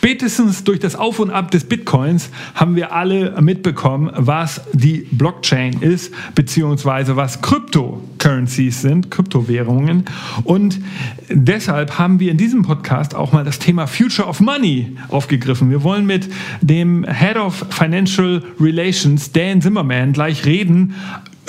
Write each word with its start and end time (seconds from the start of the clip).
Spätestens 0.00 0.64
durch 0.64 0.80
das 0.80 0.96
Auf 0.96 1.18
und 1.18 1.28
Ab 1.30 1.50
des 1.50 1.64
Bitcoins 1.64 2.30
haben 2.54 2.74
wir 2.74 2.94
alle 2.94 3.38
mitbekommen, 3.42 4.10
was 4.16 4.62
die 4.72 5.06
Blockchain 5.10 5.82
ist, 5.82 6.14
beziehungsweise 6.34 7.16
was 7.16 7.42
Cryptocurrencies 7.42 8.80
sind, 8.80 9.10
Kryptowährungen. 9.10 10.06
Und 10.44 10.80
deshalb 11.28 11.98
haben 11.98 12.18
wir 12.18 12.30
in 12.30 12.38
diesem 12.38 12.62
Podcast 12.62 13.14
auch 13.14 13.32
mal 13.32 13.44
das 13.44 13.58
Thema 13.58 13.86
Future 13.86 14.26
of 14.26 14.40
Money 14.40 14.96
aufgegriffen. 15.08 15.68
Wir 15.68 15.82
wollen 15.82 16.06
mit 16.06 16.30
dem 16.62 17.04
Head 17.04 17.36
of 17.36 17.66
Financial 17.68 18.42
Relations, 18.58 19.32
Dan 19.32 19.60
Zimmerman, 19.60 20.14
gleich 20.14 20.46
reden 20.46 20.94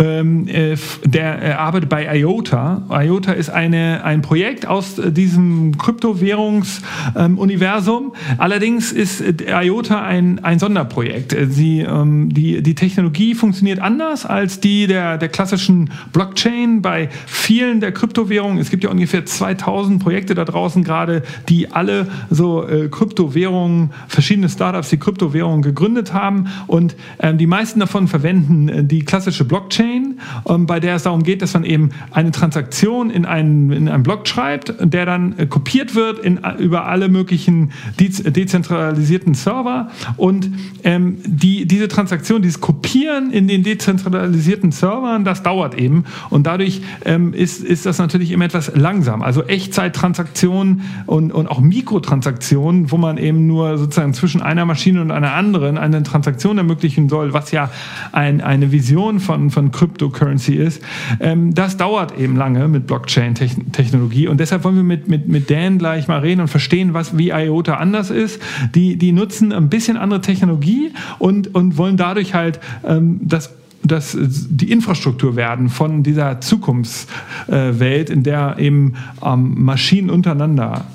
ähm, 0.01 0.47
äh, 0.47 0.77
der 1.05 1.43
äh, 1.43 1.51
arbeitet 1.51 1.89
bei 1.89 2.17
IOTA. 2.17 2.87
IOTA 2.89 3.33
ist 3.33 3.49
eine, 3.49 4.03
ein 4.03 4.23
Projekt 4.23 4.65
aus 4.65 4.97
äh, 4.97 5.11
diesem 5.11 5.77
Kryptowährungsuniversum. 5.77 8.05
Ähm, 8.05 8.11
Allerdings 8.37 8.91
ist 8.91 9.21
IOTA 9.21 10.01
ein, 10.01 10.43
ein 10.43 10.57
Sonderprojekt. 10.59 11.35
Sie, 11.49 11.81
ähm, 11.81 12.33
die, 12.33 12.63
die 12.63 12.75
Technologie 12.75 13.35
funktioniert 13.35 13.79
anders 13.79 14.25
als 14.25 14.59
die 14.59 14.87
der, 14.87 15.19
der 15.19 15.29
klassischen 15.29 15.91
Blockchain. 16.13 16.81
Bei 16.81 17.09
vielen 17.27 17.79
der 17.79 17.91
Kryptowährungen, 17.91 18.57
es 18.57 18.71
gibt 18.71 18.83
ja 18.83 18.89
ungefähr 18.89 19.23
2000 19.25 20.01
Projekte 20.01 20.33
da 20.33 20.45
draußen 20.45 20.83
gerade, 20.83 21.21
die 21.49 21.71
alle 21.71 22.07
so 22.29 22.67
äh, 22.67 22.87
Kryptowährungen, 22.89 23.91
verschiedene 24.07 24.49
Startups, 24.49 24.89
die 24.89 24.97
Kryptowährungen 24.97 25.61
gegründet 25.61 26.13
haben. 26.13 26.47
Und 26.67 26.95
ähm, 27.19 27.37
die 27.37 27.47
meisten 27.47 27.79
davon 27.79 28.07
verwenden 28.07 28.87
die 28.87 29.05
klassische 29.05 29.45
Blockchain. 29.45 29.90
Blockchain, 29.91 30.19
ähm, 30.47 30.65
bei 30.65 30.79
der 30.79 30.95
es 30.95 31.03
darum 31.03 31.23
geht, 31.23 31.41
dass 31.41 31.53
man 31.53 31.63
eben 31.63 31.89
eine 32.11 32.31
Transaktion 32.31 33.09
in 33.09 33.25
einen, 33.25 33.71
in 33.71 33.89
einen 33.89 34.03
Block 34.03 34.27
schreibt, 34.27 34.73
der 34.79 35.05
dann 35.05 35.37
äh, 35.37 35.45
kopiert 35.45 35.95
wird 35.95 36.19
in, 36.19 36.39
über 36.59 36.85
alle 36.85 37.09
möglichen 37.09 37.71
dezentralisierten 37.99 39.33
Server 39.33 39.89
und 40.17 40.49
ähm, 40.83 41.17
die, 41.25 41.65
diese 41.65 41.87
Transaktion, 41.87 42.41
dieses 42.41 42.61
Kopieren 42.61 43.31
in 43.31 43.47
den 43.47 43.63
dezentralisierten 43.63 44.71
Servern, 44.71 45.25
das 45.25 45.43
dauert 45.43 45.75
eben 45.75 46.05
und 46.29 46.47
dadurch 46.47 46.81
ähm, 47.05 47.33
ist, 47.33 47.63
ist 47.63 47.85
das 47.85 47.97
natürlich 47.97 48.31
immer 48.31 48.45
etwas 48.45 48.71
langsam. 48.75 49.21
Also 49.21 49.43
Echtzeittransaktionen 49.43 50.81
und, 51.05 51.31
und 51.31 51.47
auch 51.47 51.59
Mikrotransaktionen, 51.59 52.91
wo 52.91 52.97
man 52.97 53.17
eben 53.17 53.47
nur 53.47 53.77
sozusagen 53.77 54.13
zwischen 54.13 54.41
einer 54.41 54.65
Maschine 54.65 55.01
und 55.01 55.11
einer 55.11 55.33
anderen 55.33 55.77
eine 55.77 56.03
Transaktion 56.03 56.57
ermöglichen 56.57 57.09
soll, 57.09 57.33
was 57.33 57.51
ja 57.51 57.69
ein, 58.11 58.41
eine 58.41 58.71
Vision 58.71 59.19
von, 59.19 59.49
von 59.49 59.71
Cryptocurrency 59.81 60.53
ist. 60.53 60.79
Ähm, 61.19 61.55
das 61.55 61.75
dauert 61.75 62.15
eben 62.15 62.35
lange 62.35 62.67
mit 62.67 62.85
Blockchain-Technologie 62.85 64.27
und 64.27 64.39
deshalb 64.39 64.63
wollen 64.63 64.75
wir 64.75 64.83
mit, 64.83 65.07
mit, 65.07 65.27
mit 65.27 65.49
Dan 65.49 65.79
gleich 65.79 66.07
mal 66.07 66.19
reden 66.19 66.41
und 66.41 66.49
verstehen, 66.49 66.93
was 66.93 67.17
wie 67.17 67.29
IOTA 67.29 67.77
anders 67.77 68.11
ist. 68.11 68.39
Die, 68.75 68.95
die 68.95 69.11
nutzen 69.11 69.51
ein 69.51 69.69
bisschen 69.69 69.97
andere 69.97 70.21
Technologie 70.21 70.91
und, 71.17 71.55
und 71.55 71.77
wollen 71.77 71.97
dadurch 71.97 72.35
halt 72.35 72.59
ähm, 72.83 73.21
das 73.23 73.55
das, 73.83 74.15
die 74.15 74.71
Infrastruktur 74.71 75.35
werden 75.35 75.67
von 75.69 76.03
dieser 76.03 76.39
Zukunftswelt, 76.39 78.11
in 78.11 78.21
der 78.21 78.57
eben 78.59 78.93
ähm, 79.25 79.55
Maschinen 79.63 80.11
untereinander 80.11 80.85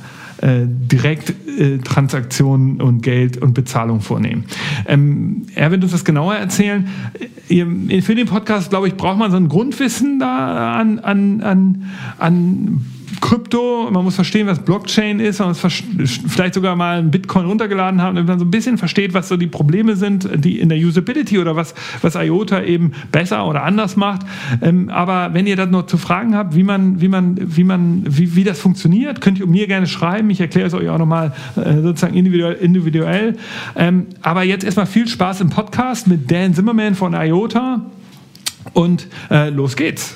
äh, 0.47 0.65
direkt 0.65 1.35
äh, 1.59 1.79
Transaktionen 1.79 2.81
und 2.81 3.03
Geld 3.03 3.37
und 3.37 3.53
Bezahlung 3.53 4.01
vornehmen. 4.01 4.45
Ähm, 4.87 5.43
er 5.57 5.73
wird 5.73 5.83
uns 5.83 5.91
das 5.91 6.05
genauer 6.05 6.37
erzählen. 6.37 6.87
Für 7.49 8.15
den 8.15 8.27
Podcast, 8.27 8.71
glaube 8.71 8.87
ich, 8.87 8.95
braucht 8.95 9.19
man 9.19 9.33
so 9.33 9.37
ein 9.39 9.49
Grundwissen 9.49 10.21
da 10.21 10.77
an, 10.77 11.01
an, 11.01 11.41
an, 11.41 11.85
an 12.19 12.87
Krypto, 13.21 13.89
man 13.91 14.05
muss 14.05 14.15
verstehen, 14.15 14.47
was 14.47 14.59
Blockchain 14.59 15.21
ist, 15.21 15.39
man 15.39 15.49
muss 15.49 15.59
vielleicht 16.29 16.55
sogar 16.55 16.77
mal 16.77 16.99
einen 16.99 17.11
Bitcoin 17.11 17.47
runtergeladen 17.47 18.03
haben, 18.03 18.17
damit 18.17 18.29
man 18.29 18.39
so 18.39 18.45
ein 18.45 18.51
bisschen 18.51 18.79
versteht, 18.79 19.15
was 19.15 19.29
so 19.29 19.37
die 19.37 19.47
Probleme 19.47 19.97
sind, 19.97 20.29
die 20.35 20.59
in 20.59 20.69
der 20.69 20.79
Usability 20.79 21.39
oder 21.39 21.57
was, 21.57 21.75
was 22.03 22.15
IOTA 22.15 22.63
eben 22.63 22.93
besser 23.13 23.47
oder 23.47 23.63
anders 23.63 23.97
macht. 23.97 24.23
Ähm, 24.61 24.89
aber 24.89 25.35
wenn 25.35 25.47
ihr 25.47 25.57
da 25.57 25.67
noch 25.67 25.87
zu 25.87 25.99
Fragen 25.99 26.37
habt, 26.37 26.55
wie 26.55 26.63
man, 26.63 27.01
wie 27.01 27.09
man, 27.09 27.37
wie 27.39 27.65
man, 27.65 28.05
wie, 28.07 28.35
wie 28.35 28.45
das 28.45 28.61
funktioniert, 28.61 29.21
könnt 29.21 29.39
ihr 29.39 29.47
mir 29.47 29.67
gerne 29.67 29.87
schreiben. 29.87 30.31
Ich 30.31 30.41
erkläre 30.41 30.67
es 30.67 30.75
euch 30.75 30.89
auch 30.89 30.99
nochmal 30.99 31.33
äh, 31.57 31.81
sozusagen 31.83 32.15
individuell. 32.15 32.55
individuell. 32.55 33.37
Ähm, 33.77 34.07
aber 34.23 34.43
jetzt 34.43 34.65
erstmal 34.65 34.87
viel 34.87 35.09
Spaß 35.09 35.41
im 35.41 35.51
Podcast 35.51 36.07
mit 36.07 36.31
Dan 36.31 36.55
Zimmerman 36.55 36.95
von 36.95 37.15
IOTA 37.15 37.83
und 38.73 39.07
äh, 39.31 39.51
los 39.51 39.77
geht's. 39.77 40.15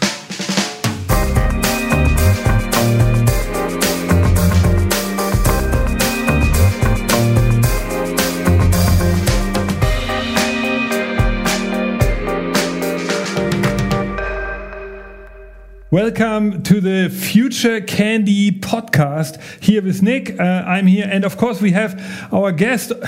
Welcome 15.93 16.63
to 16.63 16.81
the 16.81 17.09
Future 17.11 17.81
Candy 17.81 18.53
podcast 18.53 19.41
here 19.61 19.83
with 19.83 20.03
Nick. 20.03 20.39
Uh, 20.39 20.45
I'm 20.45 20.87
here, 20.87 21.09
and 21.11 21.25
of 21.25 21.37
course, 21.37 21.61
we 21.61 21.73
have 21.73 22.01
our 22.33 22.53
guest 22.53 22.93
uh, 22.93 23.01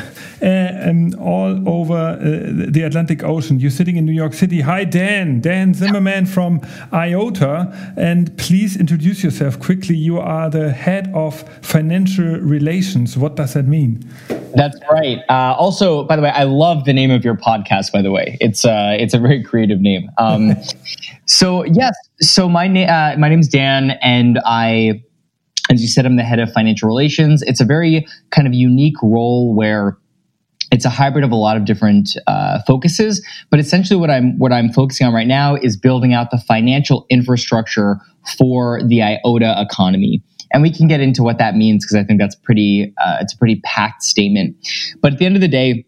um, 0.43 1.15
all 1.21 1.69
over 1.69 1.95
uh, 1.95 2.19
the 2.21 2.83
Atlantic 2.83 3.23
Ocean. 3.23 3.61
You're 3.61 3.71
sitting 3.71 3.95
in 3.95 4.05
New 4.05 4.11
York 4.11 4.35
City. 4.35 4.63
Hi, 4.63 4.83
Dan. 4.83 5.41
Dan 5.41 5.75
Simerman 5.75 6.27
from 6.27 6.61
IOTA. 6.93 7.95
And 7.97 8.37
please 8.37 8.77
introduce 8.77 9.23
yourself 9.23 9.61
quickly. 9.61 9.95
You 9.95 10.19
are 10.19 10.51
the 10.51 10.73
head 10.73 11.09
of 11.15 11.49
financial 11.65 12.41
relations. 12.41 13.17
What 13.17 13.37
does 13.37 13.55
that 13.55 13.69
mean? 13.69 14.11
That's 14.55 14.79
right. 14.91 15.19
Uh, 15.29 15.55
also, 15.57 16.05
by 16.05 16.17
the 16.17 16.23
way, 16.23 16.31
I 16.31 16.45
love 16.45 16.85
the 16.85 16.93
name 16.93 17.11
of 17.11 17.25
your 17.25 17.37
podcast. 17.37 17.93
By 17.93 18.03
the 18.03 18.11
way, 18.11 18.37
it's 18.41 18.65
uh, 18.65 18.97
it's 18.99 19.15
a 19.15 19.19
very 19.19 19.43
creative 19.43 19.81
name. 19.81 20.11
Um, 20.19 20.57
so 21.27 21.65
yes, 21.65 21.95
so 22.23 22.49
my 22.49 22.69
name 22.69 22.89
uh, 22.89 23.17
my 23.19 23.29
name 23.29 23.41
is 23.41 23.49
Dan, 23.49 23.93
and 24.03 24.41
I, 24.45 25.03
as 25.71 25.83
you 25.83 25.89
said, 25.89 26.07
I'm 26.07 26.17
the 26.17 26.23
head 26.23 26.39
of 26.39 26.53
financial 26.53 26.89
relations. 26.89 27.43
It's 27.43 27.61
a 27.61 27.65
very 27.65 28.07
kind 28.31 28.47
of 28.47 28.55
unique 28.55 28.97
role 29.03 29.55
where 29.55 29.99
it's 30.71 30.85
a 30.85 30.91
hybrid 30.91 31.25
of 31.25 31.33
a 31.33 31.37
lot 31.37 31.57
of 31.57 31.65
different 31.65 32.17
uh, 32.27 32.61
focuses, 32.67 33.27
but 33.51 33.61
essentially 33.61 33.99
what 33.99 34.11
I'm 34.11 34.39
what 34.39 34.53
I'm 34.53 34.73
focusing 34.73 35.07
on 35.07 35.13
right 35.13 35.27
now 35.27 35.57
is 35.57 35.77
building 35.77 36.15
out 36.15 36.31
the 36.31 36.39
financial 36.39 37.07
infrastructure 37.11 37.99
for 38.39 38.81
the 38.83 39.03
IOTA 39.03 39.57
economy. 39.61 40.23
And 40.55 40.63
we 40.63 40.73
can 40.73 40.87
get 40.87 41.01
into 41.01 41.23
what 41.23 41.39
that 41.39 41.57
means 41.57 41.85
because 41.85 41.97
I 41.97 42.05
think 42.05 42.21
that's 42.21 42.37
pretty 42.37 42.95
uh, 43.03 43.19
it's 43.21 43.35
a 43.35 43.39
pretty 43.39 43.61
packed 43.65 44.03
statement. 44.03 44.57
But 45.01 45.15
at 45.15 45.19
the 45.19 45.27
end 45.27 45.35
of 45.35 45.43
the 45.43 45.49
day, 45.49 45.85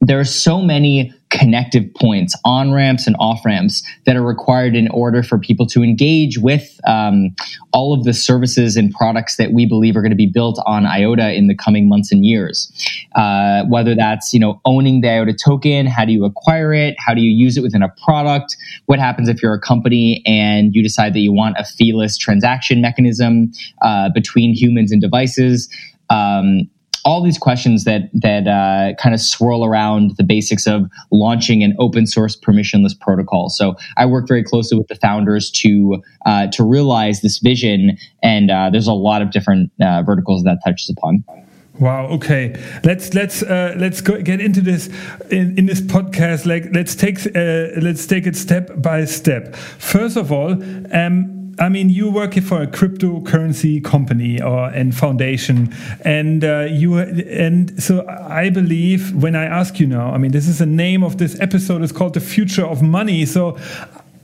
there 0.00 0.20
are 0.20 0.24
so 0.24 0.60
many 0.60 1.12
connective 1.30 1.92
points, 1.94 2.38
on 2.44 2.72
ramps 2.72 3.06
and 3.06 3.16
off 3.18 3.44
ramps 3.44 3.82
that 4.04 4.16
are 4.16 4.22
required 4.22 4.76
in 4.76 4.88
order 4.88 5.22
for 5.22 5.38
people 5.38 5.66
to 5.66 5.82
engage 5.82 6.38
with 6.38 6.80
um, 6.86 7.34
all 7.72 7.92
of 7.92 8.04
the 8.04 8.14
services 8.14 8.76
and 8.76 8.92
products 8.92 9.36
that 9.36 9.52
we 9.52 9.66
believe 9.66 9.96
are 9.96 10.02
going 10.02 10.10
to 10.10 10.16
be 10.16 10.26
built 10.26 10.60
on 10.66 10.86
IOTA 10.86 11.34
in 11.34 11.46
the 11.46 11.54
coming 11.54 11.88
months 11.88 12.12
and 12.12 12.24
years. 12.24 12.70
Uh, 13.14 13.64
whether 13.64 13.94
that's 13.94 14.32
you 14.32 14.40
know 14.40 14.60
owning 14.64 15.00
the 15.00 15.08
IOTA 15.08 15.34
token, 15.34 15.86
how 15.86 16.04
do 16.04 16.12
you 16.12 16.24
acquire 16.24 16.72
it, 16.72 16.94
how 16.98 17.14
do 17.14 17.20
you 17.20 17.30
use 17.30 17.56
it 17.56 17.62
within 17.62 17.82
a 17.82 17.92
product, 18.04 18.56
what 18.86 18.98
happens 18.98 19.28
if 19.28 19.42
you're 19.42 19.54
a 19.54 19.60
company 19.60 20.22
and 20.26 20.74
you 20.74 20.82
decide 20.82 21.14
that 21.14 21.20
you 21.20 21.32
want 21.32 21.56
a 21.58 21.64
feeless 21.64 22.16
transaction 22.16 22.80
mechanism 22.80 23.50
uh, 23.82 24.08
between 24.14 24.54
humans 24.54 24.92
and 24.92 25.00
devices. 25.00 25.68
Um, 26.08 26.70
all 27.06 27.22
these 27.22 27.38
questions 27.38 27.84
that 27.84 28.10
that 28.12 28.48
uh, 28.48 28.92
kind 29.00 29.14
of 29.14 29.20
swirl 29.20 29.64
around 29.64 30.16
the 30.18 30.24
basics 30.24 30.66
of 30.66 30.90
launching 31.12 31.62
an 31.62 31.74
open 31.78 32.04
source 32.04 32.36
permissionless 32.36 32.98
protocol. 32.98 33.48
So 33.48 33.76
I 33.96 34.04
work 34.06 34.26
very 34.26 34.42
closely 34.42 34.76
with 34.76 34.88
the 34.88 34.96
founders 34.96 35.50
to 35.62 36.02
uh, 36.26 36.48
to 36.48 36.64
realize 36.64 37.22
this 37.22 37.38
vision, 37.38 37.96
and 38.22 38.50
uh, 38.50 38.70
there's 38.70 38.88
a 38.88 38.92
lot 38.92 39.22
of 39.22 39.30
different 39.30 39.70
uh, 39.80 40.02
verticals 40.02 40.42
that 40.42 40.58
touches 40.64 40.90
upon. 40.90 41.24
Wow. 41.78 42.06
Okay. 42.06 42.60
Let's 42.82 43.14
let's 43.14 43.42
uh, 43.42 43.74
let's 43.76 44.00
go, 44.00 44.20
get 44.20 44.40
into 44.40 44.60
this 44.60 44.88
in, 45.30 45.56
in 45.58 45.66
this 45.66 45.80
podcast. 45.80 46.44
Like 46.44 46.64
let's 46.72 46.96
take 46.96 47.18
uh, 47.36 47.80
let's 47.80 48.06
take 48.06 48.26
it 48.26 48.34
step 48.34 48.70
by 48.82 49.04
step. 49.04 49.54
First 49.54 50.16
of 50.16 50.32
all, 50.32 50.52
um, 50.92 51.35
I 51.58 51.68
mean, 51.70 51.88
you 51.88 52.10
work 52.10 52.34
for 52.34 52.62
a 52.62 52.66
cryptocurrency 52.66 53.82
company 53.82 54.42
or 54.42 54.66
and 54.68 54.94
foundation, 54.94 55.74
and 56.02 56.44
uh, 56.44 56.66
you 56.70 56.98
and 56.98 57.82
so 57.82 58.06
I 58.06 58.50
believe 58.50 59.14
when 59.14 59.34
I 59.34 59.44
ask 59.44 59.80
you 59.80 59.86
now, 59.86 60.12
I 60.12 60.18
mean, 60.18 60.32
this 60.32 60.48
is 60.48 60.58
the 60.58 60.66
name 60.66 61.02
of 61.02 61.16
this 61.16 61.40
episode. 61.40 61.82
It's 61.82 61.92
called 61.92 62.14
the 62.14 62.20
future 62.20 62.66
of 62.66 62.82
money. 62.82 63.24
So, 63.24 63.52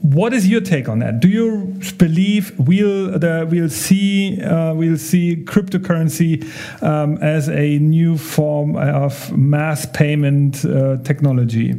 what 0.01 0.33
is 0.33 0.47
your 0.47 0.61
take 0.61 0.87
on 0.87 0.99
that? 0.99 1.21
Do 1.21 1.27
you 1.27 1.79
believe 1.97 2.53
we'll 2.59 3.17
the, 3.17 3.47
we'll 3.49 3.69
see 3.69 4.39
uh, 4.41 4.75
we'll 4.75 4.97
see 4.97 5.37
cryptocurrency 5.37 6.43
um, 6.83 7.17
as 7.17 7.49
a 7.49 7.79
new 7.79 8.15
form 8.17 8.75
of 8.75 9.35
mass 9.35 9.87
payment 9.87 10.63
uh, 10.65 10.97
technology? 10.97 11.73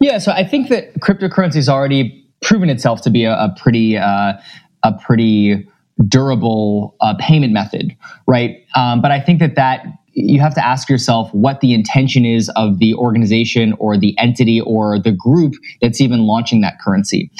Yeah, 0.00 0.18
so 0.18 0.32
I 0.32 0.44
think 0.44 0.68
that 0.70 0.94
cryptocurrency 1.00 1.56
is 1.56 1.68
already 1.68 2.21
proven 2.42 2.68
itself 2.68 3.02
to 3.02 3.10
be 3.10 3.24
a, 3.24 3.32
a 3.32 3.54
pretty 3.56 3.96
uh, 3.96 4.34
a 4.82 4.92
pretty 5.04 5.66
durable 6.08 6.96
uh, 7.00 7.14
payment 7.18 7.52
method, 7.52 7.96
right? 8.26 8.64
Um, 8.74 9.00
but 9.00 9.10
I 9.10 9.20
think 9.20 9.40
that 9.40 9.54
that 9.56 9.86
you 10.14 10.40
have 10.40 10.54
to 10.54 10.64
ask 10.64 10.88
yourself 10.88 11.32
what 11.32 11.60
the 11.60 11.72
intention 11.72 12.24
is 12.24 12.50
of 12.50 12.78
the 12.78 12.94
organization 12.94 13.74
or 13.78 13.96
the 13.96 14.16
entity 14.18 14.60
or 14.60 14.98
the 14.98 15.12
group 15.12 15.54
that's 15.80 16.00
even 16.00 16.26
launching 16.26 16.60
that 16.60 16.78
currency. 16.80 17.30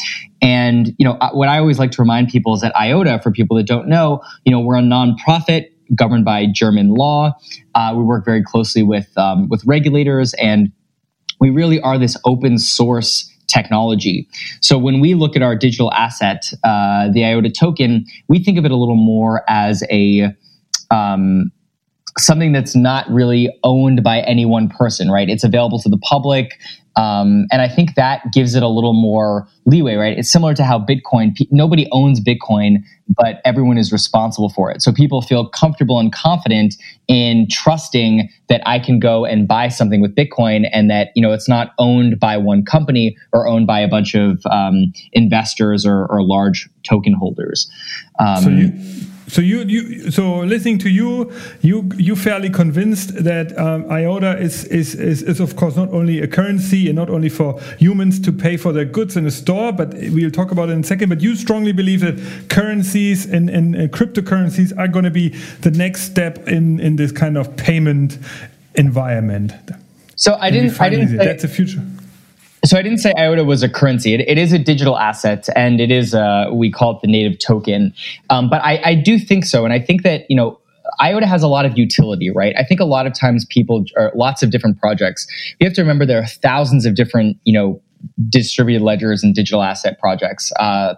And, 0.41 0.95
you 0.99 1.05
know, 1.05 1.19
what 1.33 1.49
I 1.49 1.59
always 1.59 1.79
like 1.79 1.91
to 1.93 2.03
remind 2.03 2.29
people 2.29 2.55
is 2.55 2.63
that 2.63 2.75
IOTA, 2.75 3.21
for 3.23 3.31
people 3.31 3.57
that 3.59 3.67
don't 3.67 3.89
know, 3.89 4.23
you 4.45 4.53
know, 4.53 4.61
we're 4.61 4.77
a 4.77 4.83
nonprofit 4.83 5.67
governed 5.95 6.25
by 6.25 6.47
German 6.47 6.95
law. 6.95 7.33
Uh, 7.75 7.93
we 7.95 8.03
work 8.03 8.25
very 8.25 8.43
closely 8.43 8.83
with, 8.83 9.07
um, 9.19 9.49
with 9.49 9.63
regulators 9.67 10.33
and 10.35 10.73
we 11.41 11.51
really 11.51 11.81
are 11.81 11.99
this 11.99 12.17
open 12.25 12.57
source 12.57 13.32
technology. 13.53 14.29
So 14.61 14.79
when 14.79 15.01
we 15.01 15.15
look 15.15 15.37
at 15.37 15.43
our 15.43 15.57
digital 15.57 15.93
asset, 15.93 16.51
uh, 16.65 17.09
the 17.13 17.25
IOTA 17.25 17.51
token, 17.51 18.07
we 18.29 18.43
think 18.43 18.59
of 18.59 18.65
it 18.65 18.71
a 18.71 18.77
little 18.77 18.97
more 18.97 19.43
as 19.49 19.83
a, 19.91 20.35
um, 20.91 21.53
something 22.19 22.53
that's 22.53 22.77
not 22.77 23.09
really 23.11 23.49
owned 23.65 24.03
by 24.03 24.21
any 24.21 24.45
one 24.45 24.69
person, 24.69 25.11
right? 25.11 25.29
It's 25.29 25.45
available 25.45 25.79
to 25.81 25.89
the 25.89 25.99
public. 25.99 26.59
Um, 26.95 27.47
and 27.51 27.63
I 27.63 27.69
think 27.69 27.95
that 27.95 28.33
gives 28.35 28.55
it 28.55 28.63
a 28.63 28.69
little 28.69 28.93
more 28.93 29.49
leeway, 29.65 29.95
right? 29.95 30.19
It's 30.19 30.31
similar 30.31 30.53
to 30.55 30.65
how 30.65 30.79
Bitcoin, 30.79 31.35
nobody 31.51 31.89
owns 31.91 32.21
Bitcoin, 32.21 32.83
but 33.09 33.41
everyone 33.47 33.79
is 33.79 33.93
responsible 33.93 34.51
for 34.51 34.71
it. 34.71 34.83
So 34.83 34.93
people 34.93 35.23
feel 35.23 35.49
comfortable 35.49 35.99
and 35.99 36.13
confident 36.13 36.75
in 37.09 37.49
trusting 37.51 38.29
that 38.49 38.61
I 38.67 38.79
can 38.79 38.99
go 38.99 39.25
and 39.25 39.49
buy 39.49 39.69
something 39.69 40.03
with 40.03 40.15
Bitcoin 40.15 40.69
and 40.71 40.91
that, 40.91 41.09
you 41.15 41.23
know, 41.23 41.33
it's 41.33 41.49
not 41.49 41.73
owned 41.79 42.21
by 42.21 42.37
one 42.37 42.63
company 42.63 43.17
or 43.33 43.47
owned 43.47 43.67
by 43.67 43.81
a 43.81 43.89
bunch 43.89 44.15
of 44.15 44.45
um, 44.51 44.93
investors 45.13 45.87
or, 45.87 46.07
or, 46.11 46.23
large 46.23 46.69
token 46.89 47.15
holders. 47.15 47.71
Um, 48.21 48.43
so 48.43 48.51
you 48.51 48.73
so 49.33 49.41
you, 49.41 49.61
you 49.61 50.11
so 50.11 50.41
listening 50.41 50.77
to 50.81 50.91
you, 50.91 51.33
you 51.63 51.89
you 51.97 52.15
fairly 52.15 52.51
convinced 52.51 53.25
that 53.25 53.59
um, 53.59 53.91
IOTA 53.91 54.39
is, 54.39 54.65
is 54.67 54.95
is 54.95 55.23
is 55.23 55.41
of 55.41 55.57
course 55.57 55.75
not 55.75 55.89
only 55.89 56.21
a 56.21 56.29
currency 56.29 56.89
and 56.89 56.97
not 56.97 57.09
only 57.09 57.31
for 57.31 57.59
humans 57.79 58.21
to 58.21 58.31
pay 58.31 58.59
for 58.59 58.75
their 58.75 58.85
goods 58.85 59.17
in 59.17 59.25
a 59.25 59.31
store, 59.31 59.73
but 59.73 59.95
we'll 59.95 60.31
talk 60.31 60.51
about 60.51 60.69
it 60.69 60.73
in 60.73 60.81
a 60.81 60.85
second. 60.85 61.09
But 61.09 61.23
you 61.23 61.35
strongly 61.35 61.73
believe 61.73 62.01
that 62.01 62.51
currencies 62.51 63.25
and, 63.25 63.49
and, 63.49 63.75
and 63.75 63.91
cryptocurrencies 63.91 64.77
are 64.77 64.87
going 64.87 65.07
to 65.07 65.11
be 65.11 65.31
the 65.63 65.71
next 65.71 66.03
step 66.03 66.47
in 66.47 66.79
in 66.79 66.97
this 66.97 67.11
kind 67.11 67.39
of 67.39 67.57
payment 67.57 68.19
environment. 68.75 69.55
So 70.17 70.37
I 70.39 70.51
didn't. 70.51 70.79
I 70.79 70.91
didn't. 70.91 71.09
Say, 71.09 71.17
that's 71.17 71.41
the 71.41 71.49
future. 71.49 71.81
So 72.65 72.79
I 72.79 72.83
didn't 72.83 72.99
say 72.99 73.13
IOTA 73.19 73.45
was 73.45 73.63
a 73.63 73.69
currency. 73.69 74.15
it, 74.15 74.21
it 74.21 74.39
is 74.39 74.53
a 74.53 74.59
digital 74.59 74.97
asset, 74.97 75.49
and 75.57 75.81
it 75.81 75.91
is 75.91 76.15
a, 76.15 76.49
we 76.53 76.71
call 76.71 76.97
it 76.97 77.01
the 77.03 77.09
native 77.09 77.39
token. 77.41 77.93
Um, 78.31 78.49
but 78.49 78.63
I, 78.63 78.81
I 78.85 78.95
do 78.95 79.19
think 79.19 79.45
so, 79.45 79.65
and 79.65 79.73
I 79.73 79.81
think 79.81 80.03
that 80.05 80.31
you 80.31 80.37
know 80.37 80.61
IOTA 81.01 81.27
has 81.27 81.43
a 81.43 81.49
lot 81.49 81.65
of 81.65 81.77
utility, 81.77 82.31
right? 82.31 82.55
I 82.59 82.65
think 82.65 82.81
a 82.81 82.85
lot 82.85 83.07
of 83.07 83.15
times 83.19 83.47
people 83.49 83.85
or 83.97 84.13
lots 84.15 84.43
of 84.43 84.51
different 84.51 84.79
projects. 84.79 85.27
You 85.59 85.67
have 85.67 85.75
to 85.75 85.83
remember 85.83 86.07
there 86.07 86.23
are 86.23 86.27
thousands 86.27 86.87
of 86.87 86.95
different, 86.95 87.37
you 87.45 87.53
know, 87.53 87.81
distributed 88.29 88.83
ledgers 88.83 89.23
and 89.23 89.35
digital 89.35 89.63
asset 89.63 89.99
projects. 89.99 90.53
Uh, 90.59 90.95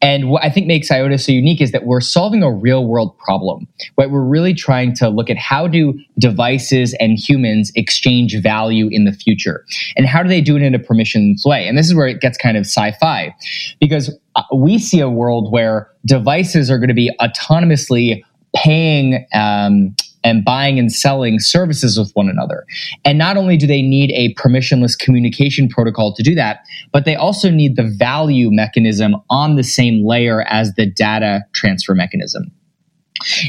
and 0.00 0.28
what 0.28 0.44
I 0.44 0.50
think 0.50 0.66
makes 0.66 0.90
IOTA 0.90 1.18
so 1.18 1.32
unique 1.32 1.60
is 1.60 1.72
that 1.72 1.84
we're 1.84 2.00
solving 2.00 2.42
a 2.42 2.52
real 2.52 2.86
world 2.86 3.16
problem. 3.18 3.66
What 3.94 4.10
we're 4.10 4.24
really 4.24 4.54
trying 4.54 4.94
to 4.96 5.08
look 5.08 5.30
at 5.30 5.38
how 5.38 5.66
do 5.66 5.98
devices 6.18 6.94
and 7.00 7.18
humans 7.18 7.72
exchange 7.74 8.36
value 8.40 8.88
in 8.90 9.04
the 9.04 9.12
future? 9.12 9.64
And 9.96 10.06
how 10.06 10.22
do 10.22 10.28
they 10.28 10.40
do 10.40 10.56
it 10.56 10.62
in 10.62 10.74
a 10.74 10.78
permissionless 10.78 11.46
way? 11.46 11.66
And 11.66 11.78
this 11.78 11.86
is 11.86 11.94
where 11.94 12.06
it 12.06 12.20
gets 12.20 12.36
kind 12.36 12.56
of 12.56 12.62
sci-fi 12.62 13.34
because 13.80 14.14
uh, 14.36 14.42
we 14.54 14.78
see 14.78 15.00
a 15.00 15.08
world 15.08 15.50
where 15.50 15.88
devices 16.04 16.70
are 16.70 16.78
going 16.78 16.88
to 16.88 16.94
be 16.94 17.10
autonomously 17.20 18.22
paying 18.54 19.26
um, 19.34 19.94
and 20.24 20.44
buying 20.44 20.78
and 20.78 20.90
selling 20.90 21.38
services 21.38 21.98
with 21.98 22.10
one 22.14 22.28
another. 22.28 22.64
And 23.04 23.18
not 23.18 23.36
only 23.36 23.56
do 23.56 23.66
they 23.66 23.82
need 23.82 24.10
a 24.12 24.34
permissionless 24.34 24.98
communication 24.98 25.68
protocol 25.68 26.14
to 26.14 26.22
do 26.22 26.34
that, 26.34 26.60
but 26.92 27.04
they 27.04 27.14
also 27.14 27.50
need 27.50 27.76
the 27.76 27.84
value 27.84 28.50
mechanism 28.50 29.16
on 29.30 29.56
the 29.56 29.62
same 29.62 30.04
layer 30.04 30.42
as 30.48 30.74
the 30.74 30.86
data 30.86 31.42
transfer 31.52 31.94
mechanism. 31.94 32.50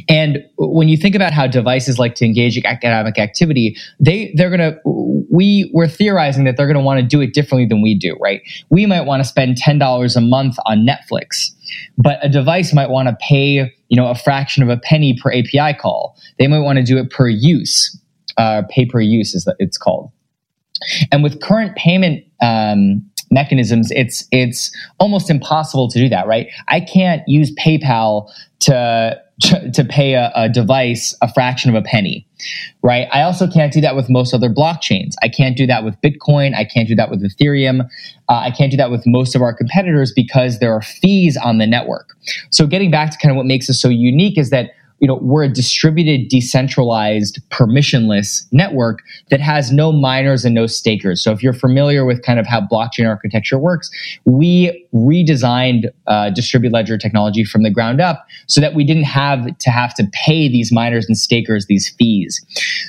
And 0.10 0.44
when 0.58 0.88
you 0.88 0.98
think 0.98 1.16
about 1.16 1.34
how 1.34 1.48
devices 1.48 2.00
like 2.00 2.16
to 2.16 2.26
engage 2.26 2.58
in 2.58 2.66
economic 2.66 3.18
activity, 3.18 3.78
they 4.00 4.34
they're 4.36 4.50
gonna 4.50 4.78
we 4.86 5.70
we're 5.74 5.88
theorizing 5.88 6.44
that 6.46 6.58
they're 6.58 6.68
gonna 6.68 6.82
want 6.82 7.00
to 7.00 7.06
do 7.06 7.22
it 7.22 7.34
differently 7.34 7.66
than 7.66 7.82
we 7.82 7.96
do, 7.96 8.18
right? 8.22 8.42
We 8.70 8.86
might 8.86 9.02
want 9.02 9.24
to 9.24 9.28
spend 9.28 9.58
ten 9.58 9.78
dollars 9.80 10.16
a 10.16 10.22
month 10.22 10.58
on 10.66 10.86
Netflix, 10.86 11.52
but 11.98 12.24
a 12.24 12.30
device 12.30 12.74
might 12.74 12.90
want 12.90 13.08
to 13.10 13.18
pay 13.28 13.74
you 13.90 13.96
know 13.96 14.08
a 14.08 14.16
fraction 14.16 14.64
of 14.64 14.70
a 14.70 14.78
penny 14.78 15.18
per 15.22 15.32
API 15.32 15.78
call. 15.78 16.16
They 16.40 16.48
might 16.48 16.60
want 16.60 16.78
to 16.78 16.84
do 16.84 16.98
it 16.98 17.10
per 17.10 17.28
use, 17.28 17.98
uh, 18.38 18.64
pay 18.70 18.86
per 18.86 19.00
use 19.02 19.34
is 19.34 19.46
that 19.46 19.56
it's 19.60 19.78
called. 19.78 20.12
And 21.12 21.24
with 21.24 21.42
current 21.42 21.76
payment 21.76 22.24
um, 22.42 23.04
mechanisms, 23.32 23.92
it's 23.92 24.26
it's 24.32 24.76
almost 25.00 25.30
impossible 25.30 25.90
to 25.90 26.00
do 26.00 26.10
that, 26.10 26.28
right? 26.28 26.48
I 26.68 26.80
can't 26.80 27.22
use 27.28 27.54
PayPal 27.56 28.30
to 28.62 29.22
to, 29.42 29.84
pay 29.84 30.14
a, 30.14 30.32
a, 30.34 30.48
device 30.48 31.14
a 31.22 31.32
fraction 31.34 31.70
of 31.70 31.76
a 31.76 31.86
penny, 31.86 32.26
right? 32.82 33.08
I 33.12 33.24
also 33.24 33.48
can't 33.48 33.74
do 33.74 33.82
that 33.82 33.96
with 33.96 34.10
most 34.10 34.34
other 34.34 34.50
blockchains. 34.50 35.14
I 35.22 35.28
can't 35.28 35.58
do 35.58 35.68
that 35.68 35.84
with 35.84 36.00
Bitcoin. 36.02 36.56
I 36.56 36.64
can't 36.64 36.88
do 36.88 36.96
that 36.96 37.10
with 37.10 37.22
Ethereum. 37.22 37.82
Uh, 38.30 38.34
I 38.34 38.52
can't 38.52 38.72
do 38.72 38.78
that 38.78 38.92
with 38.92 39.06
most 39.06 39.36
of 39.36 39.42
our 39.42 39.54
competitors 39.54 40.14
because 40.16 40.60
there 40.60 40.74
are 40.74 40.82
fees 40.82 41.36
on 41.36 41.58
the 41.58 41.68
network. 41.68 42.16
So 42.50 42.66
getting 42.66 42.92
back 42.92 43.12
to 43.12 43.18
kind 43.18 43.32
of 43.32 43.36
what 43.36 43.46
makes 43.46 43.70
us 43.70 43.80
so 43.80 43.90
unique 43.90 44.38
is 44.38 44.52
that 44.52 44.72
you 45.00 45.08
know, 45.08 45.16
we're 45.16 45.44
a 45.44 45.50
distributed, 45.50 46.30
decentralized, 46.30 47.40
permissionless 47.50 48.46
network 48.52 49.00
that 49.30 49.42
has 49.42 49.72
no 49.72 49.92
miners 49.92 50.46
and 50.46 50.56
no 50.56 50.68
stakers. 50.68 51.22
So 51.22 51.32
if 51.32 51.44
you're 51.44 51.54
familiar 51.54 52.06
with 52.06 52.24
kind 52.24 52.40
of 52.40 52.46
how 52.46 52.62
blockchain 52.62 53.08
architecture 53.08 53.60
works, 53.60 53.90
we 54.24 54.88
redesigned 54.94 55.90
uh, 56.08 56.30
distributed 56.30 56.74
ledger 56.74 56.98
technology 56.98 57.44
from 57.44 57.64
the 57.64 57.70
ground 57.70 58.00
up 58.00 58.26
so 58.48 58.62
that 58.62 58.74
we 58.74 58.86
didn't 58.86 59.04
have 59.04 59.58
to 59.58 59.70
have 59.70 59.94
to 59.96 60.08
pay 60.14 60.48
these 60.48 60.72
miners 60.72 61.06
and 61.08 61.18
stakers 61.18 61.66
these 61.66 61.90
fees. 61.90 62.44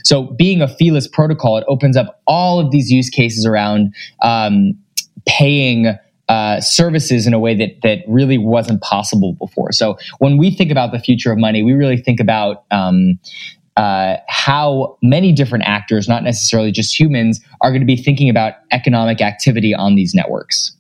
So 0.05 0.25
being 0.39 0.63
a 0.63 0.69
feeless 0.69 1.09
protocol, 1.09 1.59
it 1.59 1.65
opens 1.67 1.97
up 1.97 2.21
all 2.27 2.61
of 2.61 2.71
these 2.71 2.91
use 2.91 3.11
cases 3.11 3.45
around 3.45 3.95
um, 4.23 4.79
paying 5.27 5.99
uh, 6.29 6.61
services 6.61 7.27
in 7.27 7.35
a 7.35 7.39
way 7.39 7.55
that 7.55 7.81
that 7.83 7.99
really 8.09 8.39
wasn't 8.39 8.81
possible 8.83 9.35
before. 9.35 9.73
So 9.73 9.97
when 10.19 10.39
we 10.39 10.51
think 10.51 10.71
about 10.71 10.93
the 10.93 10.99
future 10.99 11.31
of 11.31 11.39
money, 11.39 11.63
we 11.63 11.73
really 11.73 11.97
think 11.97 12.21
about 12.21 12.65
um, 12.71 13.19
uh, 13.77 14.17
how 14.29 14.97
many 15.03 15.33
different 15.33 15.65
actors, 15.67 16.09
not 16.09 16.25
necessarily 16.25 16.73
just 16.73 16.99
humans, 16.99 17.41
are 17.61 17.71
going 17.71 17.83
to 17.83 17.87
be 17.87 17.97
thinking 17.97 18.29
about 18.29 18.55
economic 18.73 19.21
activity 19.21 19.75
on 19.75 19.95
these 19.95 20.15
networks. 20.15 20.73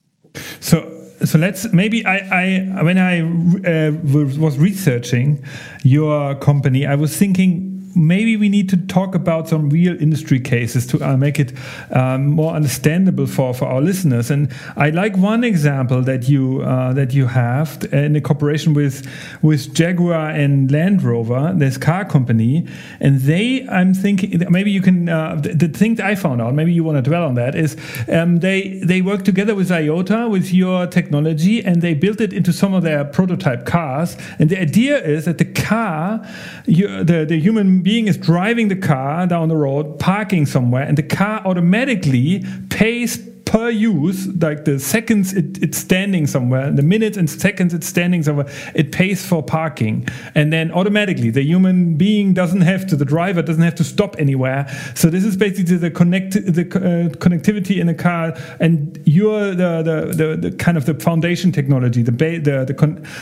So 0.60 0.92
so 1.24 1.38
let's 1.38 1.72
maybe 1.72 2.04
I, 2.04 2.16
I 2.16 2.82
when 2.82 2.98
I 2.98 3.20
uh, 3.20 3.92
was 4.02 4.58
researching 4.58 5.44
your 5.82 6.34
company, 6.36 6.86
I 6.86 6.94
was 6.94 7.16
thinking 7.16 7.75
maybe 7.96 8.36
we 8.36 8.48
need 8.48 8.68
to 8.68 8.76
talk 8.76 9.14
about 9.14 9.48
some 9.48 9.70
real 9.70 10.00
industry 10.00 10.38
cases 10.38 10.86
to 10.86 11.02
uh, 11.02 11.16
make 11.16 11.40
it 11.40 11.52
um, 11.90 12.26
more 12.26 12.52
understandable 12.52 13.26
for, 13.26 13.54
for 13.54 13.64
our 13.64 13.80
listeners. 13.80 14.30
And 14.30 14.52
I 14.76 14.90
like 14.90 15.16
one 15.16 15.42
example 15.42 16.02
that 16.02 16.28
you 16.28 16.60
uh, 16.62 16.92
that 16.92 17.14
you 17.14 17.26
have 17.26 17.82
in 17.92 18.14
a 18.14 18.20
cooperation 18.20 18.74
with 18.74 19.08
with 19.42 19.74
Jaguar 19.74 20.30
and 20.30 20.70
Land 20.70 21.02
Rover, 21.02 21.54
this 21.56 21.78
car 21.78 22.04
company, 22.04 22.66
and 23.00 23.20
they 23.20 23.66
I'm 23.68 23.94
thinking 23.94 24.42
maybe 24.50 24.70
you 24.70 24.82
can 24.82 25.08
uh, 25.08 25.36
the, 25.36 25.54
the, 25.54 25.68
thing 25.68 26.00
I 26.00 26.14
found 26.14 26.42
out 26.42 26.54
maybe 26.54 26.72
you 26.72 26.84
want 26.84 27.02
to 27.02 27.02
dwell 27.02 27.24
on 27.24 27.34
that 27.34 27.54
is 27.54 27.76
um, 28.12 28.40
they 28.40 28.80
they 28.84 29.00
work 29.00 29.24
together 29.24 29.54
with 29.54 29.70
IOTA 29.70 30.28
with 30.28 30.52
your 30.52 30.86
technology 30.86 31.64
and 31.64 31.80
they 31.80 31.94
built 31.94 32.20
it 32.20 32.32
into 32.32 32.52
some 32.52 32.74
of 32.74 32.82
their 32.82 33.04
prototype 33.04 33.64
cars. 33.64 34.16
And 34.38 34.50
the 34.50 34.60
idea 34.60 35.02
is 35.02 35.24
that 35.24 35.38
the 35.38 35.44
car, 35.44 36.26
you, 36.66 37.02
the 37.02 37.24
the 37.24 37.38
human 37.40 37.82
being 37.86 38.08
is 38.08 38.16
driving 38.16 38.66
the 38.66 38.74
car 38.74 39.28
down 39.28 39.46
the 39.48 39.56
road, 39.56 40.00
parking 40.00 40.44
somewhere, 40.44 40.82
and 40.82 40.98
the 40.98 41.04
car 41.04 41.40
automatically 41.46 42.44
pays 42.68 43.16
per 43.46 43.70
use, 43.70 44.26
like 44.42 44.64
the 44.64 44.78
seconds 44.78 45.32
it, 45.32 45.62
it's 45.62 45.78
standing 45.78 46.26
somewhere, 46.26 46.70
the 46.70 46.82
minutes 46.82 47.16
and 47.16 47.30
seconds 47.30 47.72
it's 47.72 47.86
standing 47.86 48.22
somewhere, 48.22 48.46
it 48.74 48.92
pays 48.92 49.24
for 49.24 49.42
parking. 49.42 50.06
And 50.34 50.52
then 50.52 50.70
automatically 50.72 51.30
the 51.30 51.42
human 51.42 51.94
being 51.94 52.34
doesn't 52.34 52.62
have 52.62 52.86
to, 52.88 52.96
the 52.96 53.04
driver 53.04 53.42
doesn't 53.42 53.62
have 53.62 53.76
to 53.76 53.84
stop 53.84 54.16
anywhere. 54.18 54.66
So 54.94 55.08
this 55.08 55.24
is 55.24 55.36
basically 55.36 55.76
the 55.76 55.90
connect 55.90 56.32
the 56.32 56.62
uh, 56.62 57.16
connectivity 57.16 57.80
in 57.80 57.88
a 57.88 57.94
car, 57.94 58.34
and 58.60 59.00
you're 59.04 59.54
the, 59.54 59.82
the, 59.82 60.12
the, 60.14 60.36
the, 60.50 60.56
kind 60.56 60.76
of 60.76 60.84
the 60.84 60.94
foundation 60.94 61.52
technology, 61.52 62.02
the 62.02 62.10
the 62.10 62.38
the, 62.40 62.64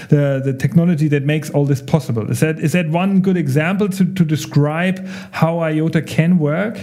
the 0.09 0.43
the 0.43 0.53
technology 0.59 1.07
that 1.09 1.25
makes 1.25 1.51
all 1.51 1.67
this 1.67 1.83
possible. 1.83 2.31
Is 2.31 2.41
that 2.41 2.59
is 2.59 2.73
that 2.73 2.89
one 2.89 3.21
good 3.21 3.37
example 3.37 3.89
to, 3.91 4.05
to 4.15 4.25
describe 4.25 5.07
how 5.33 5.59
IOTA 5.59 6.03
can 6.03 6.39
work? 6.39 6.79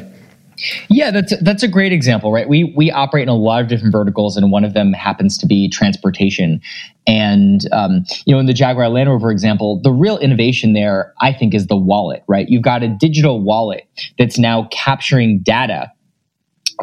Yeah, 0.90 1.12
that's 1.12 1.34
that's 1.42 1.64
a 1.64 1.68
great 1.68 1.92
example, 1.92 2.32
right? 2.32 2.48
We 2.48 2.74
we 2.76 2.92
operate 2.92 3.24
in 3.24 3.30
a 3.30 3.36
lot 3.36 3.62
of 3.62 3.68
different 3.68 3.92
verticals, 3.92 4.38
and 4.38 4.52
one 4.52 4.64
of 4.64 4.74
them 4.74 4.94
happens 4.94 5.38
to 5.40 5.46
be 5.48 5.70
transportation. 5.70 6.62
And 7.08 7.62
um, 7.72 8.06
you 8.26 8.34
know, 8.34 8.40
in 8.40 8.46
the 8.46 8.54
Jaguar 8.54 8.90
Land 8.90 9.10
Rover 9.10 9.32
example, 9.32 9.82
the 9.82 9.92
real 9.92 10.18
innovation 10.18 10.74
there, 10.74 11.14
I 11.22 11.34
think, 11.34 11.54
is 11.54 11.68
the 11.68 11.78
wallet, 11.78 12.24
right? 12.28 12.48
You've 12.50 12.64
got 12.64 12.84
a 12.84 12.88
digital 12.88 13.42
wallet 13.42 13.88
that's 14.18 14.38
now 14.38 14.68
capturing 14.72 15.40
data 15.40 15.92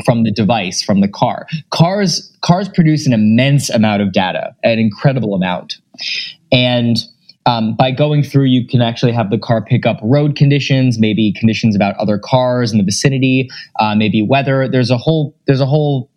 from 0.05 0.23
the 0.23 0.31
device 0.31 0.81
from 0.83 1.01
the 1.01 1.09
car 1.09 1.47
cars 1.71 2.33
cars 2.43 2.69
produce 2.69 3.05
an 3.05 3.13
immense 3.13 3.69
amount 3.69 4.01
of 4.01 4.13
data 4.13 4.55
an 4.63 4.79
incredible 4.79 5.35
amount 5.35 5.79
and 6.53 6.99
um, 7.49 7.75
by 7.75 7.91
going 7.91 8.23
through, 8.23 8.45
you 8.45 8.67
can 8.67 8.83
actually 8.83 9.13
have 9.13 9.31
the 9.31 9.39
car 9.39 9.65
pick 9.65 9.87
up 9.87 9.99
road 10.03 10.37
conditions, 10.37 10.99
maybe 10.99 11.33
conditions 11.33 11.75
about 11.75 11.97
other 11.97 12.19
cars 12.19 12.73
in 12.73 12.79
the 12.79 12.85
vicinity, 12.85 13.49
uh, 13.81 13.95
maybe 13.95 14.21
weather. 14.21 14.69
There's 14.69 14.91
a 14.91 14.99
whole 14.99 15.35
there's 15.47 15.63
a 15.63 15.67
whole 15.67 16.11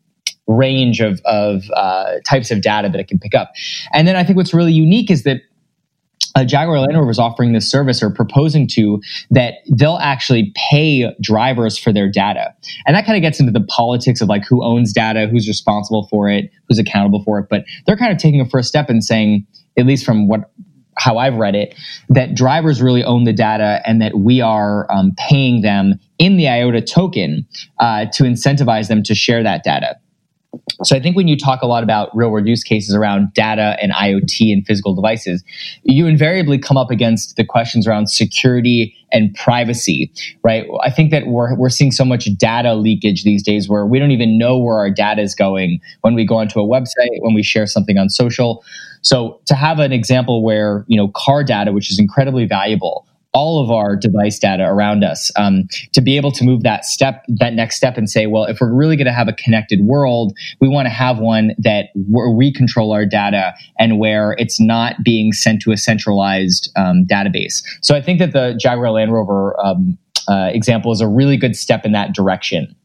range 0.47 1.00
of 1.00 1.21
of 1.23 1.63
uh, 1.73 2.15
types 2.27 2.51
of 2.51 2.61
data 2.61 2.89
that 2.89 3.00
it 3.00 3.07
can 3.07 3.17
pick 3.17 3.33
up. 3.33 3.53
And 3.93 4.05
then 4.05 4.17
I 4.17 4.25
think 4.25 4.35
what's 4.35 4.53
really 4.53 4.73
unique 4.73 5.09
is 5.09 5.23
that 5.23 5.38
uh, 6.35 6.43
Jaguar 6.43 6.79
Land 6.79 6.97
Rover 6.97 7.09
is 7.09 7.19
offering 7.19 7.53
this 7.53 7.69
service 7.69 8.03
or 8.03 8.09
proposing 8.09 8.67
to 8.67 9.01
that 9.29 9.55
they'll 9.71 10.00
actually 10.01 10.53
pay 10.69 11.15
drivers 11.21 11.77
for 11.77 11.93
their 11.93 12.09
data. 12.09 12.53
And 12.85 12.95
that 12.95 13.05
kind 13.05 13.15
of 13.15 13.21
gets 13.21 13.39
into 13.39 13.53
the 13.53 13.65
politics 13.67 14.19
of 14.19 14.27
like 14.27 14.43
who 14.45 14.63
owns 14.65 14.91
data, 14.91 15.27
who's 15.31 15.47
responsible 15.47 16.07
for 16.09 16.29
it, 16.29 16.51
who's 16.67 16.79
accountable 16.79 17.23
for 17.23 17.39
it. 17.39 17.47
But 17.50 17.63
they're 17.85 17.97
kind 17.97 18.11
of 18.11 18.17
taking 18.17 18.41
a 18.41 18.50
first 18.50 18.67
step 18.67 18.89
and 18.89 19.01
saying, 19.01 19.47
at 19.77 19.85
least 19.85 20.05
from 20.05 20.27
what 20.27 20.51
how 21.01 21.17
I've 21.17 21.36
read 21.36 21.55
it, 21.55 21.74
that 22.10 22.36
drivers 22.36 22.81
really 22.81 23.03
own 23.03 23.24
the 23.24 23.34
data 23.34 23.81
and 23.86 24.01
that 24.01 24.20
we 24.20 24.39
are 24.39 24.91
um, 24.91 25.13
paying 25.17 25.62
them 25.62 26.00
in 26.20 26.38
the 26.38 26.48
IOTA 26.48 26.81
token 26.81 27.48
uh, 27.79 28.05
to 28.13 28.24
incentivize 28.24 28.88
them 28.88 29.01
to 29.03 29.15
share 29.15 29.41
that 29.41 29.63
data. 29.63 29.98
So 30.84 30.96
I 30.96 31.00
think 31.00 31.15
when 31.15 31.27
you 31.27 31.38
talk 31.38 31.62
a 31.62 31.65
lot 31.65 31.81
about 31.81 32.15
real 32.15 32.29
world 32.29 32.46
use 32.46 32.63
cases 32.63 32.93
around 32.93 33.34
data 33.34 33.77
and 33.81 33.93
IoT 33.93 34.51
and 34.51 34.65
physical 34.65 34.93
devices, 34.93 35.43
you 35.84 36.08
invariably 36.08 36.58
come 36.58 36.75
up 36.77 36.91
against 36.91 37.38
the 37.38 37.46
questions 37.46 37.88
around 37.88 38.08
security 38.08 38.93
and 39.13 39.34
privacy, 39.34 40.12
right? 40.43 40.65
I 40.84 40.89
think 40.89 41.12
that 41.12 41.27
we're, 41.27 41.55
we're 41.55 41.70
seeing 41.70 41.91
so 41.91 42.03
much 42.03 42.25
data 42.38 42.74
leakage 42.74 43.24
these 43.24 43.43
days 43.43 43.70
where 43.70 43.86
we 43.86 43.98
don't 43.98 44.12
even 44.12 44.38
know 44.38 44.58
where 44.58 44.77
our 44.77 44.89
data 44.89 45.22
is 45.22 45.36
going 45.36 45.79
when 46.01 46.15
we 46.15 46.25
go 46.25 46.36
onto 46.36 46.60
a 46.60 46.67
website, 46.67 47.20
when 47.20 47.34
we 47.34 47.43
share 47.43 47.65
something 47.65 47.98
on 47.98 48.10
social. 48.10 48.63
So 49.01 49.39
to 49.46 49.55
have 49.55 49.79
an 49.79 49.91
example 49.91 50.43
where, 50.43 50.86
you 50.88 50.98
know, 50.98 51.10
car 51.15 51.43
data, 51.43 51.72
which 51.72 51.91
is 51.91 52.00
incredibly 52.00 52.46
valuable, 52.46 53.08
all 53.34 53.63
of 53.63 53.72
our 53.72 53.96
device 53.96 54.38
data 54.39 54.63
around 54.63 55.03
us 55.03 55.31
um, 55.38 55.67
to 55.93 56.01
be 56.01 56.17
able 56.17 56.31
to 56.34 56.43
move 56.43 56.63
that 56.63 56.84
step 56.84 57.24
that 57.27 57.53
next 57.53 57.77
step 57.77 57.98
and 57.98 58.10
say 58.10 58.27
well 58.27 58.43
if 58.43 58.60
we're 58.60 58.74
really 58.74 58.96
going 58.96 59.05
to 59.05 59.13
have 59.13 59.27
a 59.27 59.34
connected 59.34 59.81
world 59.81 60.38
we 60.60 60.67
want 60.67 60.86
to 60.86 60.89
have 60.89 61.20
one 61.20 61.51
that 61.58 61.86
where 61.96 62.29
we 62.29 62.51
control 62.51 62.91
our 62.91 63.05
data 63.05 63.53
and 63.79 64.00
where 64.00 64.36
it's 64.38 64.60
not 64.60 64.96
being 65.03 65.31
sent 65.31 65.62
to 65.62 65.72
a 65.72 65.77
centralized 65.77 66.70
um, 66.75 67.05
database. 67.05 67.63
So 67.81 67.96
i 67.96 68.01
think 68.01 68.20
that 68.20 68.34
the 68.34 68.58
jaguar 68.60 68.91
land 68.91 69.13
rover 69.13 69.58
um, 69.63 69.98
uh, 70.27 70.50
example 70.53 70.91
is 70.91 71.01
a 71.01 71.08
really 71.08 71.38
good 71.38 71.55
step 71.55 71.86
in 71.86 71.93
that 71.93 72.13
direction 72.13 72.75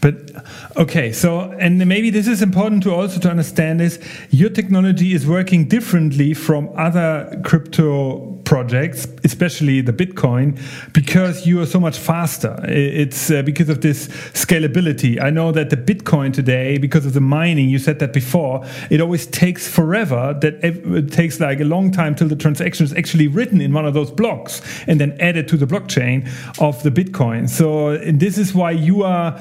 but 0.00 0.44
okay, 0.76 1.12
so 1.12 1.52
and 1.58 1.78
maybe 1.86 2.10
this 2.10 2.26
is 2.26 2.42
important 2.42 2.82
to 2.82 2.94
also 2.94 3.18
to 3.20 3.30
understand 3.30 3.80
is 3.80 3.98
your 4.30 4.50
technology 4.50 5.14
is 5.14 5.26
working 5.26 5.66
differently 5.66 6.34
from 6.34 6.70
other 6.76 7.40
crypto 7.44 8.33
projects, 8.44 9.06
especially 9.24 9.80
the 9.80 9.92
Bitcoin, 9.92 10.58
because 10.92 11.46
you 11.46 11.60
are 11.60 11.66
so 11.66 11.80
much 11.80 11.98
faster. 11.98 12.58
It's 12.64 13.30
uh, 13.30 13.42
because 13.42 13.68
of 13.68 13.80
this 13.80 14.08
scalability. 14.32 15.22
I 15.22 15.30
know 15.30 15.52
that 15.52 15.70
the 15.70 15.76
Bitcoin 15.76 16.32
today, 16.32 16.78
because 16.78 17.06
of 17.06 17.14
the 17.14 17.20
mining, 17.20 17.68
you 17.68 17.78
said 17.78 17.98
that 18.00 18.12
before, 18.12 18.64
it 18.90 19.00
always 19.00 19.26
takes 19.26 19.68
forever. 19.68 20.36
That 20.40 20.62
it 20.62 21.12
takes 21.12 21.40
like 21.40 21.60
a 21.60 21.64
long 21.64 21.90
time 21.90 22.14
till 22.14 22.28
the 22.28 22.36
transaction 22.36 22.84
is 22.84 22.92
actually 22.92 23.28
written 23.28 23.60
in 23.60 23.72
one 23.72 23.86
of 23.86 23.94
those 23.94 24.10
blocks 24.10 24.60
and 24.86 25.00
then 25.00 25.16
added 25.20 25.48
to 25.48 25.56
the 25.56 25.66
blockchain 25.66 26.28
of 26.60 26.82
the 26.82 26.90
Bitcoin. 26.90 27.48
So 27.48 27.96
this 27.98 28.38
is 28.38 28.54
why 28.54 28.72
you 28.72 29.02
are 29.02 29.40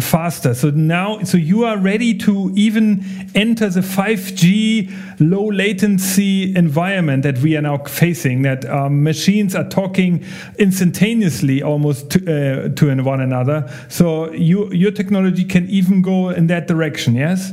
faster. 0.00 0.54
So 0.54 0.70
now, 0.70 1.22
so 1.22 1.36
you 1.36 1.64
are 1.64 1.78
ready 1.78 2.16
to 2.18 2.52
even 2.54 3.04
enter 3.34 3.68
the 3.68 3.80
5G 3.80 5.20
low 5.20 5.46
latency 5.46 6.54
environment 6.54 7.22
that 7.22 7.38
we 7.38 7.56
are 7.56 7.62
now 7.62 7.78
facing. 7.78 8.42
That 8.42 8.64
um, 8.66 9.02
machines 9.02 9.54
are 9.54 9.68
talking 9.68 10.24
instantaneously 10.58 11.62
almost 11.62 12.10
to, 12.10 12.18
uh, 12.20 12.68
to 12.74 13.02
one 13.02 13.20
another. 13.20 13.68
So 13.88 14.32
you, 14.32 14.70
your 14.72 14.90
technology 14.90 15.44
can 15.44 15.68
even 15.68 16.02
go 16.02 16.30
in 16.30 16.46
that 16.48 16.66
direction. 16.66 17.14
Yes. 17.14 17.52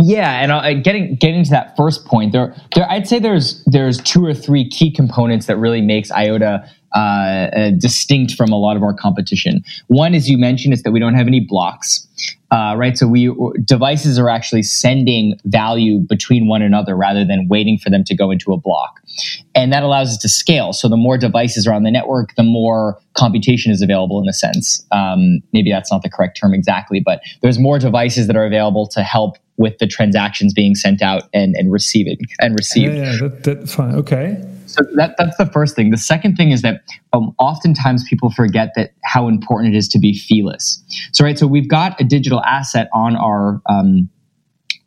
Yeah, 0.00 0.40
and 0.40 0.50
uh, 0.50 0.72
getting 0.82 1.16
getting 1.16 1.44
to 1.44 1.50
that 1.50 1.76
first 1.76 2.06
point, 2.06 2.32
there, 2.32 2.56
there, 2.74 2.90
I'd 2.90 3.06
say 3.06 3.18
there's 3.18 3.62
there's 3.66 3.98
two 3.98 4.24
or 4.24 4.34
three 4.34 4.68
key 4.68 4.90
components 4.90 5.46
that 5.46 5.58
really 5.58 5.82
makes 5.82 6.10
IOTA 6.10 6.68
uh, 6.94 6.98
uh, 6.98 7.70
distinct 7.78 8.34
from 8.34 8.50
a 8.50 8.56
lot 8.56 8.76
of 8.76 8.82
our 8.82 8.92
competition. 8.92 9.64
One, 9.86 10.14
as 10.14 10.28
you 10.28 10.36
mentioned, 10.36 10.74
is 10.74 10.82
that 10.82 10.92
we 10.92 11.00
don't 11.00 11.14
have 11.14 11.26
any 11.26 11.40
blocks. 11.40 12.06
Uh, 12.50 12.74
right, 12.76 12.98
so 12.98 13.08
we 13.08 13.34
devices 13.64 14.18
are 14.18 14.28
actually 14.28 14.62
sending 14.62 15.38
value 15.46 15.98
between 15.98 16.46
one 16.46 16.60
another 16.60 16.94
rather 16.94 17.24
than 17.24 17.48
waiting 17.48 17.78
for 17.78 17.88
them 17.88 18.04
to 18.04 18.14
go 18.14 18.30
into 18.30 18.52
a 18.52 18.58
block, 18.58 19.00
and 19.54 19.72
that 19.72 19.82
allows 19.82 20.10
us 20.10 20.18
to 20.18 20.28
scale. 20.28 20.72
So 20.74 20.88
the 20.88 20.96
more 20.96 21.16
devices 21.16 21.66
are 21.66 21.72
on 21.72 21.82
the 21.82 21.90
network, 21.90 22.34
the 22.36 22.42
more 22.42 22.98
computation 23.14 23.72
is 23.72 23.80
available. 23.80 24.20
In 24.20 24.28
a 24.28 24.34
sense, 24.34 24.84
um, 24.92 25.40
maybe 25.52 25.70
that's 25.70 25.90
not 25.90 26.02
the 26.02 26.10
correct 26.10 26.38
term 26.38 26.52
exactly, 26.52 27.00
but 27.00 27.22
there's 27.40 27.58
more 27.58 27.78
devices 27.78 28.26
that 28.26 28.36
are 28.36 28.44
available 28.44 28.86
to 28.88 29.02
help 29.02 29.38
with 29.56 29.78
the 29.78 29.86
transactions 29.86 30.52
being 30.52 30.74
sent 30.74 31.00
out 31.02 31.24
and, 31.32 31.54
and 31.56 31.72
receiving 31.72 32.18
and 32.40 32.54
received. 32.54 32.94
Yeah, 32.94 33.12
yeah 33.12 33.28
that, 33.28 33.44
that's 33.44 33.74
fine. 33.74 33.94
Okay. 33.94 34.44
So 34.72 34.82
that, 34.94 35.14
that's 35.18 35.36
the 35.36 35.46
first 35.46 35.76
thing. 35.76 35.90
The 35.90 35.98
second 35.98 36.36
thing 36.36 36.50
is 36.50 36.62
that 36.62 36.82
um, 37.12 37.34
oftentimes 37.38 38.04
people 38.08 38.30
forget 38.30 38.70
that 38.76 38.92
how 39.04 39.28
important 39.28 39.74
it 39.74 39.78
is 39.78 39.88
to 39.88 39.98
be 39.98 40.16
feeless. 40.16 40.82
So 41.12 41.24
right, 41.24 41.38
so 41.38 41.46
we've 41.46 41.68
got 41.68 42.00
a 42.00 42.04
digital 42.04 42.42
asset 42.42 42.88
on 42.94 43.16
our 43.16 43.60
um, 43.68 44.08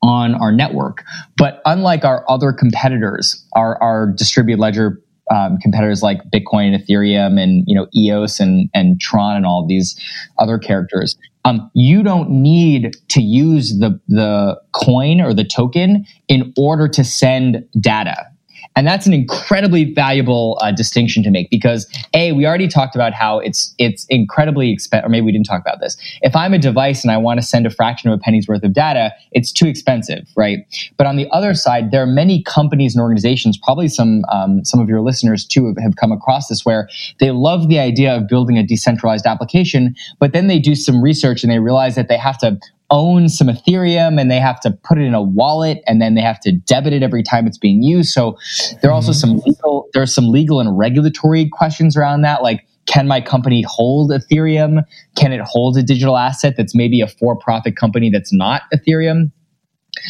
on 0.02 0.36
our 0.36 0.52
network, 0.52 1.04
but 1.38 1.62
unlike 1.66 2.06
our 2.06 2.24
other 2.30 2.54
competitors, 2.54 3.44
our, 3.56 3.82
our 3.82 4.12
distributed 4.12 4.60
ledger 4.60 5.02
um, 5.32 5.58
competitors 5.58 6.04
like 6.04 6.20
Bitcoin 6.30 6.74
and 6.74 6.84
Ethereum 6.84 7.42
and 7.42 7.64
you 7.68 7.76
know 7.76 7.88
EOS 7.96 8.40
and 8.40 8.70
and 8.74 9.00
Tron 9.00 9.36
and 9.36 9.46
all 9.46 9.66
these 9.66 10.00
other 10.38 10.58
characters. 10.58 11.18
Um, 11.46 11.70
you 11.74 12.04
don't 12.04 12.30
need 12.30 12.96
to 13.10 13.22
use 13.22 13.80
the 13.80 14.00
the 14.08 14.60
coin 14.74 15.22
or 15.22 15.34
the 15.34 15.44
token 15.44 16.06
in 16.28 16.54
order 16.58 16.88
to 16.88 17.04
send 17.04 17.68
data. 17.80 18.28
And 18.76 18.86
that's 18.86 19.08
an 19.08 19.14
incredibly 19.14 19.94
valuable 19.94 20.58
uh, 20.62 20.72
distinction 20.72 21.24
to 21.24 21.32
make 21.32 21.50
because 21.50 21.88
a 22.14 22.34
we 22.34 22.46
already 22.46 22.68
talked 22.68 22.96
about 22.96 23.14
how 23.14 23.40
it's 23.40 23.74
it's 23.78 24.06
incredibly 24.10 24.72
expensive. 24.72 25.06
Or 25.06 25.10
maybe 25.10 25.26
we 25.26 25.32
didn't 25.32 25.46
talk 25.46 25.62
about 25.62 25.80
this. 25.80 25.96
If 26.22 26.36
I'm 26.36 26.54
a 26.54 26.60
device 26.60 27.04
and 27.04 27.12
I 27.12 27.18
want 27.18 27.40
to 27.40 27.46
send 27.46 27.66
a 27.66 27.70
fraction 27.70 28.10
of 28.10 28.20
a 28.20 28.22
penny's 28.22 28.48
worth 28.48 28.64
of 28.64 28.74
data, 28.74 29.14
it's 29.32 29.52
too 29.52 29.66
expensive, 29.66 30.28
right? 30.36 30.60
But 30.98 31.08
on 31.08 31.16
the 31.16 31.28
other 31.32 31.54
side, 31.54 31.92
there 31.92 32.02
are 32.02 32.08
many 32.08 32.44
companies 32.44 32.96
and 32.96 33.02
organizations. 33.02 33.58
Probably 33.58 33.88
some 33.88 34.24
um, 34.32 34.66
some 34.66 34.80
of 34.80 34.90
your 34.90 35.02
listeners 35.02 35.46
too 35.46 35.68
have, 35.68 35.78
have 35.78 35.96
come 35.96 36.12
across 36.12 36.48
this 36.48 36.66
where 36.66 36.90
they 37.20 37.32
love 37.32 37.70
the 37.70 37.80
idea 37.80 38.16
of 38.16 38.28
building 38.28 38.58
a 38.58 38.64
decentralized 38.66 39.26
application, 39.26 39.96
but 40.20 40.34
then 40.34 40.48
they 40.48 40.60
do 40.60 40.76
some 40.76 41.02
research 41.02 41.44
and 41.44 41.52
they 41.52 41.60
realize 41.60 41.96
that 41.96 42.10
they 42.10 42.18
have 42.18 42.38
to 42.40 42.60
own 42.92 43.30
some 43.30 43.48
Ethereum 43.48 44.20
and 44.20 44.30
they 44.30 44.40
have 44.40 44.60
to 44.62 44.72
put 44.72 44.98
it 44.98 45.04
in 45.04 45.14
a 45.14 45.22
wallet 45.22 45.82
and 45.88 46.02
then 46.02 46.16
they 46.16 46.22
have 46.22 46.40
to 46.42 46.52
debit 46.52 46.94
it 46.94 47.04
every 47.04 47.24
time 47.24 47.48
it's 47.48 47.58
being 47.58 47.82
used. 47.82 48.12
So 48.12 48.38
there 48.82 48.92
are 48.92 48.94
also 48.94 49.12
some 49.12 49.38
mm-hmm. 49.38 49.50
legal, 49.50 49.90
there 49.94 50.04
are 50.04 50.08
some 50.08 50.30
legal 50.30 50.60
and 50.60 50.78
regulatory 50.78 51.50
questions 51.50 51.98
around 51.98 52.22
that. 52.22 52.44
Like, 52.44 52.66
can 52.86 53.08
my 53.08 53.20
company 53.22 53.64
hold 53.68 54.12
Ethereum? 54.12 54.84
Can 55.16 55.34
it 55.34 55.42
hold 55.42 55.78
a 55.78 55.84
digital 55.84 56.18
asset 56.18 56.56
that's 56.58 56.76
maybe 56.76 57.02
a 57.02 57.08
for 57.08 57.36
profit 57.36 57.76
company 57.76 58.10
that's 58.12 58.32
not 58.32 58.64
Ethereum? 58.74 59.32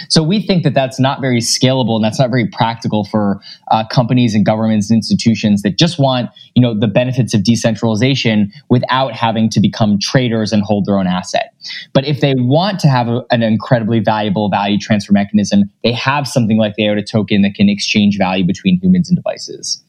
So 0.09 0.23
we 0.23 0.41
think 0.41 0.63
that 0.63 0.73
that's 0.73 0.99
not 0.99 1.21
very 1.21 1.39
scalable 1.39 1.95
and 1.95 2.03
that's 2.03 2.19
not 2.19 2.29
very 2.29 2.47
practical 2.47 3.05
for 3.05 3.41
uh, 3.71 3.85
companies 3.87 4.35
and 4.35 4.45
governments 4.45 4.89
and 4.89 4.97
institutions 4.97 5.61
that 5.61 5.77
just 5.77 5.99
want, 5.99 6.29
you 6.55 6.61
know, 6.61 6.77
the 6.77 6.87
benefits 6.87 7.33
of 7.33 7.43
decentralization 7.43 8.51
without 8.69 9.13
having 9.13 9.49
to 9.49 9.59
become 9.59 9.99
traders 9.99 10.51
and 10.51 10.63
hold 10.63 10.85
their 10.85 10.97
own 10.97 11.07
asset. 11.07 11.53
But 11.93 12.05
if 12.05 12.21
they 12.21 12.33
want 12.37 12.79
to 12.81 12.87
have 12.87 13.07
a, 13.07 13.23
an 13.31 13.43
incredibly 13.43 13.99
valuable 13.99 14.49
value 14.49 14.77
transfer 14.77 15.13
mechanism, 15.13 15.69
they 15.83 15.91
have 15.93 16.27
something 16.27 16.57
like 16.57 16.75
the 16.75 16.87
IOTA 16.87 17.03
token 17.03 17.41
that 17.43 17.55
can 17.55 17.69
exchange 17.69 18.17
value 18.17 18.45
between 18.45 18.79
humans 18.79 19.09
and 19.09 19.15
devices. 19.15 19.81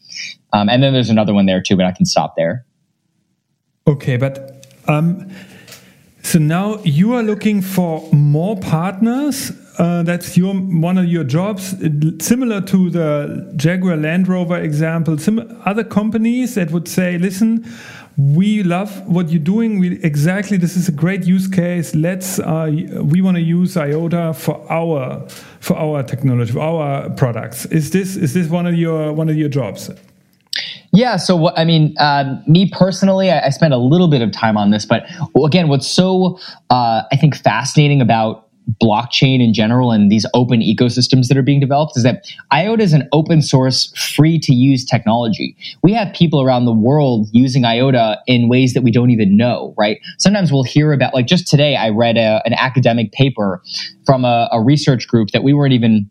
Um, 0.52 0.68
and 0.68 0.82
then 0.82 0.92
there's 0.92 1.10
another 1.10 1.34
one 1.34 1.46
there 1.46 1.60
too, 1.60 1.76
but 1.76 1.86
I 1.86 1.92
can 1.92 2.06
stop 2.06 2.36
there. 2.36 2.64
Okay, 3.86 4.16
but 4.16 4.66
um, 4.88 5.30
so 6.22 6.38
now 6.38 6.78
you 6.82 7.14
are 7.14 7.22
looking 7.22 7.62
for 7.62 8.02
more 8.12 8.56
partners 8.56 9.52
uh, 9.78 10.02
that's 10.02 10.36
your 10.36 10.54
one 10.54 10.98
of 10.98 11.06
your 11.06 11.24
jobs, 11.24 11.74
similar 12.24 12.60
to 12.62 12.90
the 12.90 13.52
Jaguar 13.56 13.96
Land 13.96 14.28
Rover 14.28 14.58
example. 14.58 15.18
Some 15.18 15.60
other 15.64 15.84
companies 15.84 16.54
that 16.54 16.70
would 16.70 16.88
say, 16.88 17.18
"Listen, 17.18 17.64
we 18.16 18.62
love 18.62 19.06
what 19.06 19.28
you're 19.28 19.38
doing. 19.38 19.78
We 19.78 20.02
exactly 20.02 20.56
this 20.56 20.76
is 20.76 20.88
a 20.88 20.92
great 20.92 21.24
use 21.24 21.46
case. 21.48 21.94
Let's 21.94 22.38
uh, 22.38 22.70
we 23.02 23.20
want 23.20 23.36
to 23.36 23.42
use 23.42 23.76
IOTA 23.76 24.34
for 24.34 24.64
our 24.70 25.28
for 25.60 25.76
our 25.76 26.02
technology, 26.02 26.52
for 26.52 26.60
our 26.60 27.10
products. 27.10 27.66
Is 27.66 27.90
this 27.90 28.16
is 28.16 28.32
this 28.32 28.48
one 28.48 28.66
of 28.66 28.74
your 28.74 29.12
one 29.12 29.28
of 29.28 29.36
your 29.36 29.50
jobs? 29.50 29.90
Yeah, 30.92 31.16
so 31.16 31.36
what 31.36 31.58
I 31.58 31.64
mean, 31.66 31.94
uh, 31.98 32.40
me 32.46 32.70
personally, 32.70 33.30
I, 33.30 33.46
I, 33.46 33.50
spent 33.50 33.74
a 33.74 33.76
little 33.76 34.08
bit 34.08 34.22
of 34.22 34.32
time 34.32 34.56
on 34.56 34.70
this, 34.70 34.86
but 34.86 35.04
again, 35.44 35.68
what's 35.68 35.86
so 35.86 36.38
uh, 36.70 37.02
I 37.12 37.16
think 37.16 37.36
fascinating 37.36 38.00
about 38.00 38.45
blockchain 38.82 39.42
in 39.42 39.54
general 39.54 39.92
and 39.92 40.10
these 40.10 40.26
open 40.34 40.60
ecosystems 40.60 41.28
that 41.28 41.36
are 41.36 41.42
being 41.42 41.60
developed 41.60 41.96
is 41.96 42.02
that 42.02 42.26
IOTA 42.52 42.82
is 42.82 42.92
an 42.92 43.08
open 43.12 43.40
source, 43.42 43.92
free 43.96 44.38
to 44.40 44.54
use 44.54 44.84
technology. 44.84 45.56
We 45.82 45.92
have 45.92 46.12
people 46.14 46.42
around 46.42 46.64
the 46.64 46.72
world 46.72 47.28
using 47.32 47.64
IOTA 47.64 48.18
in 48.26 48.48
ways 48.48 48.74
that 48.74 48.82
we 48.82 48.90
don't 48.90 49.10
even 49.10 49.36
know, 49.36 49.74
right? 49.78 49.98
Sometimes 50.18 50.50
we'll 50.50 50.64
hear 50.64 50.92
about, 50.92 51.14
like 51.14 51.26
just 51.26 51.46
today, 51.46 51.76
I 51.76 51.90
read 51.90 52.16
a, 52.16 52.42
an 52.44 52.54
academic 52.54 53.12
paper 53.12 53.62
from 54.04 54.24
a, 54.24 54.48
a 54.52 54.60
research 54.60 55.06
group 55.06 55.30
that 55.30 55.42
we 55.42 55.54
weren't 55.54 55.72
even 55.72 56.10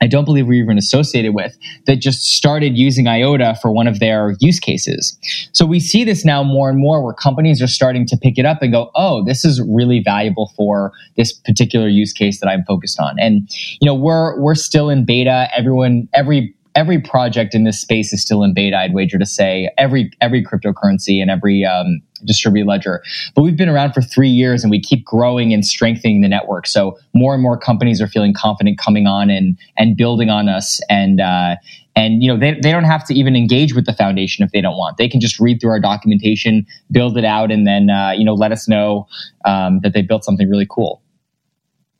I 0.00 0.06
don't 0.06 0.24
believe 0.24 0.46
we're 0.46 0.62
even 0.62 0.78
associated 0.78 1.34
with 1.34 1.56
that 1.86 1.96
just 1.96 2.22
started 2.24 2.76
using 2.76 3.06
IOTA 3.06 3.56
for 3.60 3.70
one 3.70 3.86
of 3.86 3.98
their 3.98 4.34
use 4.40 4.58
cases. 4.58 5.16
So 5.52 5.66
we 5.66 5.80
see 5.80 6.04
this 6.04 6.24
now 6.24 6.42
more 6.42 6.70
and 6.70 6.78
more 6.78 7.04
where 7.04 7.12
companies 7.12 7.60
are 7.60 7.66
starting 7.66 8.06
to 8.06 8.16
pick 8.16 8.38
it 8.38 8.46
up 8.46 8.62
and 8.62 8.72
go, 8.72 8.90
oh, 8.94 9.24
this 9.24 9.44
is 9.44 9.60
really 9.60 10.00
valuable 10.02 10.52
for 10.56 10.92
this 11.16 11.32
particular 11.32 11.88
use 11.88 12.12
case 12.12 12.40
that 12.40 12.48
I'm 12.48 12.64
focused 12.64 12.98
on. 12.98 13.18
And, 13.18 13.48
you 13.80 13.86
know, 13.86 13.94
we're, 13.94 14.40
we're 14.40 14.54
still 14.54 14.88
in 14.88 15.04
beta. 15.04 15.48
Everyone, 15.56 16.08
every 16.14 16.54
every 16.80 16.98
project 16.98 17.54
in 17.54 17.64
this 17.64 17.78
space 17.78 18.10
is 18.10 18.22
still 18.22 18.42
in 18.42 18.54
beta. 18.54 18.78
I'd 18.78 18.94
wager 18.94 19.18
to 19.18 19.26
say 19.26 19.70
every 19.76 20.10
every 20.22 20.42
cryptocurrency 20.42 21.20
and 21.20 21.30
every 21.30 21.62
um, 21.62 22.00
distributed 22.24 22.66
ledger. 22.66 23.02
But 23.34 23.42
we've 23.42 23.56
been 23.56 23.68
around 23.68 23.92
for 23.92 24.00
three 24.00 24.30
years, 24.30 24.64
and 24.64 24.70
we 24.70 24.80
keep 24.80 25.04
growing 25.04 25.52
and 25.52 25.62
strengthening 25.62 26.22
the 26.22 26.28
network. 26.28 26.66
So 26.66 26.98
more 27.12 27.34
and 27.34 27.42
more 27.42 27.58
companies 27.58 28.00
are 28.00 28.06
feeling 28.06 28.32
confident 28.32 28.78
coming 28.78 29.06
on 29.06 29.28
and 29.28 29.58
and 29.76 29.94
building 29.94 30.30
on 30.30 30.48
us. 30.48 30.80
And 30.88 31.20
uh, 31.20 31.56
and 31.94 32.22
you 32.22 32.32
know 32.32 32.38
they 32.38 32.58
they 32.62 32.72
don't 32.72 32.84
have 32.84 33.04
to 33.08 33.14
even 33.14 33.36
engage 33.36 33.74
with 33.74 33.84
the 33.84 33.92
foundation 33.92 34.42
if 34.42 34.50
they 34.52 34.62
don't 34.62 34.78
want. 34.78 34.96
They 34.96 35.08
can 35.08 35.20
just 35.20 35.38
read 35.38 35.60
through 35.60 35.72
our 35.72 35.80
documentation, 35.80 36.66
build 36.90 37.18
it 37.18 37.26
out, 37.26 37.50
and 37.50 37.66
then 37.66 37.90
uh, 37.90 38.12
you 38.16 38.24
know 38.24 38.34
let 38.34 38.52
us 38.52 38.66
know 38.66 39.06
um, 39.44 39.80
that 39.82 39.92
they 39.92 40.00
built 40.00 40.24
something 40.24 40.48
really 40.48 40.66
cool. 40.68 41.02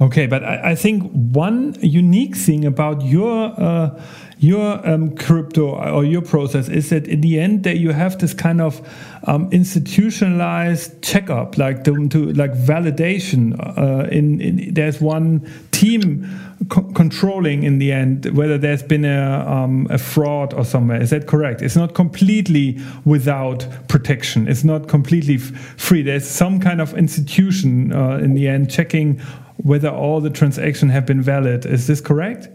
Okay, 0.01 0.27
but 0.27 0.43
I, 0.43 0.71
I, 0.71 0.75
think 0.75 1.11
one 1.13 1.77
unique 1.83 2.35
thing 2.35 2.65
about 2.65 3.03
your 3.03 3.53
uh, 3.61 4.01
your 4.39 4.89
um, 4.89 5.15
crypto 5.15 5.77
or 5.77 6.05
your 6.05 6.23
process 6.23 6.71
is 6.71 6.89
that 6.89 7.07
in 7.07 7.21
the 7.21 7.39
end 7.39 7.65
that 7.65 7.77
you 7.77 7.91
have 7.91 8.19
this 8.19 8.33
kind 8.33 8.63
of 8.63 8.81
um, 9.27 9.51
institutionalized 9.53 11.03
checkup, 11.03 11.59
like 11.59 11.85
to, 11.85 12.09
to 12.09 12.33
like 12.33 12.53
validation. 12.53 13.55
Uh, 13.77 14.09
in, 14.09 14.41
in, 14.41 14.73
there's 14.73 15.03
one 15.03 15.47
team 15.71 16.27
co 16.71 16.83
controlling 16.95 17.65
in 17.65 17.79
the 17.79 17.93
end 17.93 18.25
whether 18.35 18.57
there's 18.57 18.83
been 18.83 19.05
a 19.05 19.45
um, 19.47 19.87
a 19.91 19.99
fraud 19.99 20.55
or 20.55 20.65
somewhere. 20.65 21.03
Is 21.03 21.11
that 21.11 21.27
correct? 21.27 21.61
It's 21.61 21.77
not 21.77 21.95
completely 21.95 22.79
without 23.05 23.67
protection. 23.89 24.49
It's 24.49 24.65
not 24.65 24.89
completely 24.89 25.37
free. 25.37 26.01
There's 26.01 26.27
some 26.27 26.59
kind 26.59 26.81
of 26.81 26.97
institution 26.97 27.93
uh, 27.93 28.17
in 28.17 28.33
the 28.33 28.49
end 28.49 28.71
checking 28.71 29.21
whether 29.63 29.89
all 29.89 30.21
the 30.21 30.31
transactions 30.31 30.93
have 30.93 31.07
been 31.07 31.23
valid. 31.23 31.67
Is 31.67 31.87
this 31.87 32.01
correct? 32.01 32.49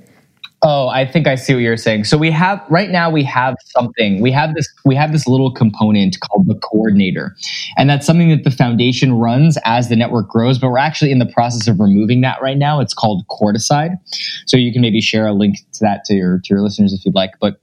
Oh, 0.67 0.87
I 0.87 1.05
think 1.05 1.27
I 1.27 1.35
see 1.35 1.53
what 1.53 1.59
you're 1.59 1.77
saying. 1.77 2.05
So 2.05 2.17
we 2.17 2.31
have 2.31 2.59
right 2.69 2.89
now 2.89 3.11
we 3.11 3.23
have 3.23 3.55
something. 3.65 4.19
We 4.19 4.31
have 4.31 4.55
this 4.55 4.67
we 4.83 4.95
have 4.95 5.11
this 5.11 5.27
little 5.27 5.51
component 5.51 6.17
called 6.21 6.47
the 6.47 6.55
coordinator. 6.55 7.35
And 7.77 7.87
that's 7.87 8.05
something 8.05 8.29
that 8.29 8.45
the 8.45 8.51
foundation 8.51 9.13
runs 9.13 9.59
as 9.63 9.89
the 9.89 9.95
network 9.95 10.27
grows, 10.27 10.57
but 10.57 10.69
we're 10.69 10.79
actually 10.79 11.11
in 11.11 11.19
the 11.19 11.27
process 11.27 11.67
of 11.67 11.79
removing 11.79 12.21
that 12.21 12.41
right 12.41 12.57
now. 12.57 12.79
It's 12.79 12.95
called 12.95 13.27
Coordicide. 13.27 13.97
So 14.47 14.57
you 14.57 14.73
can 14.73 14.81
maybe 14.81 15.01
share 15.01 15.27
a 15.27 15.33
link 15.33 15.57
to 15.73 15.79
that 15.81 16.03
to 16.05 16.15
your 16.15 16.39
to 16.39 16.53
your 16.53 16.61
listeners 16.61 16.93
if 16.93 17.05
you'd 17.05 17.13
like. 17.13 17.31
But 17.39 17.59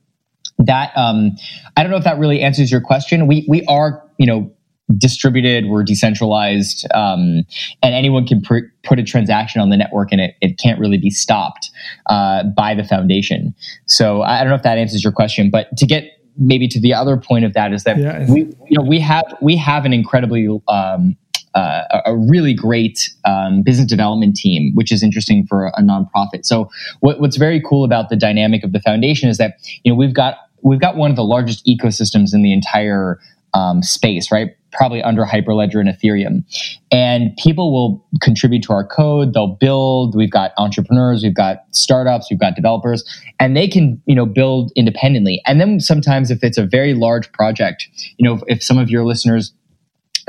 that 0.58 0.96
um 0.96 1.32
I 1.76 1.82
don't 1.82 1.90
know 1.90 1.98
if 1.98 2.04
that 2.04 2.18
really 2.18 2.40
answers 2.40 2.70
your 2.70 2.82
question. 2.82 3.26
We 3.26 3.44
we 3.48 3.64
are, 3.66 4.00
you 4.18 4.26
know, 4.26 4.52
distributed, 4.98 5.66
we're 5.66 5.82
decentralized, 5.82 6.86
um, 6.94 7.44
and 7.82 7.94
anyone 7.94 8.26
can 8.26 8.40
pr- 8.42 8.70
put 8.82 8.98
a 8.98 9.02
transaction 9.02 9.60
on 9.60 9.70
the 9.70 9.76
network 9.76 10.12
and 10.12 10.20
it, 10.20 10.34
it 10.40 10.58
can't 10.58 10.78
really 10.78 10.98
be 10.98 11.10
stopped 11.10 11.70
uh, 12.06 12.44
by 12.56 12.74
the 12.74 12.84
foundation. 12.84 13.54
So 13.86 14.22
I 14.22 14.40
don't 14.40 14.48
know 14.48 14.56
if 14.56 14.62
that 14.62 14.78
answers 14.78 15.02
your 15.04 15.12
question, 15.12 15.50
but 15.50 15.76
to 15.76 15.86
get 15.86 16.04
maybe 16.36 16.66
to 16.68 16.80
the 16.80 16.94
other 16.94 17.16
point 17.16 17.44
of 17.44 17.52
that 17.54 17.72
is 17.72 17.84
that 17.84 17.98
yeah, 17.98 18.30
we 18.30 18.40
you 18.68 18.78
know 18.78 18.82
we 18.82 18.98
have 19.00 19.24
we 19.42 19.56
have 19.56 19.84
an 19.84 19.92
incredibly 19.92 20.48
um, 20.68 21.16
uh, 21.54 21.82
a 22.06 22.16
really 22.16 22.54
great 22.54 23.10
um, 23.24 23.62
business 23.62 23.86
development 23.86 24.36
team, 24.36 24.72
which 24.74 24.90
is 24.90 25.02
interesting 25.02 25.46
for 25.46 25.66
a 25.68 25.82
nonprofit. 25.82 26.44
So, 26.44 26.70
what, 27.00 27.20
what's 27.20 27.36
very 27.36 27.60
cool 27.60 27.84
about 27.84 28.08
the 28.08 28.16
dynamic 28.16 28.64
of 28.64 28.72
the 28.72 28.80
foundation 28.80 29.28
is 29.28 29.38
that 29.38 29.56
you 29.82 29.92
know 29.92 29.96
we've 29.96 30.14
got 30.14 30.36
we've 30.62 30.80
got 30.80 30.96
one 30.96 31.10
of 31.10 31.16
the 31.16 31.24
largest 31.24 31.66
ecosystems 31.66 32.32
in 32.32 32.42
the 32.42 32.52
entire 32.52 33.18
um, 33.54 33.82
space, 33.82 34.32
right? 34.32 34.56
Probably 34.72 35.02
under 35.02 35.24
Hyperledger 35.24 35.80
and 35.80 35.88
Ethereum. 35.88 36.44
And 36.90 37.36
people 37.36 37.72
will 37.72 38.04
contribute 38.20 38.62
to 38.64 38.72
our 38.72 38.86
code. 38.86 39.34
They'll 39.34 39.56
build. 39.60 40.16
We've 40.16 40.30
got 40.30 40.52
entrepreneurs, 40.58 41.22
we've 41.22 41.34
got 41.34 41.64
startups, 41.70 42.28
we've 42.30 42.40
got 42.40 42.56
developers, 42.56 43.04
and 43.38 43.56
they 43.56 43.68
can, 43.68 44.02
you 44.06 44.14
know, 44.14 44.26
build 44.26 44.72
independently. 44.76 45.42
And 45.46 45.60
then 45.60 45.80
sometimes 45.80 46.30
if 46.30 46.42
it's 46.42 46.58
a 46.58 46.66
very 46.66 46.94
large 46.94 47.30
project, 47.32 47.88
you 48.16 48.24
know, 48.24 48.34
if, 48.34 48.42
if 48.48 48.62
some 48.62 48.78
of 48.78 48.90
your 48.90 49.04
listeners 49.04 49.52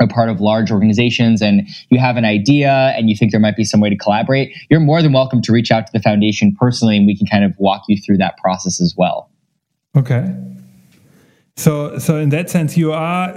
are 0.00 0.08
part 0.08 0.28
of 0.28 0.40
large 0.40 0.70
organizations 0.70 1.40
and 1.40 1.68
you 1.88 1.98
have 1.98 2.16
an 2.16 2.24
idea 2.24 2.92
and 2.96 3.08
you 3.08 3.16
think 3.16 3.30
there 3.30 3.40
might 3.40 3.56
be 3.56 3.64
some 3.64 3.80
way 3.80 3.88
to 3.88 3.96
collaborate, 3.96 4.56
you're 4.68 4.80
more 4.80 5.02
than 5.02 5.12
welcome 5.12 5.40
to 5.42 5.52
reach 5.52 5.70
out 5.70 5.86
to 5.86 5.92
the 5.92 6.00
foundation 6.00 6.54
personally 6.58 6.96
and 6.96 7.06
we 7.06 7.16
can 7.16 7.26
kind 7.26 7.44
of 7.44 7.54
walk 7.58 7.82
you 7.88 7.96
through 8.00 8.16
that 8.16 8.36
process 8.38 8.80
as 8.80 8.94
well. 8.96 9.30
Okay. 9.96 10.26
So, 11.56 11.98
so 11.98 12.16
in 12.16 12.30
that 12.30 12.50
sense, 12.50 12.76
you 12.76 12.92
are 12.92 13.32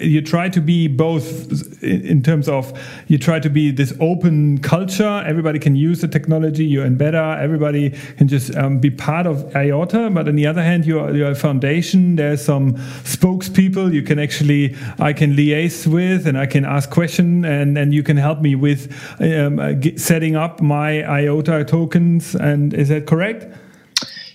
you 0.00 0.22
try 0.22 0.48
to 0.48 0.60
be 0.60 0.86
both 0.86 1.82
in 1.82 2.22
terms 2.22 2.48
of 2.48 2.72
you 3.08 3.18
try 3.18 3.40
to 3.40 3.50
be 3.50 3.72
this 3.72 3.92
open 3.98 4.58
culture. 4.58 5.24
Everybody 5.26 5.58
can 5.58 5.74
use 5.74 6.00
the 6.00 6.06
technology. 6.06 6.64
You're 6.64 6.86
in 6.86 6.96
beta. 6.96 7.36
Everybody 7.40 7.90
can 8.18 8.28
just 8.28 8.54
um, 8.54 8.78
be 8.78 8.90
part 8.90 9.26
of 9.26 9.54
IOTA. 9.56 10.10
But 10.10 10.28
on 10.28 10.36
the 10.36 10.46
other 10.46 10.62
hand, 10.62 10.86
you're, 10.86 11.12
you're 11.12 11.32
a 11.32 11.34
foundation. 11.34 12.14
There's 12.14 12.44
some 12.44 12.74
spokespeople 13.02 13.92
you 13.92 14.02
can 14.02 14.20
actually 14.20 14.76
I 15.00 15.12
can 15.12 15.34
liaise 15.34 15.88
with, 15.88 16.28
and 16.28 16.38
I 16.38 16.46
can 16.46 16.64
ask 16.64 16.88
question, 16.88 17.44
and 17.44 17.76
and 17.76 17.92
you 17.92 18.04
can 18.04 18.16
help 18.16 18.40
me 18.40 18.54
with 18.54 18.92
um, 19.20 19.58
uh, 19.58 19.72
setting 19.96 20.36
up 20.36 20.62
my 20.62 21.02
IOTA 21.02 21.64
tokens. 21.64 22.36
And 22.36 22.72
is 22.72 22.90
that 22.90 23.08
correct? 23.08 23.44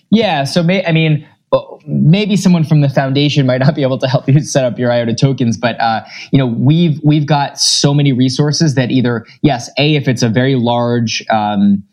Yeah. 0.10 0.44
So, 0.44 0.62
may, 0.62 0.86
I 0.86 0.92
mean 0.92 1.26
maybe 1.86 2.38
someone 2.38 2.64
from 2.64 2.82
the 2.82 2.90
foundation 2.90 3.46
might 3.46 3.60
not 3.60 3.76
be 3.76 3.82
able 3.82 3.98
to 3.98 4.08
help 4.08 4.28
you 4.28 4.40
set 4.42 4.64
up 4.64 4.80
your 4.80 4.92
IOTA 4.92 5.16
tokens, 5.16 5.58
but 5.58 5.80
uh, 5.80 6.02
you 6.32 6.38
know 6.38 6.46
we've 6.46 7.00
we've 7.04 7.26
got 7.26 7.60
so 7.60 7.94
many 7.94 8.14
resources 8.14 8.76
that 8.76 8.92
either 8.92 9.26
yes, 9.42 9.70
a 9.78 9.96
if 9.96 10.08
it's 10.08 10.24
a 10.24 10.30
very 10.30 10.56
large. 10.56 11.24
Um, 11.30 11.84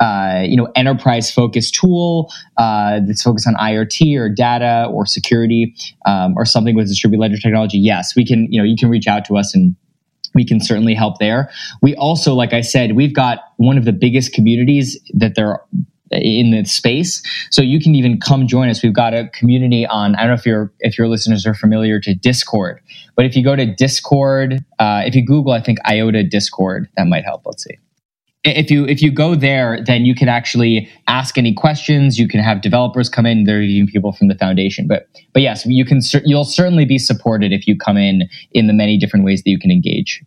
uh, 0.00 0.44
you 0.46 0.56
know, 0.56 0.70
enterprise 0.76 1.28
focused 1.28 1.74
tool 1.74 2.32
uh, 2.56 3.00
that's 3.04 3.20
focused 3.20 3.48
on 3.48 3.54
IoT 3.54 4.16
or 4.16 4.28
data 4.28 4.86
or 4.92 5.04
security 5.04 5.74
um, 6.06 6.34
or 6.36 6.44
something 6.44 6.76
with 6.76 6.86
distributed 6.86 7.20
ledger 7.20 7.36
technology. 7.36 7.78
Yes, 7.78 8.14
we 8.14 8.24
can. 8.24 8.46
You 8.52 8.60
know, 8.60 8.64
you 8.64 8.76
can 8.76 8.90
reach 8.90 9.08
out 9.08 9.24
to 9.24 9.36
us 9.36 9.56
and 9.56 9.74
we 10.36 10.44
can 10.44 10.60
certainly 10.60 10.94
help 10.94 11.18
there. 11.18 11.50
We 11.82 11.96
also, 11.96 12.34
like 12.34 12.52
I 12.52 12.60
said, 12.60 12.94
we've 12.94 13.12
got 13.12 13.40
one 13.56 13.76
of 13.76 13.84
the 13.84 13.92
biggest 13.92 14.32
communities 14.32 14.96
that 15.14 15.34
there 15.34 15.60
in 16.10 16.50
the 16.50 16.64
space. 16.64 17.22
So 17.50 17.62
you 17.62 17.80
can 17.80 17.94
even 17.94 18.20
come 18.20 18.46
join 18.46 18.68
us. 18.68 18.82
We've 18.82 18.92
got 18.92 19.14
a 19.14 19.28
community 19.28 19.86
on. 19.86 20.14
I 20.14 20.20
don't 20.20 20.28
know 20.28 20.34
if 20.34 20.46
your 20.46 20.72
if 20.80 20.98
your 20.98 21.08
listeners 21.08 21.46
are 21.46 21.54
familiar 21.54 22.00
to 22.00 22.14
Discord, 22.14 22.80
but 23.16 23.24
if 23.24 23.36
you 23.36 23.44
go 23.44 23.56
to 23.56 23.66
Discord, 23.66 24.64
uh, 24.78 25.02
if 25.04 25.14
you 25.14 25.24
Google, 25.24 25.52
I 25.52 25.60
think 25.60 25.78
IOTA 25.86 26.24
Discord, 26.24 26.88
that 26.96 27.06
might 27.06 27.24
help. 27.24 27.42
Let's 27.44 27.64
see. 27.64 27.78
If 28.44 28.70
you 28.70 28.86
if 28.86 29.02
you 29.02 29.10
go 29.10 29.34
there, 29.34 29.82
then 29.84 30.06
you 30.06 30.14
can 30.14 30.28
actually 30.28 30.88
ask 31.08 31.36
any 31.36 31.52
questions. 31.52 32.18
You 32.18 32.28
can 32.28 32.40
have 32.40 32.62
developers 32.62 33.08
come 33.08 33.26
in. 33.26 33.44
There 33.44 33.58
are 33.58 33.62
even 33.62 33.90
people 33.90 34.12
from 34.12 34.28
the 34.28 34.36
foundation. 34.36 34.86
But 34.86 35.08
but 35.32 35.42
yes, 35.42 35.66
you 35.66 35.84
can. 35.84 36.00
You'll 36.24 36.44
certainly 36.44 36.84
be 36.84 36.98
supported 36.98 37.52
if 37.52 37.66
you 37.66 37.76
come 37.76 37.96
in 37.96 38.28
in 38.52 38.68
the 38.68 38.72
many 38.72 38.96
different 38.96 39.24
ways 39.24 39.42
that 39.42 39.50
you 39.50 39.58
can 39.58 39.70
engage. 39.70 40.22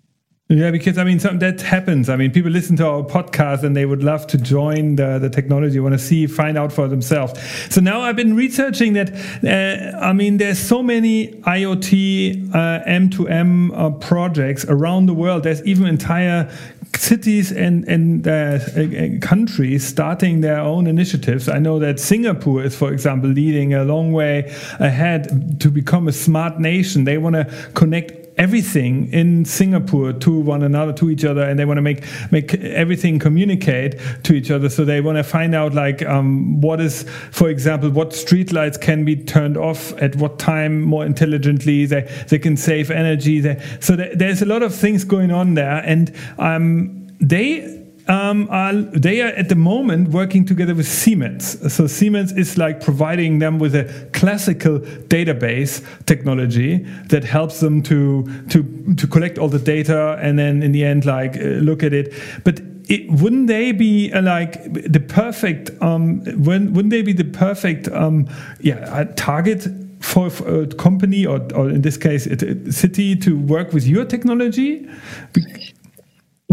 Yeah, 0.52 0.70
because 0.70 0.98
I 0.98 1.06
mean, 1.06 1.18
some, 1.18 1.40
that 1.40 1.62
happens. 1.62 2.10
I 2.10 2.18
mean, 2.18 2.32
people 2.32 2.52
listen 2.52 2.76
to 2.78 2.86
our 2.86 3.04
podcast 3.04 3.64
and 3.64 3.74
they 3.74 3.86
would 3.86 4.04
love 4.04 4.28
to 4.28 4.38
join 4.38 4.98
the, 4.98 5.18
the 5.18 5.30
technology, 5.30 5.80
want 5.80 5.94
to 5.94 6.00
see, 6.00 6.28
find 6.28 6.58
out 6.58 6.74
for 6.74 6.90
themselves. 6.90 7.40
So 7.74 7.80
now 7.80 8.02
I've 8.02 8.18
been 8.18 8.36
researching 8.36 8.92
that. 8.94 9.14
Uh, 9.46 9.98
I 9.98 10.12
mean, 10.12 10.38
there's 10.38 10.60
so 10.60 10.84
many 10.84 11.28
IoT 11.44 12.54
uh, 12.54 12.84
M2M 12.84 13.72
uh, 13.74 13.92
projects 13.92 14.66
around 14.66 15.06
the 15.06 15.14
world. 15.14 15.44
There's 15.44 15.64
even 15.64 15.88
entire 15.88 16.52
cities 16.98 17.54
and 17.54 17.88
and 17.88 18.28
uh, 18.28 18.32
uh, 18.32 19.20
countries 19.22 19.88
starting 19.88 20.42
their 20.42 20.60
own 20.60 20.86
initiatives. 20.86 21.48
I 21.48 21.60
know 21.60 21.80
that 21.80 22.02
Singapore 22.02 22.64
is, 22.64 22.76
for 22.76 22.92
example, 22.92 23.30
leading 23.30 23.74
a 23.74 23.86
long 23.86 24.12
way 24.12 24.54
ahead 24.80 25.62
to 25.62 25.72
become 25.72 26.10
a 26.10 26.12
smart 26.12 26.60
nation. 26.60 27.06
They 27.06 27.18
want 27.18 27.36
to 27.36 27.46
connect 27.74 28.21
everything 28.38 29.12
in 29.14 29.46
Singapore 29.46 30.14
to 30.14 30.40
one 30.40 30.64
another, 30.64 30.94
to 30.94 31.10
each 31.10 31.26
other, 31.26 31.44
and 31.44 31.60
they 31.60 31.66
want 31.66 31.78
to 31.78 31.82
make 31.82 32.04
make 32.32 32.54
everything 32.56 33.20
communicate 33.20 33.96
to 34.24 34.34
each 34.34 34.52
other. 34.52 34.70
So 34.70 34.86
they 34.86 35.02
want 35.02 35.18
to 35.18 35.24
find 35.24 35.56
out 35.56 35.74
like 35.74 36.04
um, 36.04 36.62
what 36.62 36.80
is, 36.80 37.04
for 37.32 37.50
example, 37.50 37.90
what 37.90 38.12
streetlights 38.12 38.80
can 38.80 39.06
be 39.06 39.16
turned 39.16 39.58
off 39.58 39.94
at 40.02 40.16
what 40.16 40.40
time 40.40 40.82
more 40.82 41.06
intelligently. 41.06 41.86
They 41.86 42.02
they 42.30 42.40
can 42.40 42.58
save 42.58 42.92
energy. 42.92 43.40
They, 43.40 43.62
so 43.80 43.96
there's 43.96 44.42
a 44.42 44.46
lot 44.46 44.64
of 44.64 44.74
things 44.74 45.04
going 45.04 45.32
on 45.32 45.56
there, 45.56 45.82
and 45.86 46.14
um, 46.38 47.08
they 47.20 47.81
um, 48.12 48.90
they 48.94 49.22
are 49.22 49.30
at 49.30 49.48
the 49.48 49.56
moment 49.56 50.10
working 50.10 50.46
together 50.46 50.76
with 50.76 50.88
Siemens. 50.88 51.74
So 51.74 51.88
Siemens 51.88 52.34
is 52.34 52.58
like 52.58 52.82
providing 52.82 53.40
them 53.40 53.58
with 53.58 53.74
a 53.74 53.86
classical 54.12 54.80
database 54.80 55.82
technology 56.06 56.80
that 57.08 57.24
helps 57.24 57.62
them 57.62 57.82
to 57.84 58.26
to 58.50 58.96
to 58.96 59.08
collect 59.08 59.38
all 59.38 59.48
the 59.48 59.60
data 59.60 60.18
and 60.22 60.38
then 60.38 60.62
in 60.62 60.74
the 60.74 60.84
end 60.84 61.06
like 61.06 61.38
uh, 61.38 61.62
look 61.64 61.84
at 61.84 61.94
it. 61.94 62.14
But 62.44 62.60
it, 62.90 63.10
wouldn't 63.10 63.48
they 63.48 63.72
be 63.72 64.12
uh, 64.12 64.22
like 64.22 64.74
the 64.74 65.00
perfect 65.00 65.72
um, 65.82 66.22
when, 66.44 66.74
wouldn't 66.74 66.92
they 66.92 67.04
be 67.04 67.14
the 67.14 67.24
perfect 67.24 67.88
um, 67.90 68.28
yeah 68.60 69.06
target 69.16 69.68
for, 70.02 70.30
for, 70.30 70.64
a 70.64 70.68
company 70.68 71.26
or, 71.26 71.40
or 71.54 71.70
in 71.70 71.82
this 71.82 71.96
case 71.96 72.26
a 72.26 72.72
city 72.72 73.16
to 73.16 73.40
work 73.40 73.72
with 73.72 73.88
your 73.88 74.04
technology? 74.04 74.86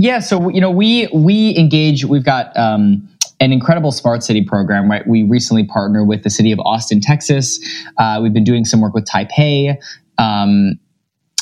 Yeah, 0.00 0.20
so 0.20 0.48
you 0.48 0.61
know, 0.61 0.70
we 0.70 1.08
we 1.12 1.56
engage. 1.56 2.04
We've 2.04 2.24
got 2.24 2.56
um, 2.56 3.08
an 3.40 3.52
incredible 3.52 3.90
smart 3.90 4.22
city 4.22 4.44
program. 4.44 4.88
Right, 4.90 5.06
we 5.06 5.24
recently 5.24 5.64
partnered 5.64 6.06
with 6.06 6.22
the 6.22 6.30
city 6.30 6.52
of 6.52 6.61
Austin, 6.61 7.00
Texas. 7.00 7.58
Uh, 7.96 8.20
we've 8.22 8.32
been 8.32 8.44
doing 8.44 8.64
some 8.64 8.80
work 8.80 8.94
with 8.94 9.04
Taipei. 9.06 9.76
Um, 10.18 10.78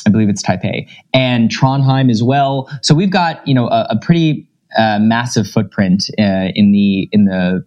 I 0.05 0.09
believe 0.09 0.29
it's 0.29 0.41
Taipei 0.41 0.89
and 1.13 1.49
Trondheim 1.49 2.09
as 2.09 2.23
well. 2.23 2.69
So 2.81 2.95
we've 2.95 3.11
got 3.11 3.45
you 3.47 3.53
know 3.53 3.67
a, 3.67 3.87
a 3.91 3.99
pretty 4.01 4.47
uh, 4.75 4.99
massive 4.99 5.47
footprint 5.47 6.05
uh, 6.17 6.49
in 6.55 6.71
the 6.71 7.09
in 7.11 7.25
the 7.25 7.63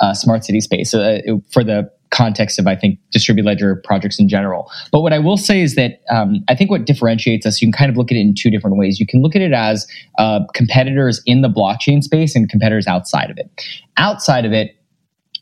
uh, 0.00 0.14
smart 0.14 0.44
city 0.44 0.60
space 0.60 0.94
uh, 0.94 1.20
for 1.50 1.62
the 1.62 1.90
context 2.12 2.58
of 2.58 2.66
I 2.66 2.76
think 2.76 2.98
distributed 3.10 3.46
ledger 3.46 3.76
projects 3.84 4.20
in 4.20 4.28
general. 4.28 4.70
But 4.92 5.00
what 5.00 5.12
I 5.12 5.18
will 5.18 5.36
say 5.36 5.62
is 5.62 5.74
that 5.74 6.00
um, 6.10 6.44
I 6.48 6.54
think 6.54 6.70
what 6.70 6.84
differentiates 6.84 7.44
us, 7.46 7.60
you 7.60 7.66
can 7.66 7.72
kind 7.72 7.90
of 7.90 7.96
look 7.96 8.12
at 8.12 8.16
it 8.16 8.20
in 8.20 8.34
two 8.34 8.50
different 8.50 8.76
ways. 8.76 9.00
You 9.00 9.06
can 9.06 9.22
look 9.22 9.34
at 9.34 9.42
it 9.42 9.52
as 9.52 9.86
uh, 10.18 10.40
competitors 10.54 11.20
in 11.26 11.42
the 11.42 11.48
blockchain 11.48 12.02
space 12.02 12.36
and 12.36 12.48
competitors 12.48 12.86
outside 12.86 13.30
of 13.30 13.38
it. 13.38 13.50
Outside 13.96 14.44
of 14.44 14.52
it, 14.52 14.76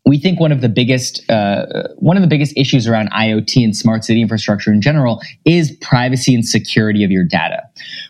we 0.07 0.19
think 0.19 0.41
one 0.41 0.51
of 0.51 0.61
the 0.61 0.69
biggest 0.69 1.29
uh, 1.31 1.67
one 1.97 2.17
of 2.17 2.23
the 2.23 2.29
biggest 2.29 2.57
issues 2.57 2.87
around 2.87 3.11
IoT 3.11 3.63
and 3.63 3.77
smart 3.77 4.05
city 4.05 4.23
infrastructure 4.23 4.73
in 4.73 4.81
general 4.81 5.21
is 5.45 5.73
privacy 5.83 6.35
and 6.35 6.47
security 6.47 7.05
of 7.05 7.11
your 7.11 7.25
data. 7.25 7.63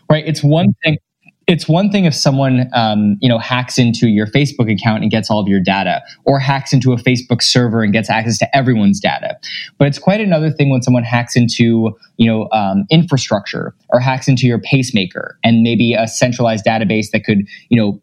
Right? 0.09 0.25
It's 0.25 0.43
one 0.43 0.73
thing 0.83 0.97
it's 1.47 1.67
one 1.67 1.89
thing 1.89 2.05
if 2.05 2.13
someone 2.13 2.69
um, 2.73 3.17
you 3.19 3.27
know 3.27 3.37
hacks 3.37 3.77
into 3.77 4.07
your 4.07 4.27
facebook 4.27 4.71
account 4.71 5.01
and 5.01 5.11
gets 5.11 5.29
all 5.29 5.39
of 5.39 5.47
your 5.47 5.59
data 5.59 6.01
or 6.23 6.39
hacks 6.39 6.71
into 6.71 6.93
a 6.93 6.97
facebook 6.97 7.41
server 7.41 7.83
and 7.83 7.93
gets 7.93 8.09
access 8.09 8.37
to 8.37 8.55
everyone's 8.55 8.99
data. 8.99 9.37
But 9.77 9.87
it's 9.87 9.99
quite 9.99 10.21
another 10.21 10.51
thing 10.51 10.69
when 10.69 10.81
someone 10.81 11.03
hacks 11.03 11.35
into 11.35 11.97
you 12.17 12.27
know 12.27 12.49
um, 12.51 12.85
infrastructure 12.89 13.75
or 13.89 13.99
hacks 13.99 14.27
into 14.27 14.47
your 14.47 14.59
pacemaker 14.59 15.37
and 15.43 15.61
maybe 15.61 15.93
a 15.93 16.07
centralized 16.07 16.65
database 16.65 17.11
that 17.11 17.23
could 17.23 17.47
you 17.69 17.77
know 17.77 18.01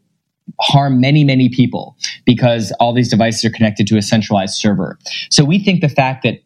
harm 0.61 1.01
many 1.01 1.24
many 1.24 1.48
people 1.48 1.96
because 2.24 2.72
all 2.81 2.92
these 2.92 3.09
devices 3.09 3.44
are 3.44 3.51
connected 3.51 3.87
to 3.87 3.96
a 3.96 4.03
centralized 4.03 4.55
server. 4.55 4.98
So 5.31 5.44
we 5.44 5.59
think 5.59 5.81
the 5.81 5.88
fact 5.88 6.22
that 6.24 6.40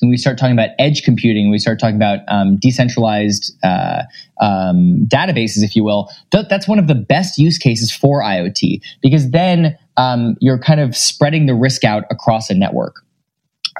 when 0.00 0.10
we 0.10 0.16
start 0.16 0.38
talking 0.38 0.54
about 0.54 0.70
edge 0.78 1.02
computing, 1.02 1.50
we 1.50 1.58
start 1.58 1.78
talking 1.78 1.96
about 1.96 2.20
um, 2.28 2.56
decentralized 2.56 3.54
uh, 3.62 4.02
um, 4.40 5.06
databases, 5.06 5.62
if 5.62 5.76
you 5.76 5.84
will, 5.84 6.10
th- 6.32 6.46
that's 6.48 6.66
one 6.66 6.78
of 6.78 6.86
the 6.86 6.94
best 6.94 7.38
use 7.38 7.58
cases 7.58 7.92
for 7.92 8.22
IoT 8.22 8.82
because 9.02 9.30
then 9.30 9.78
um, 9.96 10.36
you're 10.40 10.58
kind 10.58 10.80
of 10.80 10.96
spreading 10.96 11.46
the 11.46 11.54
risk 11.54 11.84
out 11.84 12.04
across 12.10 12.50
a 12.50 12.54
network. 12.54 12.96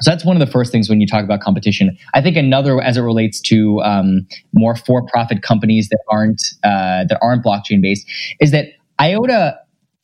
So 0.01 0.09
that's 0.09 0.23
one 0.23 0.35
of 0.35 0.39
the 0.39 0.51
first 0.51 0.71
things 0.71 0.89
when 0.89 1.01
you 1.01 1.07
talk 1.07 1.23
about 1.23 1.41
competition. 1.41 1.97
I 2.13 2.21
think 2.21 2.37
another, 2.37 2.81
as 2.81 2.97
it 2.97 3.01
relates 3.01 3.41
to 3.41 3.81
um, 3.81 4.27
more 4.53 4.75
for-profit 4.75 5.43
companies 5.43 5.89
that 5.89 5.99
aren't 6.09 6.41
uh, 6.63 7.05
that 7.09 7.19
aren't 7.21 7.43
blockchain 7.43 7.81
based, 7.81 8.09
is 8.39 8.51
that 8.51 8.67
IOTA. 8.99 9.59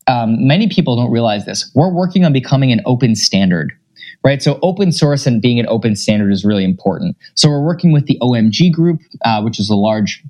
Um, 0.09 0.47
many 0.47 0.69
people 0.69 0.95
don't 0.95 1.11
realize 1.11 1.45
this. 1.45 1.69
We're 1.75 1.91
working 1.91 2.23
on 2.23 2.31
becoming 2.31 2.71
an 2.71 2.79
open 2.85 3.13
standard 3.13 3.73
right? 4.27 4.43
So 4.43 4.59
open 4.61 4.91
source 4.91 5.25
and 5.25 5.41
being 5.41 5.57
an 5.57 5.65
open 5.69 5.95
standard 5.95 6.33
is 6.33 6.43
really 6.43 6.65
important. 6.65 7.15
So 7.35 7.47
we're 7.47 7.63
working 7.63 7.93
with 7.93 8.07
the 8.07 8.17
OMG 8.21 8.73
group, 8.73 8.99
uh, 9.23 9.41
which 9.41 9.57
is 9.57 9.69
a 9.69 9.75
large 9.75 10.21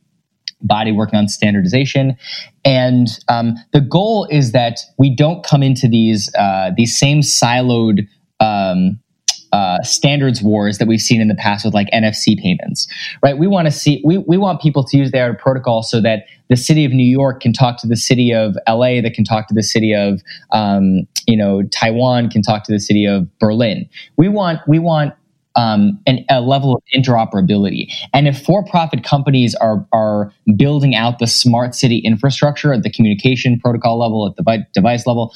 body 0.61 0.91
working 0.91 1.17
on 1.17 1.27
standardization, 1.27 2.15
and 2.63 3.07
um, 3.27 3.55
the 3.73 3.81
goal 3.81 4.27
is 4.29 4.51
that 4.51 4.81
we 4.99 5.15
don't 5.15 5.43
come 5.43 5.63
into 5.63 5.87
these 5.87 6.31
uh, 6.35 6.69
these 6.77 6.95
same 6.97 7.21
siloed 7.21 8.07
um, 8.39 8.99
uh, 9.51 9.81
standards 9.81 10.41
wars 10.41 10.77
that 10.77 10.87
we've 10.87 11.01
seen 11.01 11.21
in 11.21 11.27
the 11.27 11.35
past 11.35 11.65
with 11.65 11.73
like 11.73 11.87
NFC 11.93 12.37
payments, 12.37 12.87
right? 13.23 13.37
We 13.37 13.47
want 13.47 13.67
to 13.67 13.71
see 13.71 14.01
we, 14.03 14.17
we 14.19 14.37
want 14.37 14.61
people 14.61 14.83
to 14.83 14.97
use 14.97 15.11
their 15.11 15.33
protocol 15.33 15.83
so 15.83 16.01
that 16.01 16.25
the 16.49 16.57
city 16.57 16.85
of 16.85 16.91
New 16.91 17.07
York 17.07 17.41
can 17.41 17.53
talk 17.53 17.77
to 17.79 17.87
the 17.87 17.95
city 17.95 18.33
of 18.33 18.55
LA, 18.67 19.01
that 19.01 19.13
can 19.13 19.23
talk 19.23 19.47
to 19.47 19.53
the 19.53 19.63
city 19.63 19.93
of 19.93 20.21
um, 20.51 21.07
you 21.27 21.37
know 21.37 21.63
Taiwan, 21.63 22.29
can 22.29 22.41
talk 22.41 22.63
to 22.65 22.71
the 22.71 22.79
city 22.79 23.05
of 23.05 23.27
Berlin. 23.39 23.87
We 24.17 24.27
want 24.29 24.59
we 24.67 24.79
want 24.79 25.13
um, 25.55 25.99
an, 26.05 26.23
a 26.29 26.39
level 26.39 26.75
of 26.75 26.83
interoperability. 26.95 27.91
And 28.13 28.27
if 28.27 28.43
for-profit 28.43 29.03
companies 29.03 29.55
are 29.55 29.85
are 29.91 30.31
building 30.55 30.95
out 30.95 31.19
the 31.19 31.27
smart 31.27 31.75
city 31.75 31.97
infrastructure 31.97 32.73
at 32.73 32.83
the 32.83 32.91
communication 32.91 33.59
protocol 33.59 33.99
level, 33.99 34.27
at 34.27 34.35
the 34.35 34.65
device 34.73 35.07
level, 35.07 35.33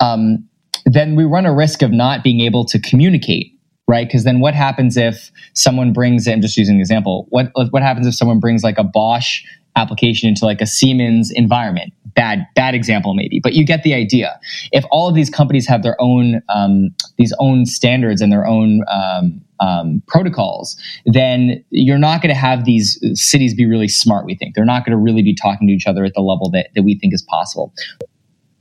um, 0.00 0.48
then 0.86 1.16
we 1.16 1.24
run 1.24 1.46
a 1.46 1.54
risk 1.54 1.82
of 1.82 1.90
not 1.90 2.22
being 2.22 2.40
able 2.40 2.64
to 2.66 2.78
communicate 2.78 3.53
right? 3.86 4.06
Because 4.06 4.24
then 4.24 4.40
what 4.40 4.54
happens 4.54 4.96
if 4.96 5.30
someone 5.52 5.92
brings, 5.92 6.26
I'm 6.26 6.40
just 6.40 6.56
using 6.56 6.76
an 6.76 6.80
example, 6.80 7.26
what, 7.30 7.50
what 7.70 7.82
happens 7.82 8.06
if 8.06 8.14
someone 8.14 8.40
brings 8.40 8.62
like 8.62 8.78
a 8.78 8.84
Bosch 8.84 9.42
application 9.76 10.28
into 10.28 10.44
like 10.44 10.60
a 10.60 10.66
Siemens 10.66 11.30
environment? 11.30 11.92
Bad, 12.14 12.46
bad 12.54 12.74
example 12.74 13.12
maybe, 13.12 13.40
but 13.42 13.54
you 13.54 13.66
get 13.66 13.82
the 13.82 13.92
idea. 13.92 14.38
If 14.70 14.84
all 14.90 15.08
of 15.08 15.16
these 15.16 15.28
companies 15.28 15.66
have 15.66 15.82
their 15.82 16.00
own, 16.00 16.42
um, 16.48 16.94
these 17.18 17.34
own 17.40 17.66
standards 17.66 18.20
and 18.20 18.32
their 18.32 18.46
own, 18.46 18.82
um, 18.88 19.40
um, 19.60 20.02
protocols, 20.06 20.76
then 21.06 21.64
you're 21.70 21.98
not 21.98 22.22
going 22.22 22.34
to 22.34 22.40
have 22.40 22.64
these 22.64 22.98
cities 23.14 23.54
be 23.54 23.66
really 23.66 23.88
smart. 23.88 24.26
We 24.26 24.34
think 24.34 24.54
they're 24.54 24.64
not 24.64 24.84
going 24.84 24.92
to 24.92 25.02
really 25.02 25.22
be 25.22 25.34
talking 25.34 25.66
to 25.68 25.72
each 25.72 25.86
other 25.86 26.04
at 26.04 26.14
the 26.14 26.20
level 26.20 26.50
that, 26.50 26.68
that 26.74 26.82
we 26.82 26.98
think 26.98 27.14
is 27.14 27.22
possible. 27.22 27.72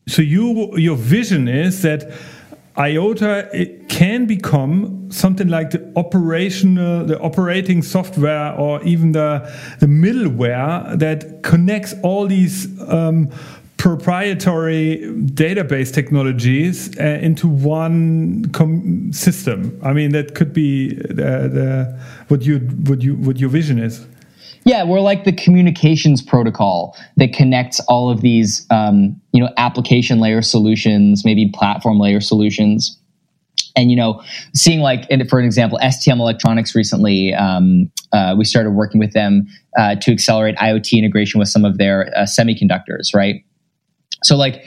So 0.08 0.22
you, 0.22 0.78
your 0.78 0.96
vision 0.96 1.48
is 1.48 1.82
that 1.84 2.12
IOTA 2.78 3.50
it 3.54 3.88
can 3.88 4.26
become 4.26 5.12
something 5.12 5.48
like 5.48 5.70
the 5.70 5.92
operational, 5.96 7.06
the 7.06 7.20
operating 7.20 7.84
software, 7.84 8.54
or 8.54 8.82
even 8.84 9.12
the 9.12 9.52
the 9.80 9.86
middleware 9.86 10.98
that 10.98 11.44
connects 11.44 11.94
all 12.02 12.26
these 12.26 12.68
um, 12.90 13.30
proprietary 13.78 15.02
database 15.34 15.94
technologies 15.94 16.98
uh, 16.98 17.04
into 17.22 17.48
one 17.48 18.50
system. 19.12 19.78
I 19.84 19.94
mean, 19.94 20.12
that 20.14 20.36
could 20.36 20.54
be 20.54 20.94
the, 20.96 21.50
the, 21.58 22.00
what 22.30 22.44
you 22.44 22.60
what 22.60 23.02
you 23.02 23.16
what 23.16 23.38
your 23.38 23.50
vision 23.50 23.78
is. 23.78 24.06
Yeah, 24.66 24.84
we're 24.84 25.02
like 25.02 25.24
the 25.24 25.32
communications 25.32 26.22
protocol 26.22 26.96
that 27.18 27.34
connects 27.34 27.80
all 27.82 28.10
of 28.10 28.22
these, 28.22 28.66
um, 28.70 29.20
you 29.32 29.42
know, 29.42 29.50
application 29.58 30.20
layer 30.20 30.42
solutions, 30.42 31.24
maybe 31.26 31.50
platform 31.54 32.00
layer 32.00 32.22
solutions. 32.22 32.98
And 33.76 33.90
you 33.90 33.98
know, 33.98 34.22
seeing 34.54 34.82
like, 34.82 35.08
for 35.30 35.40
an 35.40 35.46
example, 35.46 35.80
STMicroelectronics 35.82 36.76
recently, 36.76 37.34
um, 37.34 37.92
uh, 38.12 38.36
we 38.38 38.46
started 38.46 38.72
working 38.72 39.00
with 39.00 39.14
them 39.14 39.48
uh, 39.78 39.96
to 39.96 40.12
accelerate 40.12 40.56
IoT 40.58 40.98
integration 40.98 41.40
with 41.40 41.50
some 41.50 41.66
of 41.66 41.78
their 41.80 42.16
uh, 42.16 42.22
semiconductors, 42.22 43.16
right? 43.16 43.44
So 44.24 44.36
like 44.38 44.64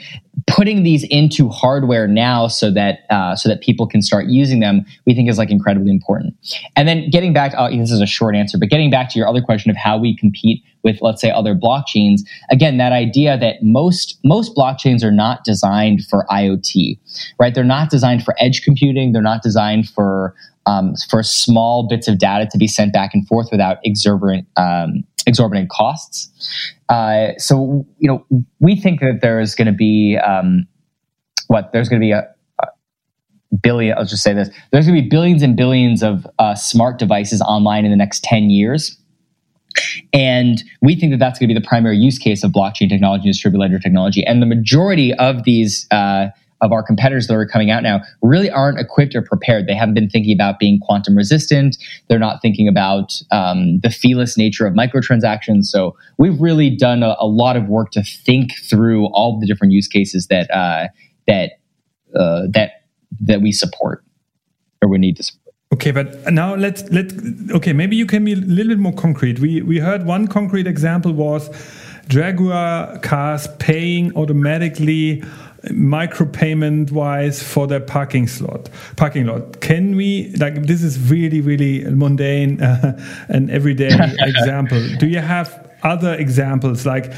putting 0.47 0.83
these 0.83 1.03
into 1.09 1.49
hardware 1.49 2.07
now 2.07 2.47
so 2.47 2.71
that 2.71 2.99
uh, 3.09 3.35
so 3.35 3.49
that 3.49 3.61
people 3.61 3.85
can 3.85 4.01
start 4.01 4.27
using 4.27 4.59
them, 4.61 4.85
we 5.05 5.13
think 5.13 5.29
is 5.29 5.37
like 5.37 5.51
incredibly 5.51 5.91
important. 5.91 6.33
And 6.75 6.87
then 6.87 7.09
getting 7.09 7.33
back, 7.33 7.53
uh, 7.57 7.69
this 7.69 7.91
is 7.91 8.01
a 8.01 8.05
short 8.05 8.35
answer, 8.35 8.57
but 8.57 8.69
getting 8.69 8.89
back 8.89 9.09
to 9.11 9.19
your 9.19 9.27
other 9.27 9.41
question 9.41 9.69
of 9.69 9.77
how 9.77 9.97
we 9.97 10.15
compete 10.15 10.63
with, 10.83 11.01
let's 11.01 11.21
say, 11.21 11.29
other 11.29 11.53
blockchains. 11.53 12.21
Again, 12.49 12.77
that 12.77 12.93
idea 12.93 13.37
that 13.37 13.61
most 13.61 14.19
most 14.23 14.55
blockchains 14.55 15.03
are 15.03 15.11
not 15.11 15.43
designed 15.43 16.05
for 16.05 16.25
IoT, 16.31 16.97
right? 17.39 17.53
They're 17.53 17.63
not 17.63 17.89
designed 17.89 18.23
for 18.23 18.33
edge 18.39 18.63
computing. 18.63 19.11
They're 19.11 19.21
not 19.21 19.43
designed 19.43 19.89
for 19.89 20.33
um, 20.65 20.95
for 21.09 21.23
small 21.23 21.87
bits 21.87 22.07
of 22.07 22.19
data 22.19 22.47
to 22.51 22.57
be 22.57 22.67
sent 22.67 22.93
back 22.93 23.13
and 23.13 23.27
forth 23.27 23.49
without 23.51 23.77
exuberant 23.83 24.47
um, 24.57 25.03
exorbitant 25.27 25.69
costs. 25.69 26.29
Uh, 26.89 27.33
so 27.37 27.85
you 27.99 28.07
know 28.07 28.25
we 28.59 28.75
think 28.75 29.01
that 29.01 29.19
there 29.21 29.39
is 29.39 29.53
going 29.53 29.67
to 29.67 29.73
be 29.73 30.17
um, 30.17 30.65
what 31.47 31.71
there's 31.73 31.89
going 31.89 32.01
to 32.01 32.05
be 32.05 32.11
a, 32.11 32.27
a, 32.61 32.67
billion. 33.61 33.97
I'll 33.97 34.05
just 34.05 34.23
say 34.23 34.33
this: 34.33 34.49
there's 34.71 34.87
going 34.87 34.95
to 34.95 35.01
be 35.03 35.09
billions 35.09 35.43
and 35.43 35.55
billions 35.55 36.01
of 36.01 36.25
uh, 36.39 36.55
smart 36.55 36.97
devices 36.97 37.41
online 37.41 37.85
in 37.85 37.91
the 37.91 37.97
next 37.97 38.23
ten 38.23 38.49
years. 38.49 38.97
And 40.11 40.63
we 40.81 40.95
think 40.95 41.11
that 41.11 41.19
that's 41.19 41.37
going 41.37 41.49
to 41.49 41.53
be 41.53 41.59
the 41.59 41.67
primary 41.67 41.97
use 41.97 42.17
case 42.17 42.43
of 42.43 42.51
blockchain 42.51 42.89
technology 42.89 43.25
and 43.25 43.33
distributed 43.33 43.59
ledger 43.59 43.77
technology. 43.77 44.25
And 44.25 44.41
the 44.41 44.47
majority 44.47 45.13
of 45.13 45.43
these 45.43 45.85
uh, 45.91 46.29
of 46.61 46.71
our 46.71 46.83
competitors 46.83 47.27
that 47.27 47.35
are 47.35 47.45
coming 47.45 47.69
out 47.69 47.83
now 47.83 48.01
really 48.21 48.49
aren't 48.49 48.79
equipped 48.79 49.15
or 49.15 49.21
prepared. 49.21 49.67
They 49.67 49.75
haven't 49.75 49.93
been 49.93 50.09
thinking 50.09 50.33
about 50.33 50.59
being 50.59 50.79
quantum 50.79 51.15
resistant. 51.15 51.77
They're 52.07 52.19
not 52.19 52.41
thinking 52.41 52.67
about 52.67 53.21
um, 53.31 53.79
the 53.81 53.89
feeless 53.89 54.37
nature 54.37 54.65
of 54.65 54.73
microtransactions. 54.73 55.65
So 55.65 55.95
we've 56.17 56.39
really 56.39 56.69
done 56.69 57.03
a, 57.03 57.15
a, 57.19 57.27
lot 57.27 57.55
of 57.55 57.67
work 57.67 57.91
to 57.91 58.03
think 58.03 58.53
through 58.67 59.07
all 59.07 59.39
the 59.39 59.45
different 59.45 59.73
use 59.73 59.87
cases 59.87 60.27
that 60.27 60.49
uh, 60.51 60.87
that 61.27 61.59
uh, 62.15 62.43
that 62.49 62.83
that 63.21 63.41
we 63.41 63.51
support 63.51 64.03
or 64.81 64.89
we 64.89 64.97
need 64.97 65.17
to 65.17 65.23
support. 65.23 65.53
Okay, 65.73 65.91
but 65.91 66.31
now 66.31 66.55
let's 66.55 66.89
let 66.91 67.11
okay, 67.51 67.73
maybe 67.73 67.95
you 67.95 68.05
can 68.05 68.23
be 68.23 68.33
a 68.33 68.37
little 68.37 68.69
bit 68.69 68.79
more 68.79 68.93
concrete. 68.93 69.39
We 69.39 69.61
we 69.61 69.79
heard 69.79 70.05
one 70.05 70.27
concrete 70.27 70.65
example 70.65 71.11
was 71.11 71.49
Jaguar 72.07 72.99
cars 72.99 73.47
paying 73.59 74.15
automatically 74.15 75.23
micropayment 75.65 76.91
wise 76.91 77.41
for 77.41 77.67
their 77.67 77.79
parking 77.79 78.27
slot. 78.27 78.69
Parking 78.95 79.25
lot. 79.25 79.61
Can 79.61 79.95
we 79.95 80.33
like 80.37 80.63
this 80.63 80.83
is 80.83 80.99
really 81.09 81.41
really 81.41 81.83
mundane 81.85 82.61
uh, 82.67 82.99
and 83.29 83.49
everyday 83.49 83.87
example. 84.19 84.81
Do 84.97 85.07
you 85.07 85.19
have 85.19 85.65
other 85.83 86.13
examples? 86.15 86.85
Like 86.85 87.13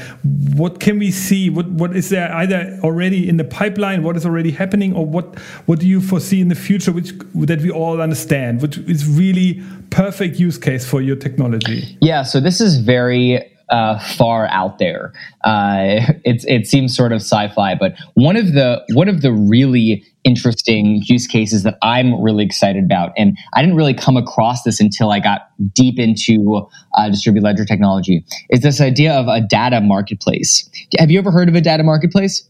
what 0.54 0.80
can 0.80 0.98
we 0.98 1.10
see? 1.10 1.50
What 1.50 1.68
what 1.70 1.96
is 1.96 2.08
there 2.10 2.32
either 2.34 2.78
already 2.82 3.28
in 3.28 3.36
the 3.36 3.44
pipeline 3.44 4.02
what 4.02 4.16
is 4.16 4.26
already 4.26 4.50
happening 4.50 4.94
or 4.94 5.06
what 5.06 5.38
what 5.66 5.78
do 5.78 5.86
you 5.86 6.00
foresee 6.00 6.40
in 6.40 6.48
the 6.48 6.54
future 6.54 6.92
which 6.92 7.12
that 7.34 7.60
we 7.60 7.70
all 7.70 8.00
understand 8.00 8.62
which 8.62 8.78
is 8.78 9.06
really 9.06 9.62
perfect 9.90 10.38
use 10.38 10.58
case 10.58 10.86
for 10.86 11.00
your 11.00 11.16
technology? 11.16 11.96
Yeah 12.00 12.22
so 12.22 12.40
this 12.40 12.60
is 12.60 12.78
very 12.78 13.50
uh, 13.70 13.98
far 13.98 14.46
out 14.48 14.78
there. 14.78 15.12
Uh, 15.44 16.00
it, 16.24 16.44
it 16.46 16.66
seems 16.66 16.94
sort 16.94 17.12
of 17.12 17.20
sci-fi, 17.20 17.74
but 17.74 17.94
one 18.14 18.36
of 18.36 18.52
the 18.52 18.84
one 18.92 19.08
of 19.08 19.22
the 19.22 19.32
really 19.32 20.04
interesting 20.24 21.02
use 21.06 21.26
cases 21.26 21.62
that 21.62 21.78
I'm 21.82 22.20
really 22.22 22.44
excited 22.44 22.84
about, 22.84 23.12
and 23.16 23.38
I 23.54 23.62
didn't 23.62 23.76
really 23.76 23.94
come 23.94 24.16
across 24.16 24.64
this 24.64 24.80
until 24.80 25.10
I 25.10 25.20
got 25.20 25.48
deep 25.72 25.98
into 25.98 26.68
uh, 26.94 27.08
distributed 27.08 27.44
ledger 27.44 27.64
technology, 27.64 28.24
is 28.50 28.60
this 28.60 28.80
idea 28.80 29.14
of 29.14 29.28
a 29.28 29.40
data 29.40 29.80
marketplace. 29.80 30.68
Have 30.98 31.10
you 31.10 31.18
ever 31.18 31.30
heard 31.30 31.48
of 31.48 31.54
a 31.54 31.60
data 31.60 31.82
marketplace? 31.82 32.48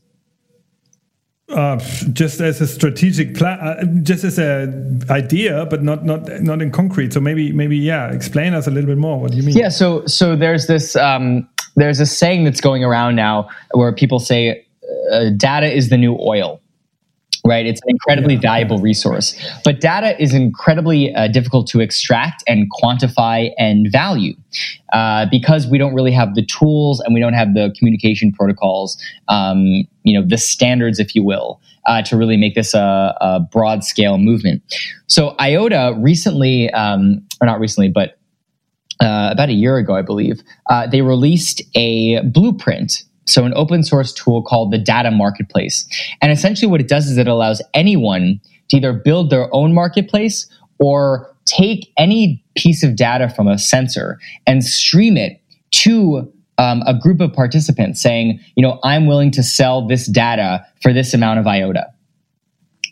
Uh, 1.50 1.78
just 2.12 2.40
as 2.40 2.60
a 2.60 2.66
strategic 2.66 3.34
plan, 3.34 3.58
uh, 3.58 3.84
just 4.02 4.22
as 4.22 4.38
an 4.38 5.02
idea, 5.10 5.66
but 5.66 5.82
not 5.82 6.04
not 6.04 6.28
not 6.40 6.62
in 6.62 6.70
concrete. 6.70 7.12
So 7.12 7.20
maybe 7.20 7.52
maybe 7.52 7.76
yeah, 7.76 8.12
explain 8.12 8.54
us 8.54 8.68
a 8.68 8.70
little 8.70 8.88
bit 8.88 8.98
more. 8.98 9.18
What 9.18 9.32
do 9.32 9.36
you 9.36 9.42
mean? 9.42 9.56
Yeah. 9.56 9.68
So 9.68 10.06
so 10.06 10.36
there's 10.36 10.68
this 10.68 10.94
um, 10.94 11.48
there's 11.74 11.98
a 11.98 12.06
saying 12.06 12.44
that's 12.44 12.60
going 12.60 12.84
around 12.84 13.16
now 13.16 13.48
where 13.72 13.92
people 13.92 14.20
say 14.20 14.64
uh, 15.12 15.30
data 15.36 15.66
is 15.66 15.88
the 15.88 15.96
new 15.96 16.16
oil 16.20 16.59
right? 17.46 17.66
It's 17.66 17.80
an 17.82 17.90
incredibly 17.90 18.34
yeah. 18.34 18.40
valuable 18.40 18.78
resource. 18.78 19.34
But 19.64 19.80
data 19.80 20.20
is 20.20 20.34
incredibly 20.34 21.14
uh, 21.14 21.28
difficult 21.28 21.66
to 21.68 21.80
extract 21.80 22.42
and 22.46 22.70
quantify 22.70 23.50
and 23.58 23.88
value 23.90 24.34
uh, 24.92 25.26
because 25.30 25.66
we 25.66 25.78
don't 25.78 25.94
really 25.94 26.12
have 26.12 26.34
the 26.34 26.44
tools 26.44 27.00
and 27.00 27.14
we 27.14 27.20
don't 27.20 27.34
have 27.34 27.54
the 27.54 27.74
communication 27.78 28.32
protocols, 28.32 29.02
um, 29.28 29.84
you 30.02 30.18
know, 30.18 30.26
the 30.26 30.38
standards, 30.38 30.98
if 30.98 31.14
you 31.14 31.22
will, 31.22 31.60
uh, 31.86 32.02
to 32.02 32.16
really 32.16 32.36
make 32.36 32.54
this 32.54 32.74
a, 32.74 33.16
a, 33.20 33.40
broad 33.40 33.84
scale 33.84 34.18
movement. 34.18 34.62
So 35.06 35.34
IOTA 35.40 35.94
recently, 35.98 36.70
um, 36.70 37.26
or 37.40 37.46
not 37.46 37.58
recently, 37.58 37.88
but 37.88 38.18
uh, 39.00 39.30
about 39.32 39.48
a 39.48 39.54
year 39.54 39.78
ago, 39.78 39.94
I 39.94 40.02
believe, 40.02 40.42
uh, 40.68 40.86
they 40.86 41.00
released 41.00 41.62
a 41.74 42.20
blueprint 42.22 43.04
so 43.30 43.44
an 43.44 43.52
open 43.54 43.82
source 43.82 44.12
tool 44.12 44.42
called 44.42 44.72
the 44.72 44.78
Data 44.78 45.10
Marketplace. 45.10 45.86
And 46.20 46.32
essentially 46.32 46.70
what 46.70 46.80
it 46.80 46.88
does 46.88 47.06
is 47.08 47.16
it 47.16 47.28
allows 47.28 47.62
anyone 47.74 48.40
to 48.68 48.76
either 48.76 48.92
build 48.92 49.30
their 49.30 49.52
own 49.54 49.72
marketplace 49.72 50.48
or 50.78 51.34
take 51.46 51.92
any 51.98 52.42
piece 52.56 52.82
of 52.82 52.96
data 52.96 53.28
from 53.28 53.48
a 53.48 53.58
sensor 53.58 54.18
and 54.46 54.64
stream 54.64 55.16
it 55.16 55.40
to 55.72 56.32
um, 56.58 56.82
a 56.86 56.98
group 56.98 57.20
of 57.20 57.32
participants 57.32 58.02
saying, 58.02 58.38
you 58.54 58.62
know, 58.62 58.78
I'm 58.84 59.06
willing 59.06 59.30
to 59.32 59.42
sell 59.42 59.86
this 59.86 60.06
data 60.06 60.64
for 60.82 60.92
this 60.92 61.14
amount 61.14 61.40
of 61.40 61.46
IOTA. 61.46 61.86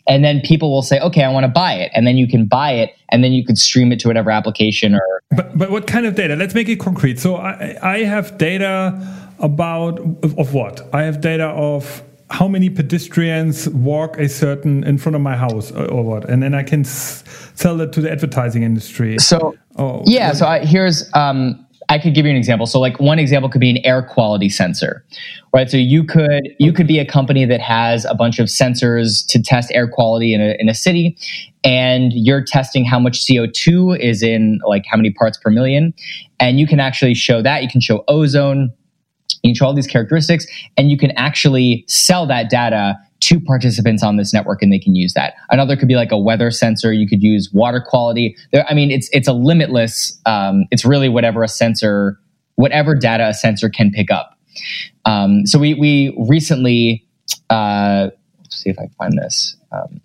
And 0.07 0.23
then 0.23 0.41
people 0.41 0.71
will 0.71 0.81
say, 0.81 0.99
okay, 1.01 1.23
I 1.23 1.31
want 1.31 1.43
to 1.43 1.51
buy 1.51 1.73
it. 1.73 1.91
And 1.93 2.07
then 2.07 2.17
you 2.17 2.27
can 2.27 2.47
buy 2.47 2.71
it 2.71 2.95
and 3.11 3.23
then 3.23 3.31
you 3.31 3.45
could 3.45 3.59
stream 3.59 3.91
it 3.91 3.99
to 3.99 4.07
whatever 4.07 4.31
application 4.31 4.95
or. 4.95 5.21
But, 5.29 5.55
but 5.55 5.69
what 5.69 5.85
kind 5.85 6.07
of 6.07 6.15
data? 6.15 6.35
Let's 6.35 6.55
make 6.55 6.67
it 6.67 6.79
concrete. 6.79 7.19
So 7.19 7.35
I, 7.35 7.77
I 7.83 7.99
have 7.99 8.39
data 8.39 9.28
about 9.39 9.99
of 9.99 10.53
what? 10.53 10.87
I 10.93 11.03
have 11.03 11.21
data 11.21 11.45
of 11.45 12.03
how 12.29 12.47
many 12.47 12.69
pedestrians 12.69 13.67
walk 13.69 14.17
a 14.17 14.29
certain 14.29 14.83
in 14.83 14.97
front 14.97 15.15
of 15.15 15.21
my 15.21 15.35
house 15.35 15.71
or, 15.71 15.85
or 15.89 16.03
what, 16.03 16.29
and 16.29 16.43
then 16.43 16.53
I 16.53 16.63
can 16.63 16.83
sell 16.83 17.77
that 17.77 17.91
to 17.93 18.01
the 18.01 18.11
advertising 18.11 18.63
industry. 18.63 19.17
So 19.17 19.57
oh, 19.77 20.03
yeah, 20.05 20.33
so 20.33 20.45
I, 20.45 20.63
here's 20.65 21.09
um, 21.15 21.65
I 21.89 21.97
could 21.97 22.13
give 22.13 22.25
you 22.25 22.31
an 22.31 22.37
example. 22.37 22.67
So 22.67 22.79
like 22.79 22.99
one 22.99 23.17
example 23.17 23.49
could 23.49 23.61
be 23.61 23.71
an 23.71 23.83
air 23.83 24.03
quality 24.03 24.47
sensor, 24.47 25.03
right? 25.53 25.69
So 25.71 25.77
you 25.77 26.03
could 26.03 26.47
you 26.59 26.71
could 26.71 26.87
be 26.87 26.99
a 26.99 27.05
company 27.05 27.45
that 27.45 27.61
has 27.61 28.05
a 28.05 28.13
bunch 28.13 28.37
of 28.37 28.45
sensors 28.47 29.25
to 29.27 29.41
test 29.41 29.71
air 29.73 29.87
quality 29.87 30.33
in 30.33 30.41
a, 30.41 30.55
in 30.59 30.69
a 30.69 30.75
city, 30.75 31.17
and 31.63 32.13
you're 32.13 32.43
testing 32.43 32.85
how 32.85 32.99
much 32.99 33.25
CO2 33.25 33.99
is 33.99 34.21
in 34.21 34.59
like 34.67 34.83
how 34.87 34.97
many 34.97 35.09
parts 35.11 35.39
per 35.39 35.49
million, 35.49 35.93
and 36.39 36.59
you 36.59 36.67
can 36.67 36.79
actually 36.79 37.15
show 37.15 37.41
that. 37.41 37.63
You 37.63 37.69
can 37.69 37.81
show 37.81 38.03
ozone 38.07 38.71
show 39.55 39.65
all 39.65 39.73
these 39.73 39.87
characteristics, 39.87 40.45
and 40.77 40.91
you 40.91 40.97
can 40.97 41.11
actually 41.11 41.83
sell 41.87 42.25
that 42.27 42.49
data 42.49 42.95
to 43.21 43.39
participants 43.39 44.01
on 44.01 44.15
this 44.15 44.33
network 44.33 44.61
and 44.61 44.71
they 44.71 44.79
can 44.79 44.95
use 44.95 45.13
that. 45.13 45.33
Another 45.49 45.75
could 45.75 45.87
be 45.87 45.95
like 45.95 46.11
a 46.11 46.17
weather 46.17 46.51
sensor. 46.51 46.93
You 46.93 47.07
could 47.07 47.21
use 47.21 47.49
water 47.51 47.83
quality. 47.85 48.35
There, 48.53 48.65
I 48.69 48.73
mean, 48.73 48.91
it's 48.91 49.09
it's 49.11 49.27
a 49.27 49.33
limitless. 49.33 50.19
Um, 50.25 50.65
it's 50.71 50.85
really 50.85 51.09
whatever 51.09 51.43
a 51.43 51.47
sensor, 51.47 52.19
whatever 52.55 52.95
data 52.95 53.27
a 53.27 53.33
sensor 53.33 53.69
can 53.69 53.91
pick 53.91 54.09
up. 54.09 54.37
Um, 55.05 55.45
so 55.45 55.59
we 55.59 55.73
we 55.73 56.15
recently 56.29 57.05
uh, 57.49 58.09
let's 58.39 58.55
see 58.55 58.69
if 58.69 58.79
I 58.79 58.83
can 58.83 58.95
find 58.97 59.17
this. 59.17 59.57
Um, 59.71 60.01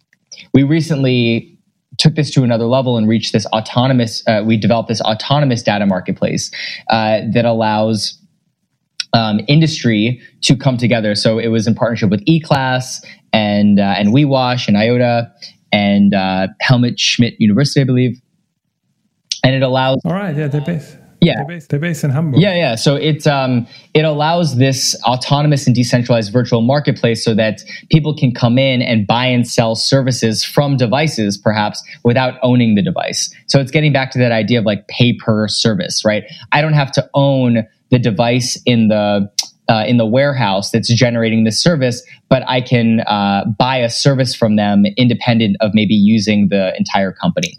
we 0.52 0.62
recently 0.62 1.56
took 1.98 2.16
this 2.16 2.30
to 2.32 2.42
another 2.42 2.64
level 2.64 2.96
and 2.96 3.08
reached 3.08 3.32
this 3.32 3.46
autonomous. 3.46 4.26
Uh, 4.26 4.42
we 4.44 4.56
developed 4.56 4.88
this 4.88 5.00
autonomous 5.00 5.62
data 5.62 5.86
marketplace 5.86 6.50
uh, 6.90 7.20
that 7.32 7.44
allows 7.44 8.18
um, 9.14 9.40
industry 9.48 10.20
to 10.42 10.56
come 10.56 10.76
together. 10.76 11.14
So 11.14 11.38
it 11.38 11.48
was 11.48 11.66
in 11.66 11.74
partnership 11.74 12.10
with 12.10 12.22
eClass 12.26 13.02
and 13.32 13.80
uh, 13.80 13.94
and 13.96 14.08
WeWash 14.08 14.68
and 14.68 14.76
IOTA 14.76 15.32
and 15.72 16.12
uh, 16.12 16.48
Helmut 16.60 17.00
Schmidt 17.00 17.40
University, 17.40 17.80
I 17.80 17.84
believe. 17.84 18.20
And 19.42 19.54
it 19.54 19.62
allows. 19.62 20.00
All 20.04 20.12
right, 20.12 20.36
yeah, 20.36 20.48
they're 20.48 20.60
based. 20.60 20.98
Yeah, 21.20 21.36
they're 21.36 21.46
based, 21.46 21.70
they're 21.70 21.80
based 21.80 22.04
in 22.04 22.10
Hamburg. 22.10 22.40
Yeah, 22.40 22.54
yeah. 22.54 22.74
So 22.74 22.96
it 22.96 23.26
um, 23.26 23.66
it 23.94 24.04
allows 24.04 24.56
this 24.56 24.96
autonomous 25.04 25.66
and 25.66 25.74
decentralized 25.74 26.32
virtual 26.32 26.60
marketplace 26.60 27.24
so 27.24 27.34
that 27.34 27.62
people 27.90 28.14
can 28.14 28.34
come 28.34 28.58
in 28.58 28.82
and 28.82 29.06
buy 29.06 29.26
and 29.26 29.46
sell 29.46 29.74
services 29.74 30.44
from 30.44 30.76
devices, 30.76 31.38
perhaps 31.38 31.82
without 32.04 32.34
owning 32.42 32.74
the 32.74 32.82
device. 32.82 33.32
So 33.46 33.60
it's 33.60 33.70
getting 33.70 33.92
back 33.92 34.10
to 34.12 34.18
that 34.18 34.32
idea 34.32 34.58
of 34.58 34.66
like 34.66 34.86
pay 34.88 35.14
per 35.14 35.48
service, 35.48 36.04
right? 36.04 36.24
I 36.52 36.60
don't 36.60 36.74
have 36.74 36.92
to 36.92 37.08
own 37.14 37.66
the 37.94 37.98
device 38.00 38.60
in 38.66 38.88
the 38.88 39.30
uh, 39.68 39.84
in 39.86 39.96
the 39.98 40.04
warehouse 40.04 40.72
that's 40.72 40.92
generating 40.92 41.44
this 41.44 41.62
service, 41.62 42.04
but 42.28 42.42
I 42.48 42.60
can 42.60 43.00
uh, 43.00 43.44
buy 43.56 43.78
a 43.78 43.88
service 43.88 44.34
from 44.34 44.56
them 44.56 44.84
independent 44.96 45.56
of 45.60 45.70
maybe 45.74 45.94
using 45.94 46.48
the 46.48 46.76
entire 46.76 47.12
company. 47.12 47.58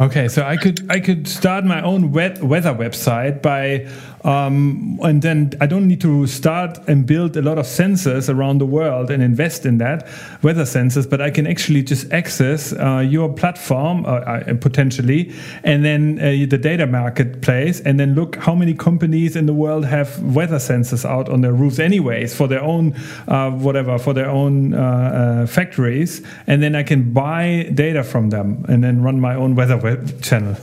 Okay, 0.00 0.28
so 0.28 0.44
I 0.44 0.56
could 0.56 0.90
I 0.90 0.98
could 0.98 1.28
start 1.28 1.64
my 1.64 1.82
own 1.82 2.10
wet 2.10 2.42
weather 2.42 2.72
website 2.72 3.42
by 3.42 3.86
um, 4.24 4.98
and 5.02 5.22
then 5.22 5.52
I 5.60 5.66
don't 5.66 5.88
need 5.88 6.00
to 6.02 6.26
start 6.26 6.78
and 6.88 7.06
build 7.06 7.36
a 7.36 7.42
lot 7.42 7.58
of 7.58 7.66
sensors 7.66 8.32
around 8.32 8.58
the 8.58 8.66
world 8.66 9.10
and 9.10 9.22
invest 9.22 9.64
in 9.64 9.78
that 9.78 10.08
weather 10.42 10.64
sensors, 10.64 11.08
but 11.08 11.20
I 11.20 11.30
can 11.30 11.46
actually 11.46 11.82
just 11.82 12.12
access 12.12 12.72
uh, 12.72 12.98
your 12.98 13.32
platform 13.32 14.04
uh, 14.04 14.08
uh, 14.08 14.54
potentially, 14.54 15.32
and 15.64 15.84
then 15.84 16.18
uh, 16.18 16.46
the 16.48 16.58
data 16.58 16.86
marketplace, 16.86 17.80
and 17.80 17.98
then 17.98 18.14
look 18.14 18.36
how 18.36 18.54
many 18.54 18.74
companies 18.74 19.36
in 19.36 19.46
the 19.46 19.54
world 19.54 19.84
have 19.84 20.22
weather 20.22 20.56
sensors 20.56 21.04
out 21.04 21.28
on 21.28 21.40
their 21.40 21.52
roofs, 21.52 21.78
anyways, 21.78 22.34
for 22.34 22.46
their 22.46 22.62
own 22.62 22.94
uh, 23.28 23.50
whatever 23.50 23.98
for 23.98 24.12
their 24.12 24.28
own 24.28 24.74
uh, 24.74 25.46
factories, 25.48 26.22
and 26.46 26.62
then 26.62 26.74
I 26.74 26.82
can 26.82 27.12
buy 27.12 27.70
data 27.74 28.04
from 28.04 28.30
them 28.30 28.64
and 28.68 28.84
then 28.84 29.02
run 29.02 29.20
my 29.20 29.34
own 29.34 29.54
weather 29.54 29.76
web 29.76 30.22
channel. 30.22 30.56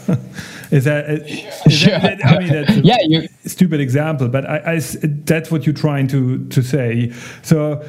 Is 0.72 0.84
that, 0.86 1.10
uh, 1.10 1.14
is 1.24 1.74
sure. 1.74 2.00
that, 2.00 2.26
I 2.26 2.40
mean 2.40 2.50
that's 2.50 2.72
a 2.72 2.82
yeah, 2.82 3.28
stupid 3.46 3.80
example, 3.80 4.28
but 4.28 4.46
I, 4.46 4.76
I, 4.76 4.80
that's 4.80 5.52
what 5.52 5.66
you're 5.66 5.76
trying 5.76 6.08
to 6.08 6.48
to 6.50 6.62
say. 6.62 7.12
So 7.42 7.84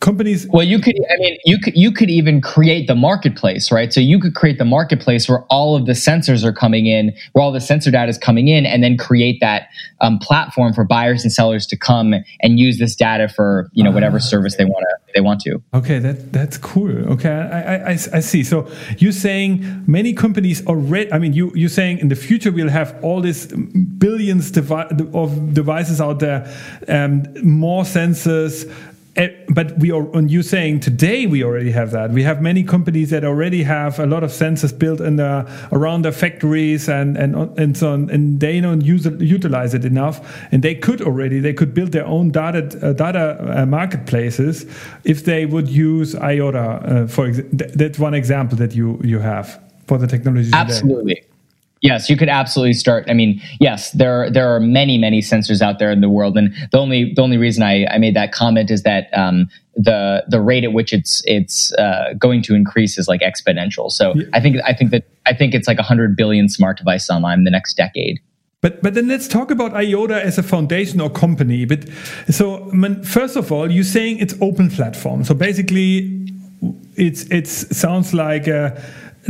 companies 0.00 0.46
well 0.50 0.64
you 0.64 0.78
could 0.78 0.96
i 1.10 1.16
mean 1.18 1.38
you 1.44 1.58
could 1.58 1.76
you 1.76 1.90
could 1.90 2.10
even 2.10 2.40
create 2.40 2.86
the 2.86 2.94
marketplace 2.94 3.70
right? 3.70 3.92
So 3.92 4.00
you 4.00 4.18
could 4.18 4.34
create 4.34 4.58
the 4.58 4.64
marketplace 4.64 5.28
where 5.28 5.42
all 5.44 5.76
of 5.76 5.86
the 5.86 5.92
sensors 5.92 6.44
are 6.44 6.52
coming 6.52 6.86
in 6.86 7.14
where 7.32 7.42
all 7.42 7.52
the 7.52 7.60
sensor 7.60 7.90
data 7.90 8.08
is 8.08 8.18
coming 8.18 8.48
in 8.48 8.66
and 8.66 8.82
then 8.82 8.96
create 8.96 9.38
that 9.40 9.68
um, 10.00 10.18
platform 10.18 10.72
for 10.72 10.84
buyers 10.84 11.22
and 11.22 11.32
sellers 11.32 11.66
to 11.66 11.76
come 11.76 12.14
and 12.40 12.58
use 12.58 12.78
this 12.78 12.94
data 12.94 13.28
for 13.28 13.70
you 13.72 13.82
know 13.82 13.90
whatever 13.90 14.20
service 14.20 14.56
they 14.56 14.64
want 14.64 14.84
to 14.88 15.12
they 15.14 15.20
want 15.20 15.40
to. 15.40 15.62
Okay 15.74 15.98
that 15.98 16.32
that's 16.32 16.58
cool. 16.58 16.90
Okay 17.14 17.30
I, 17.30 17.92
I 17.92 17.92
i 17.92 18.20
see. 18.20 18.44
So 18.44 18.70
you're 18.98 19.12
saying 19.12 19.84
many 19.86 20.12
companies 20.12 20.66
already 20.66 21.12
i 21.12 21.18
mean 21.18 21.32
you 21.32 21.52
you're 21.54 21.68
saying 21.68 21.98
in 21.98 22.08
the 22.08 22.16
future 22.16 22.50
we'll 22.50 22.68
have 22.68 22.96
all 23.02 23.20
these 23.20 23.46
billions 23.46 24.50
devi- 24.50 24.88
of 25.12 25.54
devices 25.54 26.00
out 26.00 26.18
there 26.20 26.40
um, 26.88 27.24
more 27.42 27.84
sensors 27.84 28.70
but 29.48 29.76
we 29.78 29.90
are 29.90 30.14
on 30.14 30.28
you 30.28 30.42
saying 30.42 30.80
today 30.80 31.26
we 31.26 31.42
already 31.42 31.72
have 31.72 31.90
that. 31.90 32.10
We 32.10 32.22
have 32.22 32.40
many 32.40 32.62
companies 32.62 33.10
that 33.10 33.24
already 33.24 33.64
have 33.64 33.98
a 33.98 34.06
lot 34.06 34.22
of 34.22 34.30
sensors 34.30 34.76
built 34.76 35.00
in 35.00 35.16
the 35.16 35.44
around 35.72 36.02
their 36.02 36.12
factories 36.12 36.88
and 36.88 37.16
and 37.16 37.34
and 37.58 37.76
so 37.76 37.92
on, 37.92 38.10
and 38.10 38.38
they 38.38 38.60
don't 38.60 38.82
use 38.82 39.06
utilize 39.18 39.74
it 39.74 39.84
enough. 39.84 40.20
And 40.52 40.62
they 40.62 40.74
could 40.74 41.00
already 41.02 41.40
they 41.40 41.52
could 41.52 41.74
build 41.74 41.92
their 41.92 42.06
own 42.06 42.30
data 42.30 42.60
uh, 42.82 42.92
data 42.92 43.62
uh, 43.62 43.66
marketplaces 43.66 44.66
if 45.04 45.24
they 45.24 45.46
would 45.46 45.68
use 45.68 46.14
IOTA. 46.14 46.58
Uh, 46.58 47.06
for 47.06 47.26
ex- 47.26 47.40
that's 47.52 47.98
one 47.98 48.14
example 48.14 48.56
that 48.58 48.74
you 48.74 49.00
you 49.02 49.18
have 49.18 49.60
for 49.86 49.98
the 49.98 50.06
technology. 50.06 50.50
Absolutely. 50.52 51.16
Today. 51.16 51.37
Yes, 51.80 52.10
you 52.10 52.16
could 52.16 52.28
absolutely 52.28 52.72
start. 52.72 53.04
I 53.08 53.14
mean, 53.14 53.40
yes, 53.60 53.92
there 53.92 54.30
there 54.30 54.52
are 54.54 54.60
many 54.60 54.98
many 54.98 55.20
sensors 55.20 55.62
out 55.62 55.78
there 55.78 55.90
in 55.90 56.00
the 56.00 56.08
world, 56.08 56.36
and 56.36 56.52
the 56.72 56.78
only 56.78 57.12
the 57.14 57.22
only 57.22 57.36
reason 57.36 57.62
I, 57.62 57.86
I 57.86 57.98
made 57.98 58.16
that 58.16 58.32
comment 58.32 58.70
is 58.70 58.82
that 58.82 59.08
um, 59.16 59.48
the 59.76 60.24
the 60.28 60.40
rate 60.40 60.64
at 60.64 60.72
which 60.72 60.92
it's 60.92 61.22
it's 61.24 61.72
uh, 61.74 62.14
going 62.18 62.42
to 62.42 62.54
increase 62.54 62.98
is 62.98 63.06
like 63.06 63.20
exponential. 63.20 63.90
So 63.92 64.14
yeah. 64.14 64.24
I 64.32 64.40
think 64.40 64.56
I 64.66 64.74
think 64.74 64.90
that 64.90 65.04
I 65.24 65.34
think 65.34 65.54
it's 65.54 65.68
like 65.68 65.78
hundred 65.78 66.16
billion 66.16 66.48
smart 66.48 66.78
devices 66.78 67.10
online 67.10 67.38
in 67.38 67.44
the 67.44 67.50
next 67.50 67.74
decade. 67.76 68.18
But 68.60 68.82
but 68.82 68.94
then 68.94 69.06
let's 69.06 69.28
talk 69.28 69.52
about 69.52 69.72
IOTA 69.72 70.24
as 70.24 70.36
a 70.36 70.42
foundation 70.42 71.00
or 71.00 71.08
company. 71.08 71.64
But 71.64 71.88
so 72.28 72.72
first 73.04 73.36
of 73.36 73.52
all, 73.52 73.70
you're 73.70 73.84
saying 73.84 74.18
it's 74.18 74.34
open 74.40 74.68
platform. 74.68 75.22
So 75.22 75.32
basically, 75.32 76.26
it's 76.96 77.22
it's 77.30 77.76
sounds 77.76 78.12
like. 78.12 78.48
A, 78.48 78.82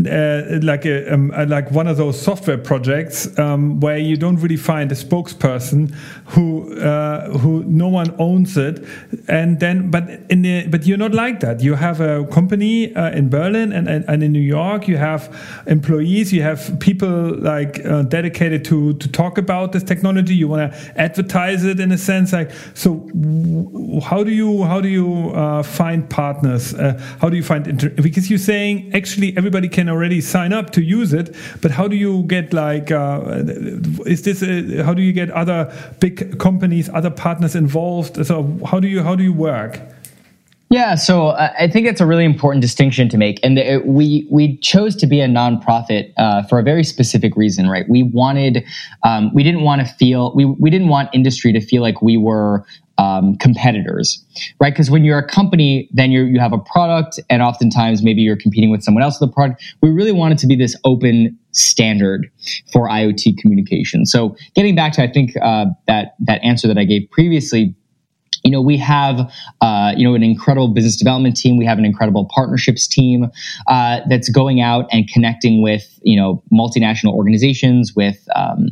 uh, 0.07 0.59
like 0.63 0.85
a, 0.87 1.13
um, 1.13 1.31
uh, 1.33 1.45
like 1.47 1.71
one 1.71 1.87
of 1.87 1.97
those 1.97 2.21
software 2.21 2.59
projects 2.59 3.37
um, 3.39 3.81
where 3.81 3.99
you 3.99 4.17
don't 4.17 4.37
really 4.37 4.57
find 4.57 4.93
a 4.93 4.95
spokesperson 4.95 5.93
who 6.27 6.58
uh, 6.77 7.31
who 7.39 7.65
no 7.65 7.89
one 7.89 8.15
owns 8.19 8.57
it, 8.57 8.85
and 9.29 9.61
then 9.61 9.91
but 9.91 10.09
in 10.31 10.43
the 10.43 10.67
but 10.69 10.87
you're 10.87 10.99
not 10.99 11.13
like 11.13 11.41
that. 11.41 11.61
You 11.61 11.75
have 11.75 12.01
a 12.01 12.27
company 12.27 12.95
uh, 12.95 13.11
in 13.11 13.29
Berlin 13.29 13.73
and, 13.73 13.89
and, 13.89 14.05
and 14.09 14.23
in 14.23 14.33
New 14.33 14.41
York. 14.41 14.89
You 14.89 14.97
have 14.97 15.35
employees. 15.67 16.33
You 16.33 16.43
have 16.43 16.79
people 16.81 17.37
like 17.39 17.85
uh, 17.85 18.03
dedicated 18.03 18.65
to 18.67 18.95
to 18.95 19.09
talk 19.09 19.39
about 19.39 19.73
this 19.73 19.83
technology. 19.83 20.35
You 20.35 20.49
want 20.49 20.73
to 20.73 21.01
advertise 21.01 21.65
it 21.65 21.81
in 21.81 21.93
a 21.93 21.99
sense. 21.99 22.33
Like 22.33 22.51
so, 22.75 23.09
how 24.03 24.23
do 24.25 24.31
you 24.31 24.65
how 24.65 24.81
do 24.81 24.89
you 24.89 25.31
uh, 25.31 25.63
find 25.63 26.09
partners? 26.09 26.75
how 27.21 27.29
do 27.29 27.37
you 27.37 27.43
find 27.43 27.67
inter- 27.67 27.91
because 27.91 28.31
you're 28.31 28.39
saying 28.39 28.91
actually 28.95 29.37
everybody 29.37 29.69
can 29.69 29.89
already 29.89 30.21
sign 30.21 30.53
up 30.53 30.71
to 30.71 30.83
use 30.83 31.13
it, 31.13 31.35
but 31.61 31.71
how 31.71 31.89
do 31.89 31.97
you 31.97 32.23
get 32.25 32.53
like 32.53 32.91
uh, 32.91 33.43
is 34.07 34.23
this 34.23 34.43
a, 34.43 34.83
how 34.85 34.95
do 34.95 35.03
you 35.03 35.13
get 35.13 35.31
other 35.31 35.73
big 36.01 36.39
companies, 36.39 36.59
other 36.93 37.11
partners 37.11 37.55
involved? 37.55 38.25
So 38.27 38.59
how 38.67 38.81
do 38.81 38.89
you 38.89 39.03
how 39.03 39.17
do 39.17 39.23
you 39.23 39.33
work? 39.33 39.81
Yeah, 40.71 40.97
so 40.97 41.29
uh, 41.29 41.51
I 41.59 41.67
think 41.67 41.87
it's 41.87 42.01
a 42.01 42.05
really 42.05 42.27
important 42.27 42.61
distinction 42.61 43.09
to 43.09 43.17
make, 43.17 43.41
and 43.43 43.59
it, 43.59 43.87
we 43.87 44.27
we 44.31 44.59
chose 44.59 44.95
to 44.97 45.07
be 45.07 45.21
a 45.21 45.27
nonprofit 45.27 46.13
uh, 46.19 46.43
for 46.43 46.59
a 46.59 46.63
very 46.63 46.85
specific 46.85 47.37
reason, 47.37 47.71
right? 47.71 47.89
We 47.89 48.03
wanted, 48.03 48.65
um, 49.03 49.33
we 49.33 49.43
didn't 49.43 49.63
want 49.63 49.81
to 49.81 49.87
feel, 49.95 50.35
we 50.35 50.45
we 50.45 50.69
didn't 50.69 50.89
want 50.89 51.09
industry 51.15 51.55
to 51.55 51.61
feel 51.61 51.81
like 51.81 52.03
we 52.03 52.19
were 52.19 52.67
um, 52.99 53.37
competitors, 53.37 54.23
right? 54.61 54.73
Because 54.73 54.91
when 54.91 55.05
you're 55.05 55.19
a 55.19 55.27
company, 55.27 55.89
then 55.93 56.11
you 56.11 56.25
you 56.25 56.41
have 56.41 56.53
a 56.53 56.59
product, 56.59 57.21
and 57.31 57.43
oftentimes 57.43 58.03
maybe 58.03 58.23
you're 58.23 58.37
competing 58.37 58.71
with 58.71 58.83
someone 58.83 59.03
else 59.03 59.21
with 59.21 59.31
the 59.31 59.35
product. 59.35 59.63
We 59.81 59.91
really 59.91 60.13
want 60.13 60.35
it 60.35 60.39
to 60.41 60.47
be 60.47 60.57
this 60.57 60.77
open 60.85 61.39
standard 61.53 62.31
for 62.73 62.89
IoT 62.89 63.39
communication. 63.39 64.05
So, 64.05 64.37
getting 64.55 64.75
back 64.75 64.93
to 64.95 65.03
I 65.03 65.11
think 65.11 65.33
uh, 65.41 65.67
that 65.87 66.15
that 66.21 66.43
answer 66.43 66.67
that 66.69 66.77
I 66.77 66.85
gave 66.85 67.09
previously, 67.11 67.75
you 68.45 68.51
know 68.51 68.61
we 68.61 68.77
have 68.77 69.33
uh, 69.61 69.93
you 69.97 70.07
know 70.07 70.15
an 70.15 70.23
incredible 70.23 70.69
business 70.69 70.97
development 70.97 71.37
team 71.37 71.57
we 71.57 71.65
have 71.65 71.79
an 71.79 71.85
incredible 71.85 72.29
partnerships 72.35 72.87
team 72.87 73.27
uh, 73.69 74.01
that's 74.09 74.29
going 74.29 74.61
out 74.61 74.87
and 74.91 75.09
connecting 75.09 75.63
with 75.63 75.99
you 76.03 76.19
know 76.19 76.43
multinational 76.53 77.13
organizations 77.13 77.95
with 77.95 78.29
um, 78.35 78.69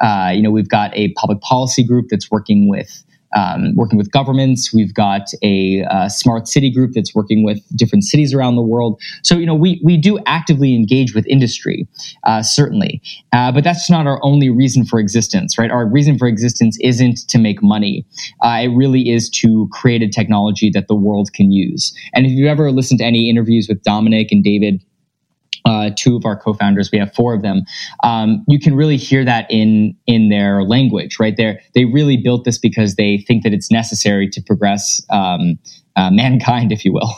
uh, 0.00 0.32
you 0.34 0.42
know 0.42 0.50
we've 0.50 0.68
got 0.68 0.96
a 0.96 1.12
public 1.12 1.40
policy 1.40 1.84
group 1.84 2.06
that's 2.10 2.30
working 2.30 2.68
with 2.68 3.04
um, 3.36 3.74
working 3.74 3.98
with 3.98 4.10
governments. 4.10 4.72
We've 4.72 4.94
got 4.94 5.28
a 5.42 5.84
uh, 5.84 6.08
smart 6.08 6.48
city 6.48 6.70
group 6.70 6.92
that's 6.94 7.14
working 7.14 7.44
with 7.44 7.60
different 7.76 8.04
cities 8.04 8.32
around 8.34 8.56
the 8.56 8.62
world. 8.62 9.00
So, 9.22 9.36
you 9.36 9.46
know, 9.46 9.54
we, 9.54 9.80
we 9.84 9.96
do 9.96 10.18
actively 10.26 10.74
engage 10.74 11.14
with 11.14 11.26
industry, 11.26 11.86
uh, 12.24 12.42
certainly. 12.42 13.02
Uh, 13.32 13.52
but 13.52 13.64
that's 13.64 13.90
not 13.90 14.06
our 14.06 14.18
only 14.22 14.50
reason 14.50 14.84
for 14.84 14.98
existence, 14.98 15.58
right? 15.58 15.70
Our 15.70 15.86
reason 15.86 16.18
for 16.18 16.26
existence 16.26 16.78
isn't 16.80 17.28
to 17.28 17.38
make 17.38 17.62
money. 17.62 18.06
Uh, 18.42 18.60
it 18.62 18.68
really 18.68 19.10
is 19.10 19.28
to 19.30 19.68
create 19.72 20.02
a 20.02 20.08
technology 20.08 20.70
that 20.70 20.88
the 20.88 20.94
world 20.94 21.32
can 21.32 21.52
use. 21.52 21.94
And 22.14 22.26
if 22.26 22.32
you 22.32 22.48
ever 22.48 22.70
listened 22.70 23.00
to 23.00 23.04
any 23.04 23.28
interviews 23.28 23.66
with 23.68 23.82
Dominic 23.82 24.32
and 24.32 24.42
David, 24.42 24.82
uh, 25.68 25.90
two 25.94 26.16
of 26.16 26.24
our 26.24 26.36
co-founders. 26.36 26.90
We 26.90 26.98
have 26.98 27.14
four 27.14 27.34
of 27.34 27.42
them. 27.42 27.62
Um, 28.02 28.42
you 28.48 28.58
can 28.58 28.74
really 28.74 28.96
hear 28.96 29.24
that 29.24 29.46
in 29.50 29.94
in 30.06 30.30
their 30.30 30.64
language, 30.64 31.20
right? 31.20 31.36
There, 31.36 31.60
they 31.74 31.84
really 31.84 32.16
built 32.16 32.44
this 32.44 32.58
because 32.58 32.94
they 32.94 33.18
think 33.18 33.44
that 33.44 33.52
it's 33.52 33.70
necessary 33.70 34.28
to 34.30 34.42
progress 34.42 35.02
um, 35.10 35.58
uh, 35.94 36.10
mankind, 36.22 36.72
if 36.72 36.84
you 36.84 36.92
will. 36.92 37.14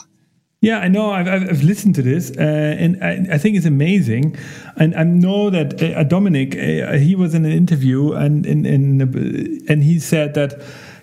Yeah, 0.63 0.81
I 0.81 0.89
know. 0.89 1.11
I've, 1.11 1.27
I've 1.27 1.63
listened 1.63 1.95
to 1.95 2.03
this, 2.03 2.33
uh, 2.37 2.43
and 2.43 3.03
I, 3.03 3.35
I, 3.37 3.39
think 3.39 3.57
it's 3.57 3.65
amazing. 3.65 4.37
And 4.77 4.95
I 4.95 5.05
know 5.05 5.49
that 5.49 5.83
uh, 5.83 6.05
Dominic, 6.05 6.55
uh, 6.55 6.99
he 6.99 7.15
was 7.15 7.35
in 7.35 7.47
an 7.47 7.53
interview, 7.53 8.13
and 8.13 8.45
in, 8.45 8.67
in, 8.67 9.01
and 9.71 9.83
he 9.83 9.99
said 9.99 10.35
that 10.35 10.61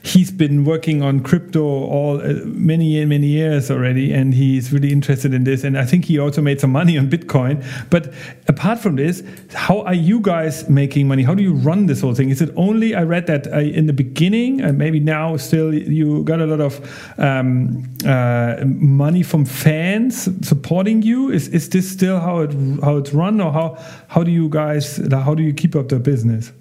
he's 0.08 0.32
been 0.32 0.64
working 0.64 1.02
on 1.04 1.20
crypto 1.20 1.64
all 1.64 2.22
uh, 2.22 2.34
many 2.46 3.04
many 3.06 3.28
years 3.28 3.70
already, 3.70 4.14
and 4.14 4.34
he's 4.34 4.72
really 4.72 4.92
interested 4.92 5.34
in 5.34 5.44
this. 5.44 5.64
And 5.64 5.78
I 5.78 5.86
think 5.86 6.06
he 6.06 6.18
also 6.18 6.42
made 6.42 6.60
some 6.60 6.72
money 6.72 6.98
on 6.98 7.10
Bitcoin. 7.10 7.64
But 7.90 8.14
apart 8.48 8.80
from 8.80 8.96
this, 8.96 9.24
how 9.54 9.82
are 9.82 9.94
you 9.94 10.20
guys 10.20 10.70
making 10.70 11.08
money? 11.08 11.24
How 11.24 11.36
do 11.36 11.44
you 11.44 11.54
run 11.54 11.86
this 11.88 12.02
whole 12.02 12.14
thing? 12.14 12.30
Is 12.30 12.42
it 12.42 12.52
only 12.56 12.96
I 12.96 13.04
read 13.04 13.28
that 13.28 13.48
uh, 13.48 13.60
in 13.60 13.88
the 13.88 13.94
beginning, 13.94 14.62
and 14.62 14.78
maybe 14.78 15.00
now 15.00 15.38
still 15.38 15.74
you 15.74 16.24
got 16.24 16.40
a 16.40 16.46
lot 16.46 16.62
of 16.62 16.80
um, 17.20 17.84
uh, 18.06 18.64
money 18.66 19.24
from 19.24 19.46
fans 19.46 20.30
supporting 20.48 21.02
you? 21.02 21.30
Is 21.32 21.48
is 21.50 21.70
this 21.70 21.90
still 21.90 22.20
how 22.20 22.40
it 22.40 22.54
how 22.82 22.98
it's 22.98 23.14
run, 23.14 23.42
or 23.42 23.52
how 23.52 23.78
how 24.08 24.24
do 24.24 24.32
you 24.32 24.50
guys 24.50 24.98
how 25.12 25.36
do 25.36 25.44
you 25.44 25.54
keep 25.54 25.76
up 25.76 25.90
the 25.90 26.00
business? 26.00 26.52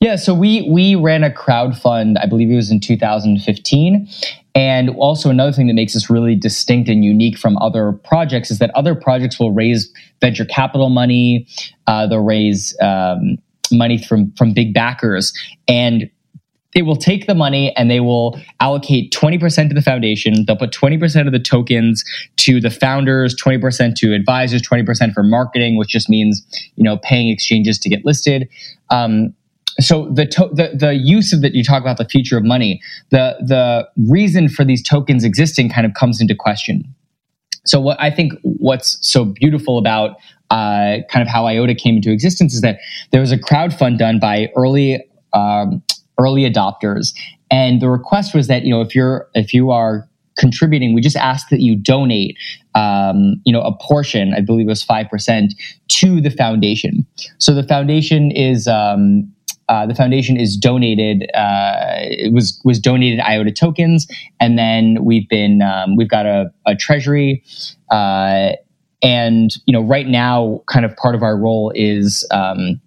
Yeah, 0.00 0.14
so 0.14 0.32
we 0.32 0.68
we 0.70 0.94
ran 0.94 1.24
a 1.24 1.32
crowd 1.32 1.76
fund, 1.76 2.18
I 2.18 2.26
believe 2.26 2.50
it 2.50 2.54
was 2.54 2.70
in 2.70 2.78
2015. 2.78 4.08
And 4.54 4.90
also 4.90 5.28
another 5.28 5.52
thing 5.52 5.66
that 5.66 5.74
makes 5.74 5.96
us 5.96 6.08
really 6.08 6.36
distinct 6.36 6.88
and 6.88 7.04
unique 7.04 7.36
from 7.36 7.56
other 7.58 7.92
projects 7.92 8.50
is 8.50 8.58
that 8.58 8.70
other 8.74 8.94
projects 8.94 9.40
will 9.40 9.52
raise 9.52 9.92
venture 10.20 10.44
capital 10.44 10.88
money, 10.88 11.46
uh, 11.86 12.06
they'll 12.06 12.20
raise 12.20 12.76
um, 12.80 13.38
money 13.72 14.00
from 14.00 14.32
from 14.32 14.54
big 14.54 14.72
backers, 14.72 15.32
and 15.66 16.08
they 16.74 16.82
will 16.82 16.96
take 16.96 17.26
the 17.26 17.34
money 17.34 17.74
and 17.76 17.90
they 17.90 17.98
will 17.98 18.38
allocate 18.60 19.12
20% 19.12 19.68
to 19.68 19.74
the 19.74 19.82
foundation. 19.82 20.44
They'll 20.46 20.56
put 20.56 20.70
20% 20.70 21.26
of 21.26 21.32
the 21.32 21.38
tokens 21.38 22.04
to 22.36 22.60
the 22.60 22.70
founders, 22.70 23.34
20% 23.34 23.94
to 23.96 24.14
advisors, 24.14 24.62
20% 24.62 25.14
for 25.14 25.22
marketing, 25.22 25.78
which 25.78 25.88
just 25.88 26.10
means, 26.10 26.44
you 26.76 26.84
know, 26.84 26.98
paying 26.98 27.30
exchanges 27.30 27.78
to 27.78 27.88
get 27.88 28.04
listed. 28.04 28.48
Um, 28.90 29.34
so 29.80 30.10
the, 30.12 30.26
to- 30.26 30.50
the 30.52 30.70
the 30.74 30.94
use 30.94 31.32
of 31.32 31.42
that 31.42 31.54
you 31.54 31.62
talk 31.62 31.80
about 31.82 31.96
the 31.96 32.04
future 32.04 32.36
of 32.36 32.44
money 32.44 32.80
the 33.10 33.36
the 33.40 33.88
reason 34.10 34.48
for 34.48 34.64
these 34.64 34.82
tokens 34.82 35.24
existing 35.24 35.68
kind 35.68 35.86
of 35.86 35.94
comes 35.94 36.20
into 36.20 36.34
question 36.34 36.82
so 37.64 37.80
what 37.80 38.00
i 38.00 38.10
think 38.10 38.32
what's 38.42 38.98
so 39.06 39.24
beautiful 39.24 39.78
about 39.78 40.16
uh, 40.50 41.04
kind 41.10 41.20
of 41.20 41.28
how 41.28 41.46
iota 41.46 41.74
came 41.74 41.96
into 41.96 42.10
existence 42.10 42.54
is 42.54 42.62
that 42.62 42.78
there 43.12 43.20
was 43.20 43.32
a 43.32 43.38
crowd 43.38 43.74
fund 43.74 43.98
done 43.98 44.18
by 44.18 44.48
early 44.56 45.02
um, 45.34 45.82
early 46.18 46.50
adopters 46.50 47.12
and 47.50 47.82
the 47.82 47.88
request 47.88 48.34
was 48.34 48.46
that 48.48 48.64
you 48.64 48.70
know 48.70 48.80
if 48.80 48.94
you're 48.94 49.28
if 49.34 49.52
you 49.52 49.70
are 49.70 50.08
contributing, 50.38 50.94
we 50.94 51.00
just 51.00 51.16
ask 51.16 51.48
that 51.50 51.60
you 51.60 51.76
donate, 51.76 52.36
um, 52.74 53.40
you 53.44 53.52
know, 53.52 53.60
a 53.60 53.76
portion, 53.76 54.32
I 54.34 54.40
believe 54.40 54.66
it 54.66 54.70
was 54.70 54.84
5%, 54.84 55.48
to 55.88 56.20
the 56.20 56.30
foundation. 56.30 57.04
So 57.38 57.54
the 57.54 57.64
foundation 57.64 58.30
is, 58.30 58.66
um, 58.68 59.30
uh, 59.68 59.86
the 59.86 59.94
foundation 59.94 60.36
is 60.36 60.56
donated. 60.56 61.30
Uh, 61.34 61.96
it 62.00 62.32
was 62.32 62.60
was 62.64 62.78
donated 62.78 63.20
IOTA 63.20 63.52
tokens, 63.52 64.06
and 64.40 64.58
then 64.58 65.04
we've 65.04 65.28
been 65.28 65.62
um, 65.62 65.96
we've 65.96 66.08
got 66.08 66.26
a, 66.26 66.50
a 66.66 66.74
treasury, 66.74 67.44
uh, 67.90 68.52
and 69.02 69.50
you 69.66 69.72
know 69.72 69.82
right 69.82 70.08
now, 70.08 70.62
kind 70.68 70.84
of 70.84 70.96
part 70.96 71.14
of 71.14 71.22
our 71.22 71.36
role 71.36 71.70
is 71.74 72.26
um, 72.30 72.80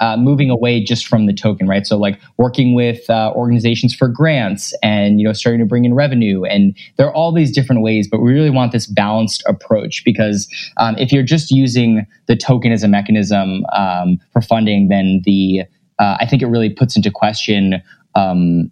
uh, 0.00 0.16
moving 0.16 0.48
away 0.48 0.82
just 0.82 1.08
from 1.08 1.26
the 1.26 1.32
token, 1.32 1.66
right? 1.66 1.86
So 1.86 1.96
like 1.96 2.20
working 2.36 2.74
with 2.74 3.10
uh, 3.10 3.32
organizations 3.34 3.94
for 3.94 4.06
grants 4.06 4.72
and 4.80 5.20
you 5.20 5.26
know 5.26 5.32
starting 5.32 5.58
to 5.58 5.66
bring 5.66 5.84
in 5.84 5.94
revenue, 5.94 6.44
and 6.44 6.76
there 6.96 7.06
are 7.06 7.14
all 7.14 7.32
these 7.32 7.52
different 7.52 7.82
ways. 7.82 8.06
But 8.08 8.20
we 8.20 8.32
really 8.32 8.50
want 8.50 8.70
this 8.70 8.86
balanced 8.86 9.42
approach 9.46 10.04
because 10.04 10.48
um, 10.76 10.96
if 10.98 11.10
you're 11.10 11.24
just 11.24 11.50
using 11.50 12.06
the 12.26 12.36
token 12.36 12.70
as 12.70 12.84
a 12.84 12.88
mechanism 12.88 13.64
um, 13.72 14.20
for 14.32 14.40
funding, 14.40 14.86
then 14.86 15.22
the 15.24 15.64
uh, 15.98 16.16
I 16.20 16.26
think 16.26 16.42
it 16.42 16.46
really 16.46 16.70
puts 16.70 16.96
into 16.96 17.10
question 17.10 17.82
um, 18.14 18.70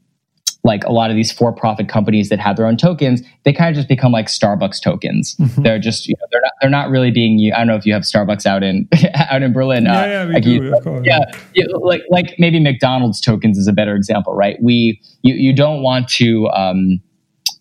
like 0.66 0.84
a 0.84 0.92
lot 0.92 1.10
of 1.10 1.16
these 1.16 1.30
for-profit 1.30 1.88
companies 1.88 2.28
that 2.28 2.40
have 2.40 2.56
their 2.56 2.66
own 2.66 2.76
tokens, 2.76 3.22
they 3.44 3.52
kind 3.52 3.70
of 3.70 3.76
just 3.76 3.88
become 3.88 4.10
like 4.10 4.26
Starbucks 4.26 4.82
tokens. 4.82 5.36
Mm-hmm. 5.36 5.62
They're 5.62 5.78
just 5.78 6.08
you 6.08 6.14
know, 6.20 6.26
they're 6.30 6.40
not 6.42 6.52
they're 6.60 6.70
not 6.70 6.90
really 6.90 7.10
being. 7.10 7.52
I 7.54 7.58
don't 7.58 7.68
know 7.68 7.76
if 7.76 7.86
you 7.86 7.94
have 7.94 8.02
Starbucks 8.02 8.44
out 8.44 8.62
in 8.62 8.88
out 9.14 9.42
in 9.42 9.52
Berlin. 9.52 9.84
Yeah, 9.84 10.02
uh, 10.02 10.06
yeah, 10.06 10.26
we 10.26 10.32
like 10.34 10.42
do, 10.42 10.50
you, 10.50 11.02
yeah, 11.04 11.20
yeah, 11.54 11.64
like 11.78 12.02
like 12.10 12.34
maybe 12.38 12.60
McDonald's 12.60 13.20
tokens 13.20 13.56
is 13.56 13.68
a 13.68 13.72
better 13.72 13.94
example, 13.94 14.34
right? 14.34 14.60
We 14.60 15.00
you 15.22 15.34
you 15.34 15.54
don't 15.54 15.82
want 15.82 16.08
to. 16.10 16.48
Um, 16.48 17.00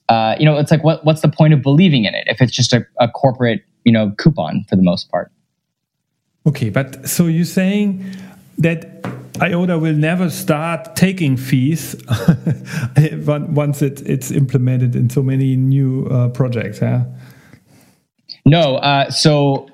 uh, 0.09 0.35
you 0.37 0.45
know, 0.45 0.57
it's 0.57 0.71
like 0.71 0.83
what 0.83 1.05
what's 1.05 1.21
the 1.21 1.29
point 1.29 1.53
of 1.53 1.61
believing 1.61 2.05
in 2.05 2.13
it 2.13 2.27
if 2.27 2.41
it's 2.41 2.51
just 2.51 2.73
a, 2.73 2.85
a 2.99 3.07
corporate 3.07 3.63
you 3.85 3.91
know 3.91 4.11
coupon 4.17 4.65
for 4.67 4.75
the 4.75 4.83
most 4.83 5.09
part. 5.11 5.31
Okay, 6.47 6.69
but 6.69 7.07
so 7.07 7.25
you're 7.25 7.45
saying 7.45 8.03
that 8.57 9.05
IOTA 9.41 9.77
will 9.79 9.95
never 9.95 10.29
start 10.29 10.95
taking 10.95 11.35
fees 11.37 11.95
once 13.27 13.81
it, 13.81 14.01
it's 14.05 14.31
implemented 14.31 14.95
in 14.95 15.09
so 15.09 15.21
many 15.21 15.55
new 15.55 16.07
uh, 16.07 16.29
projects. 16.29 16.81
Yeah. 16.81 17.05
No. 18.45 18.77
Uh, 18.77 19.09
so 19.09 19.67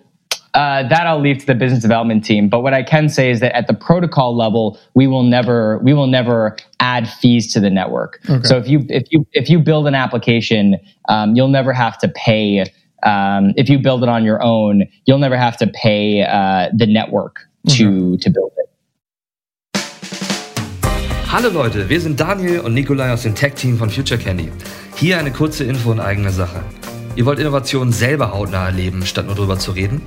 uh, 0.54 0.88
that 0.88 1.08
I'll 1.08 1.20
leave 1.20 1.40
to 1.40 1.46
the 1.46 1.56
business 1.56 1.82
development 1.82 2.26
team. 2.26 2.50
But 2.50 2.62
what 2.62 2.74
I 2.74 2.84
can 2.84 3.08
say 3.08 3.30
is 3.30 3.40
that 3.40 3.56
at 3.56 3.68
the 3.68 3.74
protocol 3.74 4.36
level, 4.36 4.80
we 4.96 5.08
will 5.08 5.24
never 5.24 5.80
we 5.80 5.94
will 5.94 6.08
never 6.08 6.58
add 6.80 7.08
fees 7.10 7.54
to 7.54 7.60
the 7.60 7.70
network. 7.70 8.20
Okay. 8.30 8.44
So 8.44 8.58
if 8.58 8.68
you 8.68 8.86
if 8.90 9.08
you 9.12 9.26
if 9.34 9.50
you 9.50 9.60
build 9.60 9.88
an 9.88 9.96
application, 9.96 10.78
um, 11.08 11.36
you'll 11.36 11.48
never 11.48 11.72
have 11.72 11.98
to 12.00 12.10
pay. 12.10 12.66
Um, 13.04 13.54
if 13.56 13.70
you 13.70 13.80
build 13.80 14.04
it 14.04 14.10
on 14.10 14.24
your 14.24 14.44
own, 14.44 14.88
you'll 15.06 15.20
never 15.20 15.38
have 15.38 15.58
to 15.58 15.68
pay 15.68 16.24
uh, 16.24 16.70
the 16.76 16.86
network 16.86 17.40
to 17.70 18.14
okay. 18.14 18.18
to 18.24 18.30
build 18.30 18.52
it. 18.58 18.71
Hallo 21.32 21.48
Leute, 21.48 21.88
wir 21.88 22.02
sind 22.02 22.20
Daniel 22.20 22.60
und 22.60 22.74
Nikolai 22.74 23.14
aus 23.14 23.22
dem 23.22 23.34
Tech-Team 23.34 23.78
von 23.78 23.90
Future 23.90 24.20
Candy. 24.20 24.50
Hier 24.98 25.18
eine 25.18 25.32
kurze 25.32 25.64
Info 25.64 25.90
in 25.94 26.02
eigener 26.02 26.32
Sache. 26.32 26.62
Ihr 27.16 27.26
wollt 27.26 27.40
Innovationen 27.40 27.94
selber 27.94 28.34
hautnah 28.34 28.66
erleben, 28.66 29.06
statt 29.06 29.28
nur 29.28 29.36
drüber 29.36 29.58
zu 29.58 29.72
reden? 29.72 30.02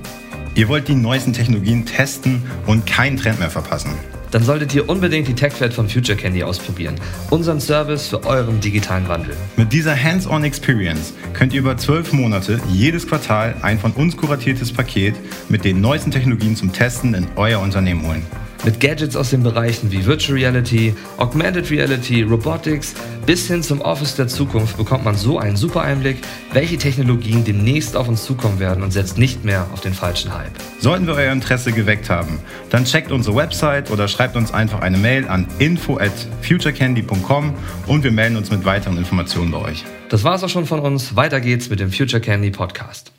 Ihr 0.53 0.67
wollt 0.67 0.87
die 0.87 0.93
neuesten 0.93 1.33
Technologien 1.33 1.83
testen 1.83 2.43
und 2.67 2.85
keinen 2.85 3.17
Trend 3.17 3.39
mehr 3.39 3.49
verpassen? 3.49 3.89
Dann 4.29 4.43
solltet 4.43 4.75
ihr 4.75 4.87
unbedingt 4.87 5.27
die 5.27 5.33
TechFed 5.33 5.73
von 5.73 5.89
Future 5.89 6.15
Candy 6.15 6.43
ausprobieren. 6.43 6.93
Unseren 7.31 7.59
Service 7.59 8.07
für 8.07 8.23
euren 8.23 8.59
digitalen 8.59 9.07
Wandel. 9.07 9.35
Mit 9.57 9.73
dieser 9.73 9.99
Hands-on 9.99 10.43
Experience 10.43 11.13
könnt 11.33 11.53
ihr 11.53 11.61
über 11.61 11.75
zwölf 11.75 12.13
Monate 12.13 12.59
jedes 12.71 13.07
Quartal 13.07 13.55
ein 13.63 13.79
von 13.79 13.93
uns 13.93 14.15
kuratiertes 14.15 14.71
Paket 14.71 15.15
mit 15.49 15.65
den 15.65 15.81
neuesten 15.81 16.11
Technologien 16.11 16.55
zum 16.55 16.71
Testen 16.71 17.15
in 17.15 17.25
euer 17.35 17.61
Unternehmen 17.61 18.05
holen. 18.05 18.21
Mit 18.65 18.79
Gadgets 18.79 19.15
aus 19.15 19.29
den 19.29 19.43
Bereichen 19.43 19.91
wie 19.91 20.07
Virtual 20.07 20.39
Reality, 20.39 20.95
Augmented 21.17 21.69
Reality, 21.69 22.23
Robotics 22.23 22.95
bis 23.27 23.47
hin 23.47 23.61
zum 23.61 23.79
Office 23.81 24.15
der 24.15 24.27
Zukunft 24.27 24.75
bekommt 24.77 25.05
man 25.05 25.15
so 25.15 25.37
einen 25.37 25.55
super 25.55 25.81
Einblick, 25.81 26.17
welche 26.51 26.77
Technologien 26.79 27.43
demnächst 27.43 27.95
auf 27.95 28.07
uns 28.07 28.25
zukommen 28.25 28.59
werden 28.59 28.83
und 28.83 28.89
setzt 28.89 29.19
nicht 29.19 29.45
mehr 29.45 29.67
auf 29.71 29.81
den 29.81 29.93
falschen 29.93 30.33
Hype. 30.35 30.51
Sollten 30.79 31.05
wir 31.05 31.13
euer 31.13 31.31
Interesse 31.31 31.73
geweckt 31.73 32.09
haben, 32.09 32.39
dann 32.71 32.85
checkt 32.85 33.11
unsere 33.11 33.35
Website 33.35 33.91
oder 33.91 34.07
schreibt 34.07 34.35
uns 34.35 34.51
einfach 34.51 34.81
eine 34.81 34.97
Mail 34.97 35.27
an 35.27 35.45
info 35.59 35.99
at 35.99 36.11
futurecandy.com 36.41 37.53
und 37.85 38.03
wir 38.03 38.11
melden 38.11 38.35
uns 38.35 38.49
mit 38.49 38.65
weiteren 38.65 38.97
Informationen 38.97 39.51
bei 39.51 39.59
euch. 39.59 39.85
Das 40.09 40.23
war's 40.23 40.43
auch 40.43 40.49
schon 40.49 40.65
von 40.65 40.79
uns. 40.79 41.15
Weiter 41.15 41.39
geht's 41.39 41.69
mit 41.69 41.79
dem 41.79 41.91
Future 41.91 42.19
Candy 42.19 42.49
Podcast. 42.49 43.14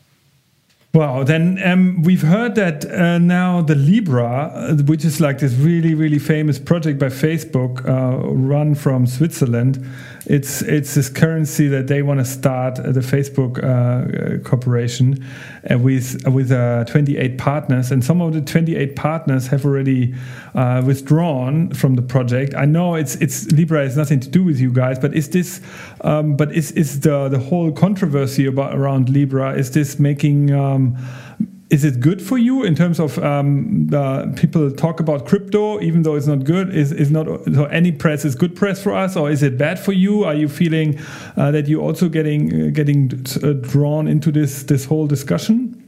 Wow. 0.97 1.25
Then 1.25 1.61
um, 1.63 2.01
we've 2.05 2.23
heard 2.23 2.55
that 2.55 2.87
uh, 2.87 3.19
now 3.19 3.61
the 3.61 3.75
Libra, 3.75 4.51
uh, 4.55 4.77
which 4.77 5.05
is 5.05 5.21
like 5.21 5.41
this 5.41 5.53
really, 5.53 5.93
really 5.93 6.19
famous 6.19 6.59
project 6.59 6.99
by 6.99 7.09
Facebook, 7.09 7.87
uh, 7.87 8.27
run 8.33 8.75
from 8.75 9.07
Switzerland, 9.07 9.87
it's 10.27 10.63
it's 10.63 10.95
this 10.95 11.09
currency 11.09 11.69
that 11.69 11.87
they 11.87 12.03
want 12.03 12.21
to 12.21 12.25
start 12.25 12.79
uh, 12.79 12.93
the 12.93 13.01
Facebook 13.01 13.63
uh, 13.63 14.39
corporation 14.43 15.25
uh, 15.71 15.79
with 15.79 16.27
with 16.29 16.51
28 16.51 17.39
partners, 17.39 17.91
and 17.91 18.05
some 18.05 18.21
of 18.21 18.33
the 18.33 18.41
28 18.41 18.97
partners 18.97 19.47
have 19.49 19.65
already 19.65 20.15
withdrawn 20.85 21.71
from 21.71 21.95
the 21.95 22.03
project. 22.03 22.55
I 22.55 22.65
know 22.65 22.95
it's 22.95 23.15
it's 23.17 23.51
Libra 23.53 23.85
has 23.85 23.97
nothing 23.97 24.21
to 24.21 24.29
do 24.29 24.43
with 24.43 24.59
you 24.59 24.73
guys, 24.73 24.99
but 24.99 25.15
is 25.15 25.31
this 25.31 25.61
um, 26.03 26.37
but 26.37 26.53
is 26.53 26.73
is 26.73 27.01
the 27.01 27.29
the 27.29 27.39
whole 27.39 27.71
controversy 27.73 28.47
about 28.47 28.77
around 28.77 29.09
Libra 29.09 29.53
is 29.53 29.71
this 29.71 29.99
making 29.99 30.53
um, 30.53 30.97
is 31.69 31.85
it 31.85 32.01
good 32.01 32.23
for 32.23 32.39
you 32.39 32.63
in 32.63 32.77
terms 32.77 33.01
of 33.01 33.19
um, 33.19 33.89
people 34.37 34.71
talk 34.71 35.01
about 35.01 35.27
crypto 35.27 35.81
even 35.81 36.03
though 36.03 36.15
it's 36.15 36.27
not 36.27 36.45
good? 36.45 36.75
Is 36.75 36.93
is 36.93 37.11
not 37.11 37.27
so 37.27 37.65
any 37.67 37.91
press 37.91 38.25
is 38.25 38.35
good 38.35 38.55
press 38.55 38.83
for 38.83 38.95
us 38.95 39.17
or 39.17 39.31
is 39.31 39.43
it 39.43 39.59
bad 39.59 39.79
for 39.79 39.93
you? 39.93 40.25
Are 40.25 40.35
you 40.35 40.49
feeling 40.49 40.99
uh, 41.37 41.51
that 41.51 41.67
you're 41.67 41.83
also 41.83 42.09
getting 42.09 42.69
uh, 42.69 42.71
getting 42.71 43.11
uh, 43.43 43.55
drawn 43.55 44.07
into 44.07 44.31
this 44.31 44.63
this 44.65 44.85
whole 44.85 45.07
discussion? 45.07 45.83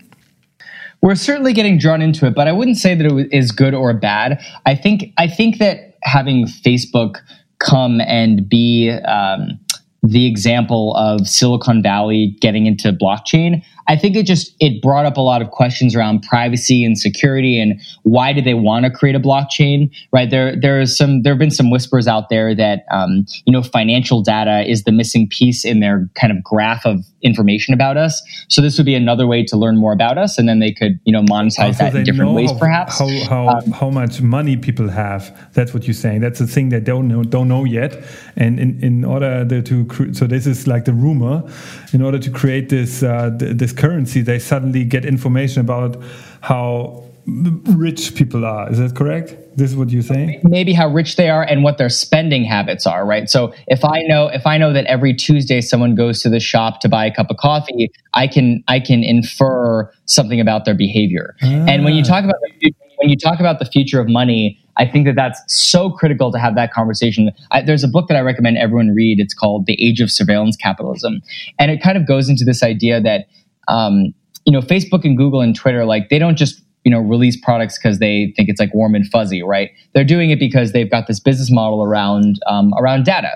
We're 1.00 1.14
certainly 1.14 1.52
getting 1.52 1.78
drawn 1.78 2.02
into 2.02 2.26
it 2.26 2.34
but 2.34 2.48
i 2.48 2.52
wouldn't 2.52 2.76
say 2.76 2.96
that 2.96 3.06
it 3.06 3.32
is 3.32 3.52
good 3.52 3.74
or 3.74 3.94
bad. 3.94 4.42
I 4.66 4.74
think 4.74 5.12
i 5.16 5.28
think 5.28 5.58
that 5.58 5.96
having 6.02 6.46
facebook 6.46 7.18
come 7.60 8.00
and 8.00 8.48
be 8.48 8.90
um, 8.90 9.58
the 10.02 10.26
example 10.26 10.94
of 10.96 11.26
Silicon 11.26 11.82
Valley 11.82 12.36
getting 12.40 12.66
into 12.66 12.92
blockchain, 12.92 13.62
I 13.88 13.96
think 13.96 14.16
it 14.16 14.26
just 14.26 14.54
it 14.60 14.82
brought 14.82 15.06
up 15.06 15.16
a 15.16 15.22
lot 15.22 15.40
of 15.40 15.50
questions 15.50 15.96
around 15.96 16.22
privacy 16.22 16.84
and 16.84 16.98
security 16.98 17.58
and 17.58 17.80
why 18.02 18.32
do 18.34 18.42
they 18.42 18.54
want 18.54 18.84
to 18.84 18.90
create 18.90 19.14
a 19.16 19.20
blockchain? 19.20 19.90
Right 20.12 20.30
there, 20.30 20.54
there 20.60 20.80
is 20.80 20.96
some 20.96 21.22
there 21.22 21.32
have 21.32 21.38
been 21.38 21.50
some 21.50 21.70
whispers 21.70 22.06
out 22.06 22.28
there 22.28 22.54
that 22.54 22.84
um, 22.90 23.24
you 23.46 23.52
know 23.52 23.62
financial 23.62 24.22
data 24.22 24.68
is 24.68 24.84
the 24.84 24.92
missing 24.92 25.28
piece 25.28 25.64
in 25.64 25.80
their 25.80 26.08
kind 26.14 26.32
of 26.36 26.42
graph 26.44 26.84
of 26.84 27.04
information 27.22 27.74
about 27.74 27.96
us. 27.96 28.22
So 28.48 28.60
this 28.62 28.76
would 28.76 28.86
be 28.86 28.94
another 28.94 29.26
way 29.26 29.42
to 29.44 29.56
learn 29.56 29.76
more 29.76 29.92
about 29.92 30.18
us, 30.18 30.38
and 30.38 30.48
then 30.48 30.58
they 30.58 30.72
could 30.72 31.00
you 31.04 31.12
know 31.12 31.22
monetize 31.22 31.68
also 31.68 31.84
that 31.84 31.94
in 31.94 32.04
different 32.04 32.32
ways, 32.32 32.50
how, 32.50 32.58
perhaps. 32.58 32.98
How 32.98 33.08
how, 33.24 33.48
um, 33.48 33.70
how 33.72 33.90
much 33.90 34.20
money 34.20 34.56
people 34.56 34.88
have? 34.88 35.36
That's 35.54 35.72
what 35.72 35.86
you're 35.86 35.94
saying. 35.94 36.20
That's 36.20 36.38
the 36.38 36.46
thing 36.46 36.68
they 36.68 36.80
don't 36.80 37.08
know 37.08 37.22
don't 37.22 37.48
know 37.48 37.64
yet. 37.64 38.02
And 38.36 38.60
in 38.60 38.84
in 38.84 39.04
order 39.04 39.46
to 39.62 40.12
so 40.12 40.26
this 40.26 40.46
is 40.46 40.66
like 40.66 40.84
the 40.84 40.92
rumor. 40.92 41.42
In 41.92 42.02
order 42.02 42.18
to 42.18 42.30
create 42.30 42.68
this 42.68 43.02
uh, 43.02 43.30
this 43.34 43.72
currency, 43.78 44.20
they 44.20 44.38
suddenly 44.38 44.84
get 44.84 45.04
information 45.04 45.60
about 45.60 46.02
how 46.42 47.08
rich 47.28 48.14
people 48.14 48.44
are. 48.44 48.70
Is 48.70 48.78
that 48.78 48.96
correct? 48.96 49.36
This 49.56 49.70
is 49.70 49.76
what 49.76 49.90
you're 49.90 50.02
saying? 50.02 50.40
Maybe 50.44 50.72
how 50.72 50.88
rich 50.88 51.16
they 51.16 51.28
are 51.28 51.42
and 51.42 51.62
what 51.62 51.76
their 51.76 51.88
spending 51.88 52.44
habits 52.44 52.86
are, 52.86 53.04
right? 53.04 53.28
So 53.28 53.52
if 53.66 53.84
I 53.84 54.00
know 54.02 54.28
if 54.28 54.46
I 54.46 54.56
know 54.56 54.72
that 54.72 54.86
every 54.86 55.12
Tuesday 55.12 55.60
someone 55.60 55.94
goes 55.94 56.22
to 56.22 56.30
the 56.30 56.40
shop 56.40 56.80
to 56.80 56.88
buy 56.88 57.04
a 57.06 57.14
cup 57.14 57.30
of 57.30 57.36
coffee, 57.36 57.90
I 58.14 58.28
can 58.28 58.64
I 58.68 58.80
can 58.80 59.02
infer 59.04 59.92
something 60.06 60.40
about 60.40 60.64
their 60.64 60.74
behavior. 60.74 61.36
Ah. 61.42 61.46
And 61.68 61.84
when 61.84 61.94
you 61.94 62.02
talk 62.02 62.24
about 62.24 62.36
when 62.96 63.10
you 63.10 63.16
talk 63.16 63.40
about 63.40 63.58
the 63.58 63.66
future 63.66 64.00
of 64.00 64.08
money, 64.08 64.58
I 64.76 64.86
think 64.86 65.06
that 65.06 65.16
that's 65.16 65.42
so 65.48 65.90
critical 65.90 66.32
to 66.32 66.38
have 66.38 66.54
that 66.54 66.72
conversation. 66.72 67.30
I, 67.50 67.62
there's 67.62 67.84
a 67.84 67.88
book 67.88 68.08
that 68.08 68.16
I 68.16 68.20
recommend 68.20 68.58
everyone 68.58 68.94
read. 68.94 69.20
It's 69.20 69.34
called 69.34 69.66
The 69.66 69.74
Age 69.84 70.00
of 70.00 70.10
Surveillance 70.10 70.56
Capitalism, 70.56 71.20
and 71.58 71.70
it 71.70 71.82
kind 71.82 71.98
of 71.98 72.06
goes 72.06 72.28
into 72.28 72.44
this 72.44 72.62
idea 72.62 73.00
that 73.02 73.26
um, 73.68 74.14
you 74.44 74.52
know 74.52 74.60
Facebook 74.60 75.04
and 75.04 75.16
Google 75.16 75.40
and 75.40 75.54
Twitter, 75.54 75.84
like 75.84 76.08
they 76.08 76.18
don't 76.18 76.36
just 76.36 76.62
you 76.84 76.90
know 76.90 77.00
release 77.00 77.38
products 77.40 77.78
because 77.78 77.98
they 77.98 78.32
think 78.36 78.48
it's 78.48 78.60
like 78.60 78.72
warm 78.74 78.94
and 78.94 79.06
fuzzy, 79.08 79.42
right? 79.42 79.70
They're 79.94 80.04
doing 80.04 80.30
it 80.30 80.38
because 80.38 80.72
they've 80.72 80.90
got 80.90 81.06
this 81.06 81.20
business 81.20 81.50
model 81.50 81.82
around 81.82 82.40
um, 82.46 82.72
around 82.78 83.04
data, 83.04 83.32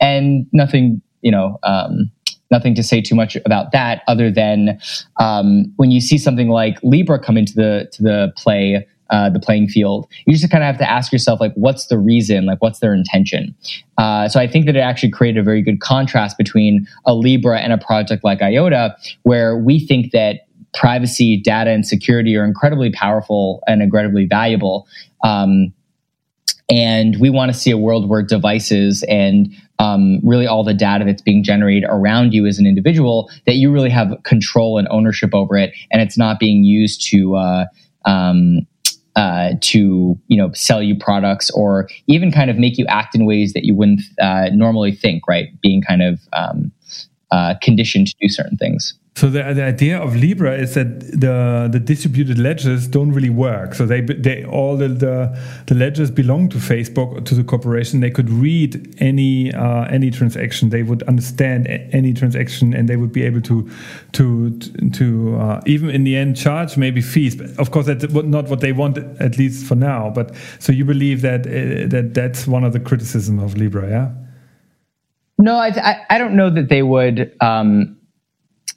and 0.00 0.46
nothing 0.52 1.02
you 1.20 1.30
know. 1.30 1.58
Um, 1.62 2.10
nothing 2.50 2.74
to 2.74 2.82
say 2.82 3.00
too 3.00 3.14
much 3.14 3.34
about 3.46 3.72
that 3.72 4.02
other 4.06 4.30
than 4.30 4.78
um, 5.18 5.72
when 5.76 5.90
you 5.90 6.02
see 6.02 6.18
something 6.18 6.50
like 6.50 6.78
libra 6.82 7.18
come 7.18 7.38
into 7.38 7.54
the 7.54 7.88
to 7.92 8.02
the 8.02 8.30
play 8.36 8.86
uh, 9.12 9.30
the 9.30 9.38
playing 9.38 9.68
field. 9.68 10.08
You 10.26 10.34
just 10.34 10.50
kind 10.50 10.64
of 10.64 10.66
have 10.66 10.78
to 10.78 10.90
ask 10.90 11.12
yourself, 11.12 11.38
like, 11.38 11.52
what's 11.54 11.86
the 11.86 11.98
reason? 11.98 12.46
Like, 12.46 12.60
what's 12.62 12.80
their 12.80 12.94
intention? 12.94 13.54
Uh, 13.98 14.28
so 14.28 14.40
I 14.40 14.48
think 14.48 14.66
that 14.66 14.74
it 14.74 14.80
actually 14.80 15.10
created 15.10 15.38
a 15.38 15.42
very 15.44 15.62
good 15.62 15.80
contrast 15.80 16.38
between 16.38 16.88
a 17.04 17.14
Libra 17.14 17.60
and 17.60 17.72
a 17.72 17.78
project 17.78 18.24
like 18.24 18.42
IOTA, 18.42 18.96
where 19.22 19.56
we 19.56 19.78
think 19.78 20.12
that 20.12 20.46
privacy, 20.74 21.36
data, 21.36 21.70
and 21.70 21.86
security 21.86 22.34
are 22.34 22.44
incredibly 22.44 22.90
powerful 22.90 23.62
and 23.66 23.82
incredibly 23.82 24.24
valuable. 24.24 24.88
Um, 25.22 25.74
and 26.70 27.20
we 27.20 27.28
want 27.28 27.52
to 27.52 27.58
see 27.58 27.70
a 27.70 27.76
world 27.76 28.08
where 28.08 28.22
devices 28.22 29.04
and 29.08 29.52
um, 29.78 30.20
really 30.22 30.46
all 30.46 30.64
the 30.64 30.72
data 30.72 31.04
that's 31.04 31.20
being 31.20 31.42
generated 31.44 31.84
around 31.90 32.32
you 32.32 32.46
as 32.46 32.58
an 32.58 32.66
individual, 32.66 33.30
that 33.44 33.56
you 33.56 33.70
really 33.70 33.90
have 33.90 34.16
control 34.22 34.78
and 34.78 34.88
ownership 34.90 35.34
over 35.34 35.58
it, 35.58 35.74
and 35.90 36.00
it's 36.00 36.16
not 36.16 36.38
being 36.38 36.64
used 36.64 37.06
to 37.10 37.36
uh, 37.36 37.66
um, 38.06 38.66
uh, 39.16 39.50
to 39.60 40.18
you 40.28 40.36
know 40.36 40.50
sell 40.52 40.82
you 40.82 40.96
products 40.98 41.50
or 41.50 41.88
even 42.06 42.30
kind 42.32 42.50
of 42.50 42.56
make 42.56 42.78
you 42.78 42.86
act 42.86 43.14
in 43.14 43.26
ways 43.26 43.52
that 43.52 43.64
you 43.64 43.74
wouldn't 43.74 44.00
uh, 44.20 44.48
normally 44.52 44.92
think. 44.92 45.26
Right, 45.28 45.48
being 45.60 45.82
kind 45.82 46.02
of 46.02 46.20
um, 46.32 46.72
uh, 47.30 47.54
conditioned 47.62 48.08
to 48.08 48.14
do 48.20 48.28
certain 48.28 48.56
things. 48.56 48.94
So 49.14 49.28
the, 49.28 49.42
the 49.52 49.62
idea 49.62 50.00
of 50.00 50.16
Libra 50.16 50.56
is 50.56 50.72
that 50.74 51.00
the 51.00 51.68
the 51.70 51.78
distributed 51.78 52.38
ledgers 52.38 52.88
don't 52.88 53.12
really 53.12 53.28
work. 53.28 53.74
So 53.74 53.84
they 53.84 54.00
they 54.00 54.44
all 54.44 54.76
the 54.76 54.88
the, 54.88 55.38
the 55.66 55.74
ledgers 55.74 56.10
belong 56.10 56.48
to 56.48 56.56
Facebook 56.56 57.26
to 57.26 57.34
the 57.34 57.44
corporation. 57.44 58.00
They 58.00 58.10
could 58.10 58.30
read 58.30 58.96
any 58.98 59.52
uh, 59.52 59.84
any 59.84 60.10
transaction. 60.10 60.70
They 60.70 60.82
would 60.82 61.02
understand 61.02 61.68
any 61.92 62.14
transaction, 62.14 62.72
and 62.72 62.88
they 62.88 62.96
would 62.96 63.12
be 63.12 63.22
able 63.22 63.42
to 63.42 63.70
to 64.12 64.58
to 64.58 65.36
uh, 65.36 65.60
even 65.66 65.90
in 65.90 66.04
the 66.04 66.16
end 66.16 66.38
charge 66.38 66.78
maybe 66.78 67.02
fees. 67.02 67.36
But 67.36 67.50
of 67.58 67.70
course, 67.70 67.86
that's 67.86 68.10
not 68.10 68.48
what 68.48 68.60
they 68.60 68.72
want 68.72 68.96
at 69.20 69.36
least 69.36 69.66
for 69.66 69.74
now. 69.74 70.08
But 70.08 70.34
so 70.58 70.72
you 70.72 70.86
believe 70.86 71.20
that 71.20 71.46
uh, 71.46 71.86
that 71.88 72.12
that's 72.14 72.46
one 72.46 72.64
of 72.64 72.72
the 72.72 72.80
criticisms 72.80 73.42
of 73.42 73.58
Libra, 73.58 73.90
yeah? 73.90 74.10
No, 75.38 75.56
I 75.56 76.04
I, 76.08 76.18
don't 76.18 76.34
know 76.34 76.48
that 76.48 76.70
they 76.70 76.82
would. 76.82 77.36
Um, 77.40 77.98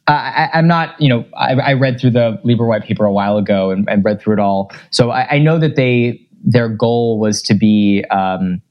I, 0.07 0.49
am 0.53 0.67
not, 0.67 0.99
you 1.01 1.09
know, 1.09 1.25
I, 1.35 1.53
I, 1.53 1.73
read 1.73 1.99
through 1.99 2.11
the 2.11 2.39
Libra 2.43 2.67
white 2.67 2.83
paper 2.83 3.05
a 3.05 3.11
while 3.11 3.37
ago 3.37 3.71
and, 3.71 3.89
and 3.89 4.05
read 4.05 4.21
through 4.21 4.33
it 4.33 4.39
all. 4.39 4.71
So 4.91 5.09
I, 5.09 5.27
I, 5.31 5.39
know 5.39 5.57
that 5.57 5.75
they 5.75 6.21
their 6.43 6.69
goal 6.69 7.19
was 7.19 7.41
to 7.43 7.55
be 7.55 8.05
um, 8.11 8.61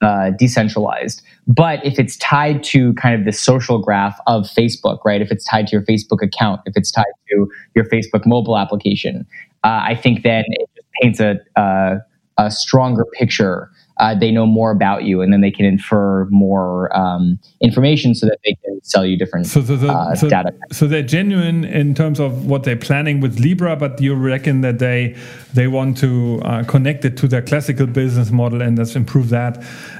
uh, 0.00 0.30
decentralized. 0.38 1.22
But 1.46 1.84
if 1.84 1.98
it's 1.98 2.16
tied 2.18 2.62
to 2.64 2.94
kind 2.94 3.18
of 3.18 3.24
the 3.24 3.32
social 3.32 3.78
graph 3.78 4.18
of 4.26 4.44
Facebook, 4.44 4.98
right? 5.04 5.20
If 5.20 5.32
it's 5.32 5.44
tied 5.44 5.66
to 5.68 5.72
your 5.72 5.82
Facebook 5.82 6.22
account, 6.22 6.60
if 6.66 6.76
it's 6.76 6.92
tied 6.92 7.04
to 7.30 7.50
your 7.74 7.84
Facebook 7.86 8.24
mobile 8.24 8.56
application, 8.56 9.26
uh, 9.64 9.80
I 9.82 9.94
think 9.94 10.22
then 10.22 10.44
it 10.48 10.70
paints 11.00 11.20
a, 11.20 11.38
uh, 11.56 11.96
a 12.38 12.50
stronger 12.50 13.04
picture 13.04 13.70
uh, 13.98 14.14
they 14.14 14.30
know 14.30 14.46
more 14.46 14.70
about 14.70 15.04
you, 15.04 15.20
and 15.22 15.32
then 15.32 15.40
they 15.40 15.50
can 15.50 15.64
infer 15.64 16.24
more 16.26 16.94
um, 16.96 17.38
information 17.60 18.14
so 18.14 18.26
that 18.26 18.38
they 18.44 18.56
can 18.64 18.82
sell 18.82 19.06
you 19.06 19.16
different 19.16 19.46
so, 19.46 19.62
so, 19.62 19.74
uh, 19.74 20.14
so, 20.14 20.28
data. 20.28 20.52
So 20.72 20.86
they're 20.86 21.02
genuine 21.02 21.64
in 21.64 21.94
terms 21.94 22.18
of 22.18 22.46
what 22.46 22.64
they're 22.64 22.76
planning 22.76 23.20
with 23.20 23.38
Libra, 23.38 23.76
but 23.76 24.00
you 24.00 24.14
reckon 24.14 24.62
that 24.62 24.78
they 24.78 25.16
they 25.52 25.68
want 25.68 25.96
to 25.98 26.40
uh, 26.44 26.64
connect 26.64 27.04
it 27.04 27.16
to 27.18 27.28
their 27.28 27.42
classical 27.42 27.86
business 27.86 28.30
model 28.30 28.60
and 28.60 28.76
thus 28.76 28.96
improve 28.96 29.28
that 29.28 29.58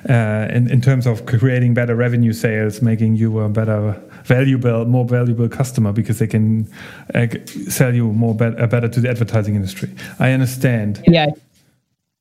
uh, 0.08 0.52
in, 0.52 0.70
in 0.70 0.80
terms 0.80 1.06
of 1.06 1.26
creating 1.26 1.74
better 1.74 1.94
revenue 1.94 2.32
sales, 2.32 2.82
making 2.82 3.16
you 3.16 3.38
a 3.38 3.48
better 3.48 4.00
valuable, 4.24 4.84
more 4.86 5.04
valuable 5.04 5.48
customer 5.48 5.92
because 5.92 6.18
they 6.18 6.26
can 6.26 6.66
uh, 7.14 7.26
sell 7.68 7.94
you 7.94 8.12
more 8.12 8.34
be- 8.34 8.50
better 8.66 8.88
to 8.88 9.00
the 9.00 9.08
advertising 9.08 9.54
industry. 9.54 9.90
I 10.18 10.32
understand. 10.32 11.02
Yeah. 11.06 11.26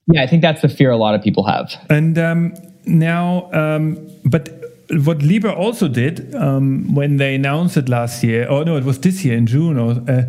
Yeah, 0.07 0.23
I 0.23 0.27
think 0.27 0.41
that's 0.41 0.61
the 0.61 0.69
fear 0.69 0.91
a 0.91 0.97
lot 0.97 1.15
of 1.15 1.21
people 1.21 1.45
have. 1.45 1.73
And 1.89 2.17
um, 2.17 2.53
now, 2.85 3.49
um, 3.53 4.09
but 4.25 4.49
what 4.89 5.21
Libra 5.21 5.53
also 5.53 5.87
did 5.87 6.35
um, 6.35 6.93
when 6.93 7.17
they 7.17 7.35
announced 7.35 7.77
it 7.77 7.89
last 7.89 8.23
year, 8.23 8.47
or 8.49 8.65
no, 8.65 8.75
it 8.75 8.83
was 8.83 8.99
this 8.99 9.23
year 9.23 9.35
in 9.35 9.45
June, 9.45 9.77
or 9.77 9.91
uh, 10.07 10.23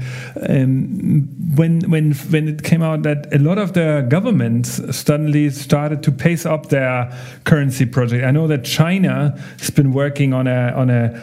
um, 0.48 1.28
when 1.56 1.80
when 1.90 2.12
when 2.12 2.48
it 2.48 2.62
came 2.62 2.82
out 2.82 3.02
that 3.02 3.32
a 3.34 3.38
lot 3.38 3.58
of 3.58 3.72
the 3.72 4.06
governments 4.08 4.80
suddenly 4.96 5.50
started 5.50 6.02
to 6.04 6.12
pace 6.12 6.46
up 6.46 6.68
their 6.68 7.12
currency 7.44 7.84
project. 7.84 8.24
I 8.24 8.30
know 8.30 8.46
that 8.46 8.64
China 8.64 9.38
has 9.58 9.70
been 9.70 9.92
working 9.92 10.32
on 10.32 10.46
a 10.46 10.72
on 10.74 10.88
a 10.88 11.20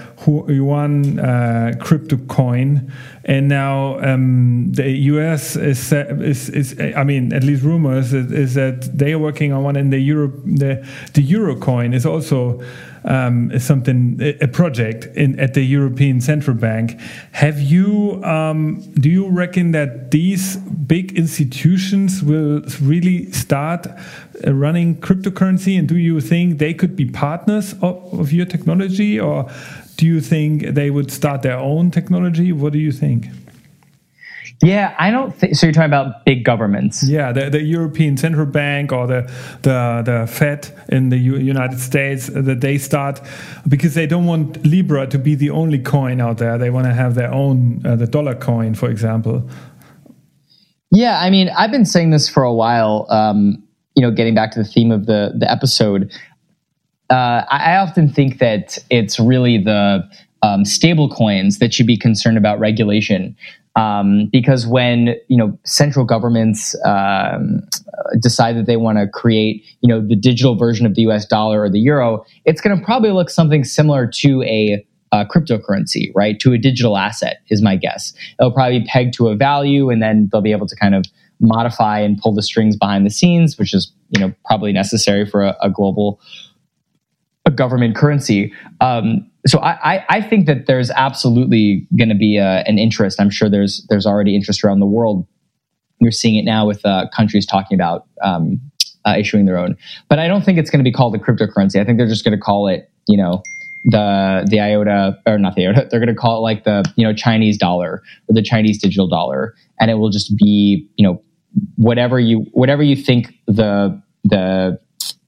yuan 0.47 1.20
uh, 1.20 1.74
crypto 1.80 2.18
coin 2.18 2.91
and 3.24 3.48
now 3.48 4.00
um, 4.00 4.72
the 4.72 4.90
U.S. 4.90 5.56
Is, 5.56 5.92
is, 5.92 6.50
is 6.50 6.80
I 6.96 7.04
mean 7.04 7.34
at 7.34 7.44
least 7.44 7.64
rumors 7.64 8.14
is, 8.14 8.32
is, 8.32 8.54
that 8.56 8.98
they 8.98 9.14
are 9.14 9.20
working 9.20 9.54
on 9.54 9.64
one, 9.64 9.76
and 9.76 9.94
the 9.94 10.00
euro 10.00 10.28
the 10.46 10.88
the 11.14 11.22
euro 11.22 11.56
coin 11.56 11.94
is 11.94 12.06
also 12.06 12.62
um, 13.04 13.58
something 13.60 14.20
a 14.42 14.48
project 14.48 15.06
in 15.16 15.40
at 15.40 15.54
the 15.54 15.62
European 15.62 16.20
Central 16.20 16.58
Bank. 16.58 17.00
Have 17.34 17.60
you 17.60 18.24
um, 18.24 18.82
do 18.96 19.10
you 19.10 19.30
reckon 19.30 19.72
that 19.72 20.12
these 20.12 20.58
big 20.58 21.18
institutions 21.18 22.24
will 22.24 22.62
really 22.82 23.32
start 23.32 23.86
uh, 23.88 24.54
running 24.54 24.96
cryptocurrency, 25.00 25.78
and 25.78 25.88
do 25.88 25.98
you 25.98 26.20
think 26.22 26.58
they 26.58 26.74
could 26.74 26.96
be 26.96 27.06
partners 27.06 27.74
of, 27.82 28.20
of 28.20 28.34
your 28.34 28.46
technology 28.46 29.20
or? 29.20 29.50
Do 30.02 30.08
you 30.08 30.20
think 30.20 30.74
they 30.74 30.89
would 30.89 31.12
start 31.12 31.43
their 31.43 31.60
own 31.60 31.91
technology? 31.91 32.52
What 32.52 32.74
do 32.74 32.80
you 32.80 32.91
think? 32.91 33.28
Yeah, 34.64 34.95
I 34.97 35.12
don't 35.12 35.32
think 35.36 35.54
so. 35.54 35.68
You're 35.68 35.74
talking 35.74 35.91
about 35.91 36.26
big 36.26 36.43
governments. 36.43 37.04
Yeah, 37.08 37.32
the, 37.32 37.52
the 37.52 37.62
European 37.62 38.18
Central 38.18 38.47
Bank 38.47 38.91
or 38.91 39.06
the 39.06 39.32
the 39.62 40.02
the 40.04 40.26
Fed 40.26 40.70
in 40.89 41.10
the 41.10 41.18
U 41.18 41.38
United 41.38 41.80
States 41.80 42.32
that 42.34 42.62
they 42.62 42.80
start 42.80 43.22
because 43.68 43.93
they 43.93 44.08
don't 44.08 44.26
want 44.26 44.66
Libra 44.66 45.06
to 45.06 45.20
be 45.20 45.36
the 45.36 45.52
only 45.52 45.78
coin 45.78 46.20
out 46.20 46.39
there. 46.39 46.58
They 46.58 46.72
want 46.72 46.88
to 46.88 46.93
have 46.93 47.14
their 47.14 47.32
own 47.32 47.86
uh, 47.86 47.95
the 47.95 48.08
dollar 48.08 48.34
coin, 48.34 48.74
for 48.74 48.89
example. 48.89 49.47
Yeah, 50.89 51.20
I 51.20 51.30
mean, 51.30 51.49
I've 51.56 51.72
been 51.72 51.86
saying 51.86 52.10
this 52.10 52.28
for 52.28 52.41
a 52.41 52.54
while. 52.54 53.06
Um, 53.12 53.64
you 53.95 54.02
know, 54.02 54.10
getting 54.10 54.34
back 54.34 54.52
to 54.54 54.64
the 54.64 54.68
theme 54.68 54.91
of 54.91 55.06
the 55.06 55.34
the 55.38 55.49
episode, 55.52 56.12
uh, 57.12 57.45
I 57.49 57.76
often 57.76 58.09
think 58.09 58.39
that 58.39 58.78
it's 58.89 59.20
really 59.20 59.57
the 59.57 60.09
um, 60.41 60.64
stable 60.64 61.09
coins 61.09 61.59
that 61.59 61.74
should 61.74 61.86
be 61.86 61.97
concerned 61.97 62.38
about 62.38 62.59
regulation. 62.59 63.36
Um, 63.76 64.28
because 64.32 64.68
when 64.68 65.16
you 65.28 65.38
know 65.38 65.57
central 65.66 66.05
governments 66.05 66.76
um, 66.86 67.62
decide 68.20 68.57
that 68.57 68.66
they 68.66 68.76
want 68.76 68.97
to 68.97 69.07
create 69.07 69.64
you 69.82 69.88
know 69.88 70.05
the 70.05 70.16
digital 70.16 70.55
version 70.55 70.86
of 70.86 70.95
the 70.95 71.03
U.S. 71.03 71.26
dollar 71.26 71.62
or 71.62 71.70
the 71.70 71.80
euro, 71.80 72.26
it's 72.45 72.59
going 72.62 72.78
to 72.78 72.84
probably 72.84 73.12
look 73.12 73.30
something 73.30 73.64
similar 73.64 74.07
to 74.07 74.41
a, 74.43 74.86
cryptocurrency, 75.14 76.09
right? 76.16 76.39
To 76.39 76.53
a 76.53 76.57
digital 76.57 76.97
asset 76.97 77.41
is 77.49 77.62
my 77.62 77.76
guess. 77.76 78.14
It'll 78.39 78.53
probably 78.53 78.80
be 78.80 78.86
pegged 78.86 79.14
to 79.16 79.28
a 79.28 79.36
value, 79.36 79.89
and 79.89 80.01
then 80.01 80.30
they'll 80.32 80.41
be 80.41 80.53
able 80.53 80.68
to 80.68 80.76
kind 80.78 80.95
of 80.95 81.03
modify 81.41 81.99
and 81.99 82.18
pull 82.18 82.34
the 82.34 82.43
strings 82.43 82.78
behind 82.78 83.05
the 83.05 83.09
scenes, 83.09 83.57
which 83.57 83.74
is 83.74 83.91
you 84.09 84.22
know 84.22 84.34
probably 84.45 84.72
necessary 84.72 85.26
for 85.26 85.43
a, 85.43 85.57
a 85.62 85.70
global 85.70 86.20
a 87.46 87.52
government 87.52 87.96
currency. 87.96 88.54
Um, 88.80 89.30
so 89.48 89.60
I, 89.60 90.06
I, 90.08 90.22
think 90.22 90.46
that 90.46 90.68
there's 90.68 90.92
absolutely 90.92 91.88
going 91.98 92.10
to 92.10 92.16
be 92.16 92.38
a, 92.38 92.64
an 92.68 92.78
interest. 92.78 93.20
I'm 93.20 93.32
sure 93.32 93.50
there's 93.50 93.86
there's 93.89 94.06
already 94.06 94.36
interest 94.36 94.64
around 94.64 94.80
the 94.80 94.86
world. 94.86 95.26
You're 96.00 96.12
seeing 96.12 96.36
it 96.36 96.44
now 96.44 96.68
with 96.68 96.86
uh, 96.86 97.08
countries 97.16 97.46
talking 97.46 97.76
about 97.76 98.06
um, 98.22 98.62
uh, 99.06 99.16
issuing 99.18 99.46
their 99.46 99.58
own. 99.58 99.78
But 100.10 100.20
I 100.20 100.28
don't 100.28 100.46
think 100.46 100.60
it's 100.60 100.70
going 100.70 100.80
to 100.80 100.84
be 100.84 100.92
called 100.92 101.16
a 101.16 101.18
cryptocurrency. 101.18 101.80
I 101.80 101.86
think 101.86 101.98
they're 101.98 102.08
just 102.08 102.24
going 102.24 102.38
to 102.38 102.42
call 102.42 102.68
it, 102.68 102.92
you 103.08 103.18
know, 103.18 103.42
the 103.86 104.46
the 104.48 104.60
IOTA 104.60 105.20
or 105.26 105.39
not 105.39 105.56
the 105.56 105.66
IOTA. 105.66 105.88
They're 105.92 106.00
going 106.00 106.14
to 106.14 106.20
call 106.20 106.38
it 106.38 106.42
like 106.42 106.64
the 106.64 106.84
you 106.96 107.06
know 107.06 107.14
Chinese 107.14 107.58
dollar 107.58 108.04
or 108.30 108.34
the 108.34 108.44
Chinese 108.44 108.80
digital 108.80 109.08
dollar, 109.08 109.56
and 109.80 109.89
it 109.89 109.96
will 109.96 110.10
just 110.10 110.36
be 110.38 110.88
you 110.98 111.08
know 111.08 111.22
whatever 111.76 112.20
you 112.20 112.46
whatever 112.52 112.84
you 112.84 112.96
think 112.96 113.34
the 113.48 114.02
the 114.24 114.80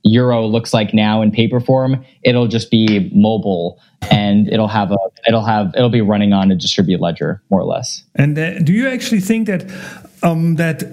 euro 0.04 0.46
looks 0.46 0.74
like 0.74 0.94
now 0.94 1.22
in 1.22 1.32
paper 1.32 1.60
form 1.60 2.04
it'll 2.24 2.48
just 2.48 2.70
be 2.70 3.10
mobile 3.14 3.80
and 4.12 4.50
it'll 4.50 4.68
have 4.68 4.92
a 4.92 4.98
it'll 5.28 5.46
have 5.46 5.74
it'll 5.76 5.90
be 5.90 6.02
running 6.02 6.34
on 6.34 6.52
a 6.52 6.56
distributed 6.56 7.02
ledger 7.02 7.42
more 7.50 7.62
or 7.62 7.66
less 7.66 8.04
and 8.16 8.38
uh, 8.38 8.60
do 8.60 8.74
you 8.74 8.88
actually 8.88 9.22
think 9.22 9.48
that 9.48 9.66
um, 10.24 10.56
that 10.56 10.84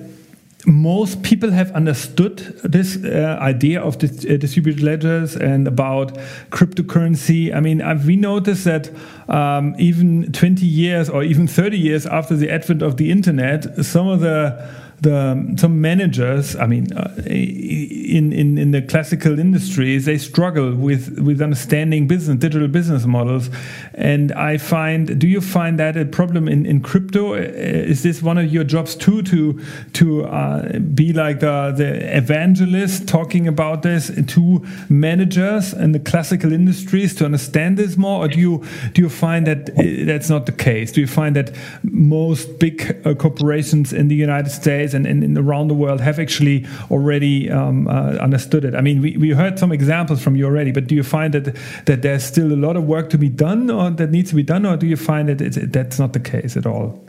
most 0.67 1.23
people 1.23 1.51
have 1.51 1.71
understood 1.73 2.39
this 2.63 3.03
uh, 3.05 3.39
idea 3.41 3.81
of 3.81 3.99
dis 3.99 4.25
uh, 4.25 4.37
distributed 4.37 4.83
ledgers 4.83 5.37
and 5.37 5.67
about 5.67 6.15
cryptocurrency. 6.51 7.55
I 7.55 7.61
mean, 7.61 7.83
we 8.07 8.17
noticed 8.17 8.65
that 8.65 8.91
um, 9.29 9.75
even 9.79 10.33
20 10.33 10.67
years 10.67 11.09
or 11.09 11.23
even 11.23 11.47
30 11.47 11.79
years 11.79 12.07
after 12.07 12.37
the 12.37 12.51
advent 12.51 12.83
of 12.83 12.97
the 12.97 13.11
internet, 13.11 13.85
some 13.85 14.09
of 14.09 14.21
the 14.21 14.69
the 15.01 15.55
some 15.57 15.81
managers. 15.81 16.57
I 16.57 16.67
mean, 16.67 16.93
uh, 16.93 17.15
in, 17.27 18.33
in 18.33 18.59
in 18.59 18.71
the 18.71 18.83
classical 18.83 19.39
industries, 19.39 20.05
they 20.05 20.19
struggle 20.19 20.75
with 20.75 21.19
with 21.19 21.41
understanding 21.41 22.07
business, 22.07 22.39
digital 22.39 22.69
business 22.69 23.07
models, 23.07 23.51
and 23.95 24.33
I 24.33 24.59
find. 24.59 25.19
Do 25.19 25.27
you 25.27 25.41
find 25.41 25.79
that 25.79 25.97
a 25.97 26.05
problem 26.05 26.49
in 26.49 26.67
in 26.67 26.81
crypto? 26.81 27.35
Uh, 27.35 27.39
is 27.39 28.03
this 28.03 28.23
one 28.23 28.39
of 28.39 28.53
your 28.53 28.65
jobs 28.65 28.95
too 28.95 29.23
to 29.23 29.61
to 29.95 30.25
uh, 30.27 30.79
be 30.79 31.13
like 31.13 31.41
the 31.41 31.73
the 31.77 32.17
evangelist 32.17 33.09
talking 33.09 33.49
about 33.49 33.83
this 33.83 34.11
to 34.27 34.65
managers 34.89 35.73
in 35.73 35.93
the 35.93 36.01
classical 36.01 36.53
industries 36.53 37.15
to 37.15 37.25
understand 37.25 37.77
this 37.79 37.97
more, 37.97 38.25
or 38.25 38.29
do 38.29 38.39
you 38.39 38.65
do 38.93 39.03
you 39.03 39.09
find 39.09 39.47
that 39.47 39.71
uh, 39.71 40.05
that's 40.05 40.29
not 40.29 40.47
the 40.47 40.53
case? 40.53 40.93
Do 40.93 41.01
you 41.01 41.07
find 41.07 41.35
that 41.37 41.53
most 41.83 42.59
big 42.59 43.01
uh, 43.05 43.15
corporations 43.15 43.93
in 43.93 44.09
the 44.09 44.15
United 44.15 44.51
States 44.51 44.90
and, 44.95 45.07
and, 45.07 45.23
and, 45.23 45.39
around 45.39 45.69
the 45.69 45.75
world 45.75 46.01
have 46.01 46.19
actually 46.19 46.67
already 46.91 47.51
um, 47.51 47.89
uh, 47.89 48.13
understood 48.21 48.65
it? 48.65 48.75
I 48.75 48.81
mean, 48.81 49.01
we, 49.01 49.17
we 49.17 49.31
heard 49.31 49.59
some 49.59 49.73
examples 49.73 50.23
from 50.23 50.37
you 50.37 50.47
already, 50.47 50.73
but 50.73 50.87
do 50.87 50.95
you 50.95 51.03
find 51.03 51.35
that 51.35 51.57
that 51.87 52.03
there's 52.03 52.25
still 52.25 52.53
a 52.53 52.57
lot 52.57 52.77
of 52.77 52.85
work 52.85 53.11
to 53.11 53.19
be 53.19 53.29
done, 53.29 53.71
or 53.71 53.91
that 53.91 54.11
needs 54.11 54.31
to 54.31 54.37
be 54.37 54.43
done, 54.43 54.67
or 54.67 54.77
do 54.77 54.87
you 54.87 54.97
find 54.97 55.29
that 55.29 55.73
that's 55.73 55.99
not 55.99 56.13
the 56.13 56.21
case 56.21 56.57
at 56.57 56.67
all? 56.67 57.05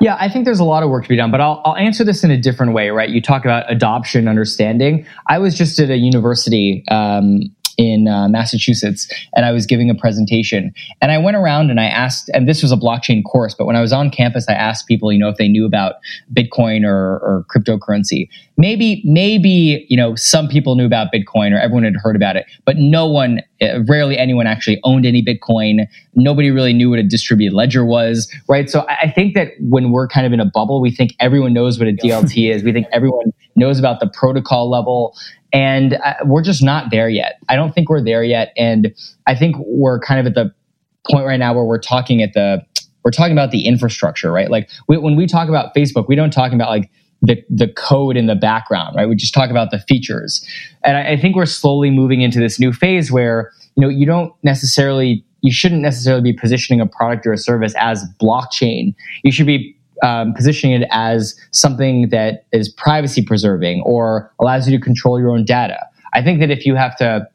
Yeah, 0.00 0.16
I 0.20 0.28
think 0.28 0.44
there's 0.44 0.60
a 0.60 0.64
lot 0.64 0.82
of 0.82 0.90
work 0.90 1.04
to 1.04 1.08
be 1.08 1.16
done, 1.16 1.30
but 1.30 1.40
I'll, 1.40 1.62
I'll 1.64 1.76
answer 1.76 2.04
this 2.04 2.22
in 2.22 2.30
a 2.30 2.36
different 2.36 2.74
way, 2.74 2.90
right? 2.90 3.08
You 3.08 3.22
talk 3.22 3.44
about 3.44 3.70
adoption, 3.70 4.28
understanding. 4.28 5.06
I 5.26 5.38
was 5.38 5.56
just 5.56 5.78
at 5.78 5.90
a 5.90 5.96
university 5.96 6.84
um, 6.88 7.44
in 7.76 8.08
uh, 8.08 8.28
Massachusetts, 8.28 9.10
and 9.34 9.44
I 9.44 9.52
was 9.52 9.66
giving 9.66 9.90
a 9.90 9.94
presentation. 9.94 10.72
And 11.00 11.12
I 11.12 11.18
went 11.18 11.36
around 11.36 11.70
and 11.70 11.80
I 11.80 11.86
asked, 11.86 12.30
and 12.32 12.48
this 12.48 12.62
was 12.62 12.72
a 12.72 12.76
blockchain 12.76 13.22
course, 13.24 13.54
but 13.54 13.66
when 13.66 13.76
I 13.76 13.80
was 13.80 13.92
on 13.92 14.10
campus, 14.10 14.46
I 14.48 14.54
asked 14.54 14.86
people, 14.86 15.12
you 15.12 15.18
know, 15.18 15.28
if 15.28 15.36
they 15.36 15.48
knew 15.48 15.66
about 15.66 15.96
Bitcoin 16.32 16.84
or, 16.84 17.18
or 17.18 17.44
cryptocurrency. 17.54 18.28
Maybe, 18.56 19.02
maybe, 19.04 19.86
you 19.90 19.96
know, 19.96 20.14
some 20.14 20.48
people 20.48 20.76
knew 20.76 20.86
about 20.86 21.08
Bitcoin 21.12 21.52
or 21.52 21.58
everyone 21.58 21.84
had 21.84 21.96
heard 21.96 22.16
about 22.16 22.36
it, 22.36 22.46
but 22.64 22.76
no 22.78 23.06
one, 23.06 23.42
uh, 23.60 23.82
rarely 23.84 24.16
anyone 24.16 24.46
actually 24.46 24.80
owned 24.82 25.04
any 25.04 25.22
Bitcoin. 25.22 25.86
Nobody 26.14 26.50
really 26.50 26.72
knew 26.72 26.88
what 26.88 26.98
a 26.98 27.02
distributed 27.02 27.54
ledger 27.54 27.84
was, 27.84 28.32
right? 28.48 28.70
So 28.70 28.86
I 28.88 29.10
think 29.10 29.34
that 29.34 29.52
when 29.60 29.90
we're 29.90 30.08
kind 30.08 30.26
of 30.26 30.32
in 30.32 30.40
a 30.40 30.46
bubble, 30.46 30.80
we 30.80 30.90
think 30.90 31.14
everyone 31.20 31.52
knows 31.52 31.78
what 31.78 31.88
a 31.88 31.92
DLT 31.92 32.50
is. 32.54 32.62
We 32.62 32.72
think 32.72 32.86
everyone 32.92 33.34
knows 33.56 33.78
about 33.78 34.00
the 34.00 34.08
protocol 34.08 34.70
level 34.70 35.14
and 35.52 35.94
uh, 35.94 36.14
we're 36.24 36.42
just 36.42 36.62
not 36.62 36.90
there 36.90 37.08
yet. 37.08 37.38
I 37.48 37.56
don't 37.56 37.74
think 37.74 37.88
we're 37.88 38.02
there 38.02 38.24
yet. 38.24 38.52
And 38.56 38.94
I 39.26 39.34
think 39.34 39.56
we're 39.58 40.00
kind 40.00 40.20
of 40.20 40.26
at 40.26 40.34
the 40.34 40.54
point 41.10 41.26
right 41.26 41.38
now 41.38 41.54
where 41.54 41.64
we're 41.64 41.78
talking 41.80 42.22
at 42.22 42.32
the, 42.32 42.64
we're 43.04 43.12
talking 43.12 43.32
about 43.32 43.52
the 43.52 43.66
infrastructure, 43.66 44.32
right? 44.32 44.50
Like 44.50 44.68
we, 44.88 44.98
when 44.98 45.16
we 45.16 45.26
talk 45.26 45.48
about 45.48 45.74
Facebook, 45.74 46.08
we 46.08 46.16
don't 46.16 46.32
talk 46.32 46.52
about 46.52 46.68
like 46.68 46.90
the, 47.22 47.42
the 47.48 47.68
code 47.68 48.16
in 48.16 48.26
the 48.26 48.34
background, 48.34 48.96
right? 48.96 49.08
We 49.08 49.14
just 49.14 49.32
talk 49.32 49.50
about 49.50 49.70
the 49.70 49.78
features. 49.78 50.46
And 50.84 50.96
I, 50.96 51.12
I 51.12 51.16
think 51.16 51.36
we're 51.36 51.46
slowly 51.46 51.90
moving 51.90 52.20
into 52.20 52.40
this 52.40 52.58
new 52.58 52.72
phase 52.72 53.12
where, 53.12 53.52
you 53.76 53.82
know, 53.82 53.88
you 53.88 54.06
don't 54.06 54.32
necessarily, 54.42 55.24
you 55.42 55.52
shouldn't 55.52 55.82
necessarily 55.82 56.22
be 56.22 56.32
positioning 56.32 56.80
a 56.80 56.86
product 56.86 57.26
or 57.26 57.32
a 57.32 57.38
service 57.38 57.74
as 57.78 58.04
blockchain. 58.20 58.94
You 59.22 59.30
should 59.30 59.46
be 59.46 59.75
um, 60.02 60.34
positioning 60.34 60.82
it 60.82 60.88
as 60.90 61.38
something 61.52 62.08
that 62.10 62.46
is 62.52 62.68
privacy 62.68 63.22
preserving 63.22 63.82
or 63.84 64.32
allows 64.40 64.68
you 64.68 64.78
to 64.78 64.84
control 64.84 65.18
your 65.18 65.30
own 65.30 65.44
data. 65.44 65.78
I 66.12 66.22
think 66.22 66.40
that 66.40 66.50
if 66.50 66.64
you 66.64 66.74
have 66.76 66.96
to, 66.96 67.26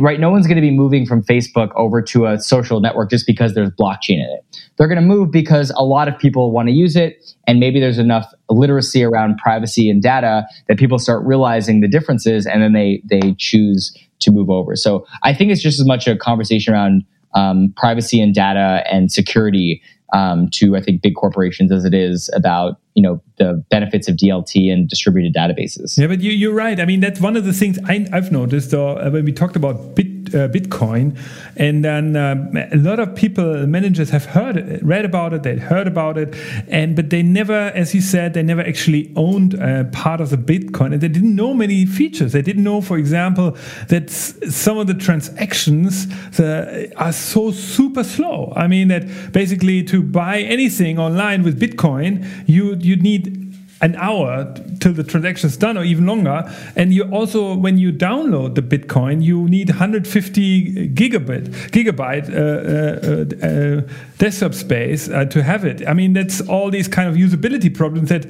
right, 0.00 0.20
no 0.20 0.30
one's 0.30 0.46
going 0.46 0.56
to 0.56 0.62
be 0.62 0.70
moving 0.70 1.06
from 1.06 1.22
Facebook 1.22 1.70
over 1.74 2.02
to 2.02 2.26
a 2.26 2.38
social 2.38 2.80
network 2.80 3.10
just 3.10 3.26
because 3.26 3.54
there's 3.54 3.70
blockchain 3.70 4.14
in 4.14 4.28
it. 4.30 4.60
They're 4.76 4.88
going 4.88 5.00
to 5.00 5.06
move 5.06 5.30
because 5.30 5.70
a 5.76 5.84
lot 5.84 6.08
of 6.08 6.18
people 6.18 6.52
want 6.52 6.68
to 6.68 6.74
use 6.74 6.94
it, 6.94 7.34
and 7.46 7.58
maybe 7.58 7.80
there's 7.80 7.98
enough 7.98 8.32
literacy 8.48 9.02
around 9.02 9.38
privacy 9.38 9.90
and 9.90 10.02
data 10.02 10.46
that 10.68 10.78
people 10.78 10.98
start 10.98 11.24
realizing 11.24 11.80
the 11.80 11.88
differences, 11.88 12.46
and 12.46 12.62
then 12.62 12.72
they 12.72 13.02
they 13.04 13.34
choose 13.38 13.96
to 14.20 14.30
move 14.30 14.50
over. 14.50 14.76
So 14.76 15.06
I 15.22 15.32
think 15.32 15.50
it's 15.50 15.62
just 15.62 15.80
as 15.80 15.86
much 15.86 16.06
a 16.06 16.16
conversation 16.16 16.74
around 16.74 17.04
um, 17.34 17.72
privacy 17.76 18.20
and 18.20 18.34
data 18.34 18.84
and 18.90 19.12
security 19.12 19.82
um, 20.12 20.48
to 20.50 20.76
I 20.76 20.80
think 20.80 21.02
big 21.02 21.14
corporations 21.14 21.70
as 21.70 21.84
it 21.84 21.94
is 21.94 22.30
about 22.34 22.78
you 22.94 23.02
know 23.02 23.22
the 23.38 23.64
benefits 23.70 24.08
of 24.08 24.16
DLT 24.16 24.72
and 24.72 24.88
distributed 24.88 25.34
databases. 25.34 25.98
Yeah, 25.98 26.06
but 26.06 26.20
you, 26.20 26.50
are 26.50 26.54
right. 26.54 26.80
I 26.80 26.84
mean, 26.84 27.00
that's 27.00 27.20
one 27.20 27.36
of 27.36 27.44
the 27.44 27.52
things 27.52 27.78
I, 27.84 28.06
have 28.12 28.32
noticed 28.32 28.74
uh, 28.74 29.08
when 29.10 29.24
we 29.24 29.32
talked 29.32 29.56
about 29.56 29.94
Bit 29.94 30.07
uh, 30.34 30.48
Bitcoin, 30.48 31.16
and 31.56 31.84
then 31.84 32.16
um, 32.16 32.56
a 32.56 32.76
lot 32.76 32.98
of 32.98 33.14
people, 33.14 33.66
managers, 33.66 34.10
have 34.10 34.26
heard, 34.26 34.80
read 34.82 35.04
about 35.04 35.32
it, 35.32 35.42
they 35.42 35.56
heard 35.56 35.86
about 35.86 36.18
it, 36.18 36.34
and 36.68 36.94
but 36.96 37.10
they 37.10 37.22
never, 37.22 37.72
as 37.74 37.94
you 37.94 38.00
said, 38.00 38.34
they 38.34 38.42
never 38.42 38.62
actually 38.62 39.12
owned 39.16 39.60
uh, 39.60 39.84
part 39.84 40.20
of 40.20 40.30
the 40.30 40.36
Bitcoin, 40.36 40.92
and 40.92 41.00
they 41.00 41.08
didn't 41.08 41.34
know 41.34 41.54
many 41.54 41.86
features. 41.86 42.32
They 42.32 42.42
didn't 42.42 42.64
know, 42.64 42.80
for 42.80 42.98
example, 42.98 43.56
that 43.88 44.10
some 44.10 44.78
of 44.78 44.86
the 44.86 44.94
transactions 44.94 46.06
the, 46.36 46.92
are 46.96 47.12
so 47.12 47.50
super 47.50 48.04
slow. 48.04 48.52
I 48.56 48.66
mean, 48.66 48.88
that 48.88 49.32
basically 49.32 49.82
to 49.84 50.02
buy 50.02 50.40
anything 50.40 50.98
online 50.98 51.42
with 51.42 51.60
Bitcoin, 51.60 52.26
you 52.46 52.76
you 52.76 52.96
need 52.96 53.47
an 53.80 53.94
hour 53.96 54.54
till 54.80 54.92
the 54.92 55.04
transaction 55.04 55.48
is 55.48 55.56
done 55.56 55.78
or 55.78 55.84
even 55.84 56.06
longer. 56.06 56.50
And 56.76 56.92
you 56.92 57.04
also 57.04 57.54
when 57.54 57.78
you 57.78 57.92
download 57.92 58.54
the 58.54 58.62
bitcoin 58.62 59.22
you 59.22 59.48
need 59.48 59.68
150 59.68 60.88
gigabit 60.90 61.48
gigabyte 61.70 62.28
uh, 62.28 63.44
uh, 63.44 63.46
uh, 63.46 63.94
desktop 64.18 64.54
space 64.54 65.08
uh, 65.08 65.24
to 65.26 65.42
have 65.42 65.64
it. 65.64 65.86
I 65.86 65.94
mean 65.94 66.12
that's 66.12 66.40
all 66.40 66.70
these 66.70 66.88
kind 66.88 67.08
of 67.08 67.14
usability 67.14 67.74
problems 67.74 68.08
that 68.08 68.26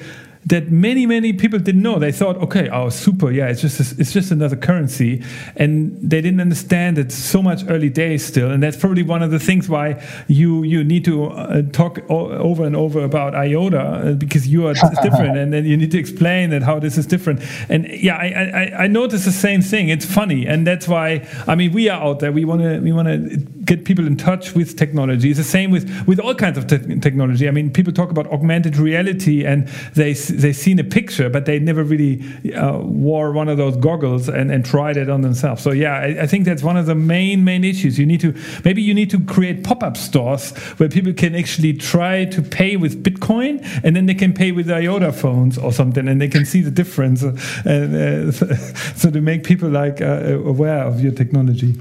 that 0.46 0.70
many 0.70 1.06
many 1.06 1.32
people 1.32 1.58
didn't 1.58 1.82
know. 1.82 1.98
They 1.98 2.12
thought, 2.12 2.36
okay, 2.38 2.68
oh 2.70 2.88
super, 2.88 3.30
yeah, 3.30 3.48
it's 3.48 3.60
just 3.60 3.80
a, 3.80 4.00
it's 4.00 4.12
just 4.12 4.30
another 4.30 4.56
currency, 4.56 5.22
and 5.56 5.98
they 6.00 6.20
didn't 6.20 6.40
understand 6.40 6.98
it's 6.98 7.14
so 7.14 7.42
much 7.42 7.62
early 7.68 7.88
days 7.88 8.24
still, 8.24 8.50
and 8.50 8.62
that's 8.62 8.76
probably 8.76 9.02
one 9.02 9.22
of 9.22 9.30
the 9.30 9.38
things 9.38 9.68
why 9.68 10.02
you 10.28 10.62
you 10.62 10.84
need 10.84 11.04
to 11.04 11.26
uh, 11.26 11.62
talk 11.72 11.98
over 12.10 12.64
and 12.64 12.76
over 12.76 13.02
about 13.02 13.34
IOTA 13.34 13.80
uh, 13.80 14.12
because 14.14 14.46
you 14.46 14.66
are 14.66 14.74
different, 15.02 15.36
and 15.42 15.52
then 15.52 15.64
you 15.64 15.76
need 15.76 15.90
to 15.90 15.98
explain 15.98 16.50
that 16.50 16.62
how 16.62 16.78
this 16.78 16.96
is 16.96 17.06
different. 17.06 17.42
And 17.68 17.86
yeah, 17.88 18.16
I 18.16 18.26
I, 18.26 18.84
I 18.84 18.86
notice 18.86 19.24
the 19.24 19.32
same 19.32 19.62
thing. 19.62 19.88
It's 19.88 20.06
funny, 20.06 20.46
and 20.46 20.66
that's 20.66 20.88
why 20.88 21.26
I 21.46 21.54
mean 21.54 21.72
we 21.72 21.88
are 21.88 22.00
out 22.00 22.20
there. 22.20 22.32
We 22.32 22.44
want 22.44 22.62
to 22.62 22.80
we 22.80 22.92
want 22.92 23.08
to 23.08 23.36
get 23.68 23.84
people 23.84 24.06
in 24.06 24.16
touch 24.16 24.54
with 24.54 24.76
technology. 24.76 25.30
It's 25.30 25.38
the 25.38 25.44
same 25.44 25.70
with 25.70 26.06
with 26.06 26.18
all 26.18 26.34
kinds 26.34 26.58
of 26.58 26.66
te 26.66 26.78
technology. 27.00 27.48
I 27.48 27.50
mean, 27.50 27.70
people 27.70 27.92
talk 27.92 28.10
about 28.10 28.26
augmented 28.32 28.76
reality, 28.76 29.44
and 29.44 29.68
they 29.94 30.14
they 30.28 30.52
seen 30.52 30.78
a 30.78 30.84
picture, 30.84 31.28
but 31.28 31.46
they 31.46 31.58
never 31.58 31.82
really 31.82 32.22
uh, 32.54 32.78
wore 32.78 33.32
one 33.32 33.48
of 33.48 33.56
those 33.56 33.76
goggles 33.76 34.28
and, 34.28 34.50
and 34.50 34.64
tried 34.64 34.96
it 34.96 35.08
on 35.08 35.22
themselves. 35.22 35.62
So 35.62 35.72
yeah, 35.72 35.94
I, 35.94 36.22
I, 36.22 36.26
think 36.26 36.44
that's 36.44 36.62
one 36.62 36.76
of 36.76 36.86
the 36.86 36.94
main 36.94 37.44
main 37.44 37.64
issues. 37.64 37.98
You 37.98 38.06
need 38.06 38.20
to 38.20 38.34
maybe 38.64 38.82
you 38.82 38.94
need 38.94 39.10
to 39.10 39.20
create 39.24 39.64
pop 39.64 39.82
up 39.82 39.96
stores 39.96 40.50
where 40.78 40.88
people 40.88 41.12
can 41.12 41.34
actually 41.34 41.74
try 41.74 42.24
to 42.26 42.42
pay 42.42 42.76
with 42.76 43.02
Bitcoin, 43.02 43.60
and 43.82 43.96
then 43.96 44.06
they 44.06 44.14
can 44.14 44.32
pay 44.32 44.52
with 44.52 44.70
IOTA 44.70 45.12
phones 45.12 45.58
or 45.58 45.72
something, 45.72 46.08
and 46.08 46.20
they 46.20 46.28
can 46.28 46.44
see 46.44 46.62
the 46.62 46.70
difference. 46.70 47.22
Uh, 47.24 47.32
uh, 47.66 48.32
so 48.96 49.10
to 49.10 49.20
make 49.20 49.44
people 49.44 49.68
like 49.68 50.00
uh, 50.00 50.38
aware 50.44 50.84
of 50.84 51.00
your 51.00 51.12
technology. 51.12 51.74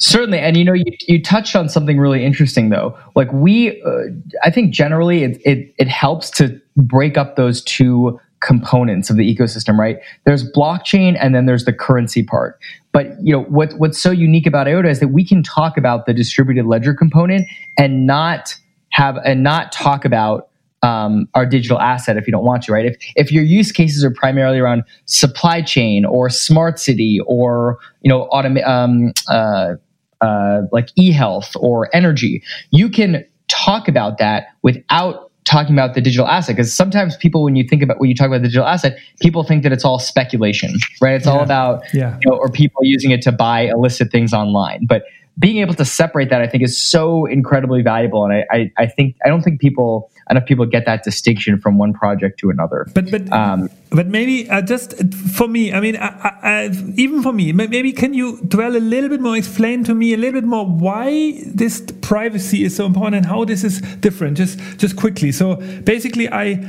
Certainly, 0.00 0.38
and 0.38 0.56
you 0.56 0.64
know, 0.64 0.72
you, 0.72 0.84
you 1.08 1.22
touched 1.22 1.54
on 1.54 1.68
something 1.68 1.98
really 1.98 2.24
interesting, 2.24 2.70
though. 2.70 2.96
Like 3.14 3.30
we, 3.34 3.82
uh, 3.82 4.04
I 4.42 4.50
think 4.50 4.72
generally 4.72 5.24
it, 5.24 5.42
it 5.44 5.74
it 5.76 5.88
helps 5.88 6.30
to 6.38 6.58
break 6.76 7.16
up 7.16 7.36
those 7.36 7.62
two 7.62 8.18
components 8.40 9.10
of 9.10 9.16
the 9.16 9.34
ecosystem, 9.36 9.78
right? 9.78 9.98
There's 10.24 10.50
blockchain, 10.50 11.16
and 11.20 11.34
then 11.34 11.46
there's 11.46 11.64
the 11.64 11.72
currency 11.72 12.22
part. 12.22 12.58
But 12.92 13.08
you 13.22 13.32
know, 13.32 13.42
what 13.44 13.74
what's 13.74 13.98
so 13.98 14.10
unique 14.10 14.46
about 14.46 14.66
IOTA 14.66 14.88
is 14.88 15.00
that 15.00 15.08
we 15.08 15.24
can 15.24 15.42
talk 15.42 15.76
about 15.76 16.06
the 16.06 16.14
distributed 16.14 16.66
ledger 16.66 16.94
component 16.94 17.46
and 17.78 18.06
not 18.06 18.54
have 18.90 19.16
and 19.24 19.42
not 19.42 19.72
talk 19.72 20.04
about 20.04 20.48
um, 20.82 21.28
our 21.34 21.44
digital 21.44 21.78
asset 21.78 22.16
if 22.16 22.26
you 22.26 22.32
don't 22.32 22.44
want 22.44 22.62
to, 22.64 22.72
right? 22.72 22.86
If 22.86 22.96
if 23.14 23.30
your 23.30 23.44
use 23.44 23.72
cases 23.72 24.02
are 24.04 24.10
primarily 24.10 24.58
around 24.58 24.84
supply 25.04 25.62
chain 25.62 26.04
or 26.04 26.30
smart 26.30 26.78
city 26.78 27.20
or 27.26 27.78
you 28.00 28.08
know 28.08 28.28
autom- 28.32 28.66
um, 28.66 29.12
uh, 29.28 29.74
uh, 30.20 30.62
like 30.72 30.88
e-health 30.96 31.54
or 31.60 31.94
energy, 31.94 32.42
you 32.70 32.88
can 32.88 33.24
talk 33.48 33.88
about 33.88 34.18
that 34.18 34.48
without 34.62 35.29
talking 35.50 35.74
about 35.74 35.94
the 35.94 36.00
digital 36.00 36.28
asset 36.28 36.54
because 36.54 36.72
sometimes 36.72 37.16
people 37.16 37.42
when 37.42 37.56
you 37.56 37.64
think 37.64 37.82
about 37.82 37.98
when 37.98 38.08
you 38.08 38.14
talk 38.14 38.28
about 38.28 38.40
the 38.40 38.48
digital 38.48 38.66
asset 38.66 38.96
people 39.20 39.42
think 39.42 39.64
that 39.64 39.72
it's 39.72 39.84
all 39.84 39.98
speculation 39.98 40.74
right 41.00 41.14
it's 41.14 41.26
yeah. 41.26 41.32
all 41.32 41.40
about 41.40 41.82
yeah. 41.92 42.16
You 42.22 42.30
know, 42.30 42.36
or 42.36 42.48
people 42.48 42.84
using 42.84 43.10
it 43.10 43.20
to 43.22 43.32
buy 43.32 43.62
illicit 43.62 44.12
things 44.12 44.32
online 44.32 44.86
but 44.86 45.02
being 45.38 45.58
able 45.58 45.74
to 45.74 45.84
separate 45.84 46.28
that, 46.28 46.42
I 46.42 46.46
think, 46.46 46.62
is 46.62 46.78
so 46.78 47.24
incredibly 47.24 47.82
valuable. 47.82 48.24
And 48.24 48.34
I, 48.34 48.46
I, 48.50 48.72
I, 48.76 48.86
think 48.86 49.16
I 49.24 49.28
don't 49.28 49.42
think 49.42 49.58
people 49.58 50.10
enough 50.30 50.46
people 50.46 50.64
get 50.66 50.86
that 50.86 51.02
distinction 51.02 51.60
from 51.60 51.78
one 51.78 51.92
project 51.92 52.38
to 52.40 52.50
another. 52.50 52.86
But 52.94 53.10
but 53.10 53.30
um, 53.32 53.68
but 53.90 54.06
maybe 54.06 54.48
uh, 54.48 54.62
just 54.62 54.94
for 55.36 55.48
me, 55.48 55.72
I 55.72 55.80
mean, 55.80 55.96
I, 55.96 56.08
I, 56.42 56.70
even 56.94 57.22
for 57.22 57.32
me, 57.32 57.52
maybe 57.52 57.92
can 57.92 58.14
you 58.14 58.40
dwell 58.42 58.76
a 58.76 58.78
little 58.78 59.08
bit 59.08 59.20
more, 59.20 59.36
explain 59.36 59.84
to 59.84 59.94
me 59.94 60.14
a 60.14 60.16
little 60.16 60.40
bit 60.40 60.48
more 60.48 60.64
why 60.66 61.42
this 61.44 61.82
privacy 62.00 62.64
is 62.64 62.76
so 62.76 62.86
important 62.86 63.16
and 63.16 63.26
how 63.26 63.44
this 63.44 63.64
is 63.64 63.80
different, 64.00 64.36
just 64.36 64.58
just 64.78 64.96
quickly. 64.96 65.32
So 65.32 65.56
basically, 65.84 66.28
I 66.28 66.64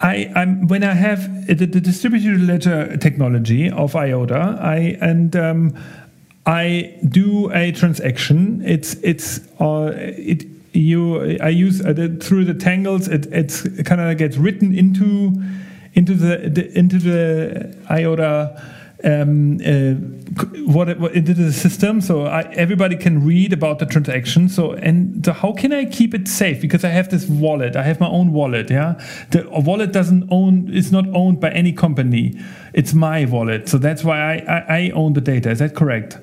I, 0.00 0.30
I'm 0.34 0.66
when 0.68 0.82
I 0.84 0.94
have 0.94 1.46
the, 1.46 1.54
the 1.54 1.80
distributed 1.80 2.40
ledger 2.40 2.96
technology 2.96 3.70
of 3.70 3.94
IOTA, 3.94 4.58
I 4.60 4.96
and 5.00 5.34
um, 5.36 5.76
I 6.46 6.94
do 7.08 7.50
a 7.52 7.72
transaction. 7.72 8.62
It's 8.64 8.94
it's 9.02 9.40
uh, 9.60 9.92
it 9.94 10.46
you 10.76 11.38
I 11.40 11.48
use 11.48 11.84
uh, 11.84 11.92
the, 11.92 12.08
through 12.16 12.44
the 12.44 12.54
tangles. 12.54 13.08
It 13.08 13.26
it's 13.32 13.62
kind 13.82 14.00
of 14.00 14.16
gets 14.18 14.36
written 14.36 14.74
into 14.74 15.32
into 15.94 16.14
the, 16.14 16.48
the 16.48 16.78
into 16.78 16.98
the 16.98 17.76
IOTA 17.90 18.62
um, 19.04 19.58
uh, 19.64 19.94
what, 20.66 20.88
into 20.88 21.34
the 21.34 21.52
system, 21.52 22.00
so 22.00 22.26
I, 22.26 22.42
everybody 22.54 22.96
can 22.96 23.24
read 23.24 23.52
about 23.52 23.78
the 23.78 23.86
transaction. 23.86 24.48
So 24.48 24.72
and 24.72 25.24
so 25.24 25.32
how 25.32 25.52
can 25.52 25.72
I 25.72 25.84
keep 25.84 26.14
it 26.14 26.28
safe? 26.28 26.60
Because 26.60 26.84
I 26.84 26.88
have 26.88 27.10
this 27.10 27.26
wallet, 27.26 27.76
I 27.76 27.82
have 27.82 28.00
my 28.00 28.08
own 28.08 28.32
wallet. 28.32 28.70
Yeah, 28.70 29.00
the 29.30 29.48
wallet 29.48 29.92
doesn't 29.92 30.28
own, 30.30 30.70
it's 30.72 30.90
not 30.90 31.06
owned 31.14 31.40
by 31.40 31.50
any 31.50 31.72
company. 31.72 32.38
It's 32.72 32.94
my 32.94 33.24
wallet, 33.24 33.68
so 33.68 33.78
that's 33.78 34.02
why 34.02 34.18
I, 34.18 34.36
I, 34.48 34.78
I 34.78 34.90
own 34.90 35.12
the 35.12 35.20
data. 35.20 35.50
Is 35.50 35.58
that 35.60 35.74
correct? 35.74 36.18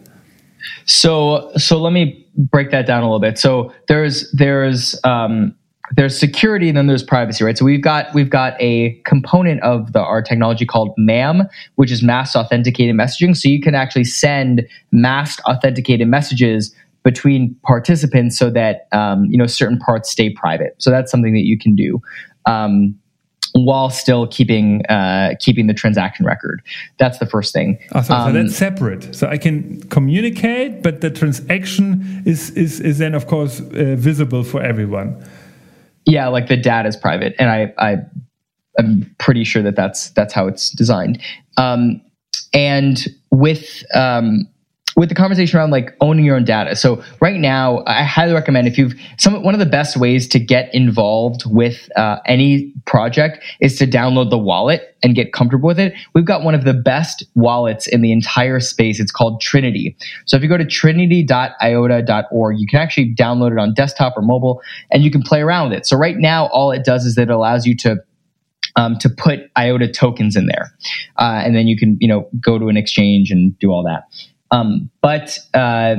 So 0.85 1.51
so 1.57 1.77
let 1.79 1.93
me 1.93 2.25
break 2.35 2.71
that 2.71 2.85
down 2.85 3.03
a 3.03 3.05
little 3.05 3.19
bit. 3.19 3.37
So 3.37 3.73
there's 3.87 4.29
there's 4.31 4.99
um, 5.03 5.55
there's 5.95 6.17
security 6.17 6.69
and 6.69 6.77
then 6.77 6.87
there's 6.87 7.03
privacy, 7.03 7.43
right? 7.43 7.57
So 7.57 7.65
we've 7.65 7.81
got 7.81 8.13
we've 8.13 8.29
got 8.29 8.59
a 8.59 8.99
component 9.05 9.61
of 9.61 9.93
the 9.93 9.99
our 9.99 10.21
technology 10.21 10.65
called 10.65 10.93
MAM, 10.97 11.43
which 11.75 11.91
is 11.91 12.01
masked 12.01 12.35
authenticated 12.35 12.95
messaging. 12.95 13.35
So 13.35 13.49
you 13.49 13.61
can 13.61 13.75
actually 13.75 14.05
send 14.05 14.67
masked 14.91 15.41
authenticated 15.45 16.07
messages 16.07 16.73
between 17.03 17.55
participants 17.63 18.37
so 18.37 18.49
that 18.49 18.87
um, 18.91 19.25
you 19.25 19.37
know 19.37 19.47
certain 19.47 19.77
parts 19.77 20.09
stay 20.09 20.29
private. 20.29 20.75
So 20.79 20.89
that's 20.89 21.11
something 21.11 21.33
that 21.33 21.45
you 21.45 21.57
can 21.57 21.75
do. 21.75 22.01
Um, 22.45 22.95
while 23.53 23.89
still 23.89 24.27
keeping 24.27 24.85
uh, 24.87 25.35
keeping 25.39 25.67
the 25.67 25.73
transaction 25.73 26.25
record. 26.25 26.61
That's 26.97 27.19
the 27.19 27.25
first 27.25 27.53
thing. 27.53 27.79
Oh, 27.93 28.01
so, 28.01 28.13
um, 28.13 28.33
so, 28.33 28.43
that's 28.43 28.55
separate. 28.55 29.15
So 29.15 29.27
I 29.27 29.37
can 29.37 29.81
communicate, 29.89 30.81
but 30.83 31.01
the 31.01 31.09
transaction 31.09 32.23
is 32.25 32.49
is, 32.51 32.79
is 32.79 32.97
then 32.97 33.13
of 33.13 33.27
course 33.27 33.59
uh, 33.59 33.95
visible 33.97 34.43
for 34.43 34.61
everyone. 34.61 35.23
Yeah, 36.05 36.27
like 36.27 36.47
the 36.47 36.57
data 36.57 36.89
is 36.89 36.97
private, 36.97 37.33
and 37.39 37.49
I, 37.49 37.73
I 37.77 37.97
I'm 38.77 39.15
pretty 39.19 39.43
sure 39.43 39.61
that 39.61 39.75
that's 39.75 40.09
that's 40.11 40.33
how 40.33 40.47
it's 40.47 40.71
designed. 40.71 41.21
Um, 41.57 42.01
and 42.53 43.07
with 43.31 43.83
um, 43.95 44.47
with 44.95 45.09
the 45.09 45.15
conversation 45.15 45.57
around 45.57 45.71
like 45.71 45.95
owning 46.01 46.25
your 46.25 46.35
own 46.35 46.45
data. 46.45 46.75
So 46.75 47.03
right 47.19 47.39
now, 47.39 47.83
I 47.87 48.03
highly 48.03 48.33
recommend 48.33 48.67
if 48.67 48.77
you've 48.77 48.93
some 49.17 49.41
one 49.43 49.53
of 49.53 49.59
the 49.59 49.65
best 49.65 49.97
ways 49.97 50.27
to 50.29 50.39
get 50.39 50.73
involved 50.73 51.43
with 51.45 51.89
uh, 51.95 52.17
any 52.25 52.71
project 52.85 53.43
is 53.59 53.77
to 53.79 53.87
download 53.87 54.29
the 54.29 54.37
wallet 54.37 54.95
and 55.01 55.15
get 55.15 55.33
comfortable 55.33 55.67
with 55.67 55.79
it. 55.79 55.93
We've 56.13 56.25
got 56.25 56.43
one 56.43 56.55
of 56.55 56.63
the 56.63 56.73
best 56.73 57.25
wallets 57.35 57.87
in 57.87 58.01
the 58.01 58.11
entire 58.11 58.59
space. 58.59 58.99
It's 58.99 59.11
called 59.11 59.41
Trinity. 59.41 59.95
So 60.25 60.37
if 60.37 60.43
you 60.43 60.49
go 60.49 60.57
to 60.57 60.65
trinity.iota.org, 60.65 62.59
you 62.59 62.67
can 62.67 62.79
actually 62.79 63.13
download 63.15 63.51
it 63.51 63.59
on 63.59 63.73
desktop 63.73 64.15
or 64.15 64.21
mobile, 64.21 64.61
and 64.91 65.03
you 65.03 65.11
can 65.11 65.21
play 65.21 65.41
around 65.41 65.69
with 65.69 65.79
it. 65.79 65.85
So 65.85 65.97
right 65.97 66.17
now, 66.17 66.47
all 66.47 66.71
it 66.71 66.85
does 66.85 67.05
is 67.05 67.15
that 67.15 67.23
it 67.23 67.29
allows 67.29 67.65
you 67.65 67.75
to 67.77 67.97
um, 68.75 68.97
to 68.99 69.09
put 69.09 69.51
IOTA 69.57 69.91
tokens 69.91 70.35
in 70.35 70.47
there, 70.47 70.73
uh, 71.17 71.41
and 71.43 71.55
then 71.55 71.67
you 71.67 71.77
can 71.77 71.97
you 71.99 72.07
know 72.07 72.27
go 72.39 72.57
to 72.57 72.69
an 72.69 72.77
exchange 72.77 73.29
and 73.31 73.57
do 73.59 73.69
all 73.69 73.83
that. 73.83 74.03
Um, 74.53 74.89
but 75.01 75.37
uh, 75.53 75.95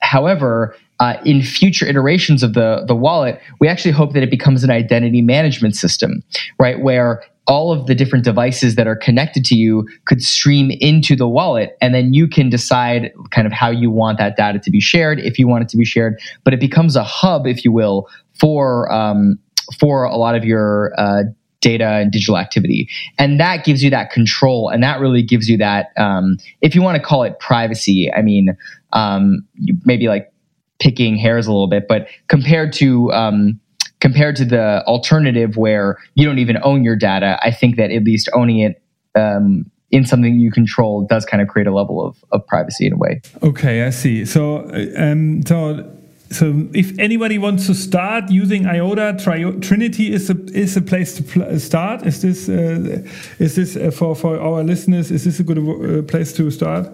however, 0.00 0.74
uh, 1.00 1.16
in 1.24 1.42
future 1.42 1.86
iterations 1.86 2.42
of 2.42 2.54
the 2.54 2.84
the 2.86 2.94
wallet, 2.96 3.40
we 3.60 3.68
actually 3.68 3.92
hope 3.92 4.14
that 4.14 4.22
it 4.22 4.30
becomes 4.30 4.64
an 4.64 4.70
identity 4.70 5.22
management 5.22 5.76
system, 5.76 6.22
right? 6.58 6.80
Where 6.80 7.22
all 7.46 7.72
of 7.72 7.86
the 7.86 7.94
different 7.94 8.24
devices 8.24 8.76
that 8.76 8.86
are 8.86 8.96
connected 8.96 9.44
to 9.44 9.54
you 9.54 9.86
could 10.06 10.22
stream 10.22 10.70
into 10.80 11.14
the 11.14 11.28
wallet 11.28 11.76
and 11.82 11.94
then 11.94 12.14
you 12.14 12.26
can 12.26 12.48
decide 12.48 13.12
kind 13.32 13.46
of 13.46 13.52
how 13.52 13.68
you 13.68 13.90
want 13.90 14.16
that 14.16 14.34
data 14.34 14.58
to 14.58 14.70
be 14.70 14.80
shared 14.80 15.20
if 15.20 15.38
you 15.38 15.46
want 15.46 15.62
it 15.62 15.68
to 15.68 15.76
be 15.76 15.84
shared 15.84 16.18
but 16.42 16.54
it 16.54 16.60
becomes 16.60 16.96
a 16.96 17.04
hub 17.04 17.46
if 17.46 17.62
you 17.62 17.70
will 17.70 18.08
for 18.32 18.90
um, 18.90 19.38
for 19.78 20.04
a 20.04 20.16
lot 20.16 20.34
of 20.34 20.42
your 20.42 20.92
uh, 20.96 21.24
data 21.64 21.88
and 22.00 22.12
digital 22.12 22.36
activity. 22.36 22.88
And 23.18 23.40
that 23.40 23.64
gives 23.64 23.82
you 23.82 23.90
that 23.90 24.10
control. 24.10 24.68
And 24.68 24.82
that 24.82 25.00
really 25.00 25.22
gives 25.22 25.48
you 25.48 25.56
that, 25.58 25.86
um, 25.96 26.36
if 26.60 26.74
you 26.74 26.82
want 26.82 26.96
to 26.96 27.02
call 27.02 27.22
it 27.22 27.38
privacy, 27.40 28.12
I 28.12 28.20
mean, 28.20 28.56
um, 28.92 29.46
maybe 29.84 30.06
like 30.06 30.30
picking 30.78 31.16
hairs 31.16 31.46
a 31.46 31.52
little 31.52 31.66
bit, 31.66 31.88
but 31.88 32.06
compared 32.28 32.72
to, 32.74 33.10
um, 33.12 33.58
compared 34.00 34.36
to 34.36 34.44
the 34.44 34.84
alternative 34.86 35.56
where 35.56 35.96
you 36.14 36.26
don't 36.26 36.38
even 36.38 36.58
own 36.62 36.84
your 36.84 36.96
data, 36.96 37.38
I 37.42 37.50
think 37.50 37.76
that 37.76 37.90
at 37.90 38.04
least 38.04 38.28
owning 38.34 38.58
it, 38.60 38.82
um, 39.14 39.70
in 39.90 40.04
something 40.04 40.40
you 40.40 40.50
control 40.50 41.06
does 41.06 41.24
kind 41.24 41.40
of 41.40 41.48
create 41.48 41.68
a 41.68 41.72
level 41.72 42.04
of, 42.04 42.22
of 42.32 42.44
privacy 42.46 42.84
in 42.86 42.92
a 42.92 42.96
way. 42.96 43.22
Okay, 43.42 43.84
I 43.86 43.90
see. 43.90 44.24
So, 44.24 44.68
um, 44.96 45.42
so 45.46 45.88
so 46.30 46.68
if 46.72 46.98
anybody 46.98 47.38
wants 47.38 47.66
to 47.66 47.74
start 47.74 48.30
using 48.30 48.66
IOTA, 48.66 49.18
Trinity 49.60 50.12
is 50.12 50.30
a 50.30 50.36
is 50.52 50.76
a 50.76 50.82
place 50.82 51.14
to 51.20 51.60
start. 51.60 52.06
Is 52.06 52.22
this 52.22 52.48
uh, 52.48 53.02
is 53.38 53.54
this 53.54 53.76
uh, 53.76 53.90
for 53.90 54.16
for 54.16 54.40
our 54.40 54.64
listeners? 54.64 55.10
Is 55.10 55.24
this 55.24 55.40
a 55.40 55.44
good 55.44 55.58
uh, 55.58 56.02
place 56.02 56.32
to 56.34 56.50
start? 56.50 56.88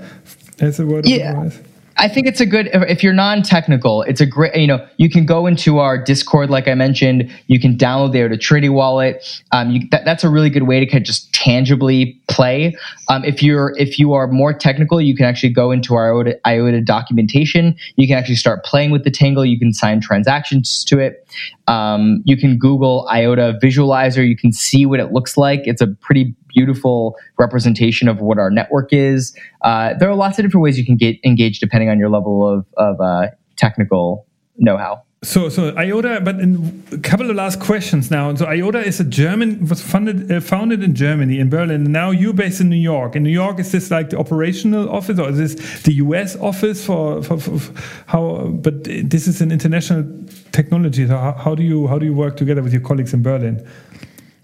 As 0.60 0.78
a 0.78 0.84
word 0.84 1.08
yeah. 1.08 1.30
of 1.30 1.46
advice. 1.46 1.69
I 2.01 2.09
think 2.09 2.26
it's 2.26 2.40
a 2.40 2.46
good 2.46 2.70
if 2.72 3.03
you're 3.03 3.12
non-technical. 3.12 4.03
It's 4.03 4.22
a 4.22 4.26
great 4.26 4.57
you 4.57 4.66
know 4.66 4.84
you 4.96 5.11
can 5.11 5.26
go 5.26 5.46
into 5.46 5.78
our 5.78 6.03
Discord 6.03 6.48
like 6.48 6.66
I 6.66 6.72
mentioned. 6.72 7.30
You 7.46 7.61
can 7.61 7.76
download 7.76 8.12
to 8.12 8.36
Trinity 8.38 8.70
Wallet. 8.70 9.42
Um, 9.53 9.70
you, 9.70 9.86
that, 9.90 10.07
that's 10.07 10.24
a 10.24 10.30
really 10.30 10.48
good 10.48 10.62
way 10.62 10.80
to 10.80 10.86
kind 10.86 11.03
of 11.03 11.07
just 11.07 11.30
tangibly 11.34 12.18
play. 12.26 12.74
Um, 13.11 13.22
if 13.26 13.42
you're 13.42 13.74
if 13.76 13.98
you 13.98 14.14
are 14.14 14.28
more 14.28 14.55
technical, 14.55 14.98
you 14.98 15.14
can 15.14 15.26
actually 15.26 15.53
go 15.53 15.70
into 15.72 15.94
our 15.94 16.11
IOTA, 16.11 16.40
IOTA 16.48 16.80
documentation. 16.80 17.76
You 17.96 18.09
can 18.09 18.16
actually 18.16 18.36
start 18.36 18.64
playing 18.64 18.92
with 18.92 19.05
the 19.05 19.11
Tangle. 19.11 19.44
You 19.44 19.59
can 19.59 19.74
sign 19.74 20.01
transactions 20.01 20.82
to 20.84 20.98
it. 20.98 21.28
Um, 21.66 22.22
you 22.24 22.38
can 22.38 22.57
Google 22.57 23.07
IOTA 23.11 23.59
Visualizer. 23.62 24.26
You 24.26 24.38
can 24.38 24.53
see 24.53 24.86
what 24.86 25.01
it 25.01 25.12
looks 25.12 25.36
like. 25.36 25.61
It's 25.64 25.82
a 25.82 25.88
pretty 25.88 26.34
beautiful 26.55 27.16
representation 27.38 28.09
of 28.09 28.20
what 28.20 28.38
our 28.38 28.51
network 28.51 28.92
is. 28.92 29.36
Uh, 29.62 29.94
there 29.98 30.09
are 30.09 30.14
lots 30.14 30.38
of 30.38 30.44
different 30.44 30.62
ways 30.62 30.78
you 30.78 30.84
can 30.84 30.96
get 30.96 31.16
engaged 31.24 31.61
depending 31.61 31.88
on 31.88 31.98
your 31.98 32.09
level 32.09 32.46
of, 32.46 32.66
of 32.76 33.01
uh, 33.01 33.28
technical 33.57 34.26
know-how. 34.57 35.03
So, 35.22 35.51
so 35.51 35.76
IOTA, 35.76 36.22
but 36.22 36.40
in 36.40 36.82
a 36.92 36.96
couple 36.96 37.28
of 37.28 37.36
last 37.36 37.61
questions 37.61 38.11
now. 38.11 38.34
So, 38.34 38.46
IOTA 38.46 38.86
is 38.86 39.01
a 39.01 39.05
German, 39.05 39.66
was 39.66 39.82
funded, 39.82 40.32
uh, 40.32 40.40
founded 40.40 40.82
in 40.82 40.94
Germany, 40.94 41.38
in 41.38 41.51
Berlin. 41.51 41.84
And 41.84 41.92
now 41.92 42.11
you're 42.11 42.32
based 42.32 42.62
in 42.62 42.70
New 42.70 42.76
York. 42.76 43.16
In 43.16 43.22
New 43.22 43.30
York, 43.30 43.59
is 43.59 43.70
this 43.70 43.90
like 43.90 44.09
the 44.09 44.18
operational 44.18 44.88
office, 44.88 45.18
or 45.18 45.28
is 45.28 45.36
this 45.36 45.82
the 45.82 45.92
US 46.05 46.36
office 46.36 46.86
for, 46.86 47.22
for, 47.22 47.36
for 47.38 47.61
how? 48.07 48.46
But 48.46 48.84
this 48.84 49.28
is 49.28 49.42
an 49.42 49.53
international 49.53 50.07
technology. 50.53 51.07
So, 51.07 51.18
how, 51.18 51.32
how 51.32 51.55
do 51.55 51.64
you 51.64 51.86
how 51.86 51.98
do 51.98 52.07
you 52.07 52.14
work 52.14 52.38
together 52.38 52.62
with 52.62 52.72
your 52.72 52.82
colleagues 52.82 53.12
in 53.12 53.22
Berlin? 53.22 53.68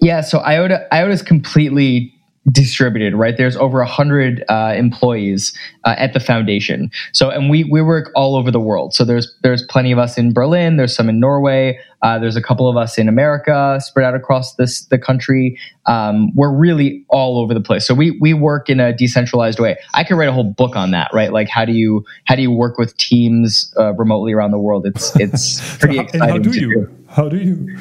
Yeah, 0.07 0.21
so 0.21 0.39
IOTA 0.39 0.87
IOTA 0.95 1.11
is 1.11 1.23
completely 1.23 2.13
distributed 2.53 3.17
right? 3.17 3.37
There's 3.37 3.57
over 3.57 3.79
100 3.79 4.45
uh, 4.49 4.73
employees 4.77 5.53
uh, 5.83 5.97
at 5.99 6.13
the 6.13 6.21
foundation. 6.21 6.93
So 7.13 7.29
and 7.29 7.51
we 7.51 7.65
we 7.65 7.83
work 7.83 8.13
all 8.15 8.37
over 8.37 8.53
the 8.53 8.61
world. 8.61 8.95
So 8.95 9.05
there's 9.05 9.37
there's 9.43 9.65
plenty 9.65 9.91
of 9.91 9.99
us 9.99 10.17
in 10.17 10.33
berlin 10.33 10.77
there's 10.77 10.95
some 10.95 11.09
in 11.09 11.19
norway 11.19 11.77
uh, 12.03 12.21
there's 12.21 12.37
a 12.37 12.41
couple 12.41 12.69
of 12.69 12.77
us 12.77 12.99
in 12.99 13.09
america 13.09 13.81
spread 13.83 14.07
out 14.07 14.15
across 14.15 14.55
this 14.55 14.85
the 14.85 14.99
country. 14.99 15.59
Um, 15.87 16.33
we're 16.37 16.57
really 16.57 17.05
all 17.09 17.41
over 17.41 17.53
the 17.53 17.61
place. 17.61 17.85
So 17.85 17.93
we 17.93 18.17
we 18.21 18.33
work 18.33 18.71
in 18.71 18.79
a 18.79 18.93
decentralized 18.93 19.59
way. 19.59 19.77
I 19.95 20.05
could 20.05 20.15
write 20.15 20.29
a 20.29 20.33
whole 20.33 20.53
book 20.53 20.77
on 20.77 20.93
that 20.93 21.11
right? 21.13 21.33
Like 21.33 21.49
how 21.49 21.65
do 21.65 21.73
you 21.73 22.05
how 22.27 22.37
do 22.37 22.43
you 22.43 22.53
work 22.53 22.79
with 22.79 22.97
teams 22.97 23.75
uh, 23.77 23.93
remotely 23.95 24.33
around 24.33 24.53
the 24.53 24.61
world? 24.61 24.87
It's 24.87 25.19
it's 25.19 25.79
pretty 25.79 25.97
so 25.97 26.03
how, 26.03 26.09
exciting 26.09 26.29
how 26.29 26.39
do 26.39 26.61
you? 26.61 26.75
do. 26.75 27.05
how 27.09 27.29
do 27.29 27.39
you 27.39 27.77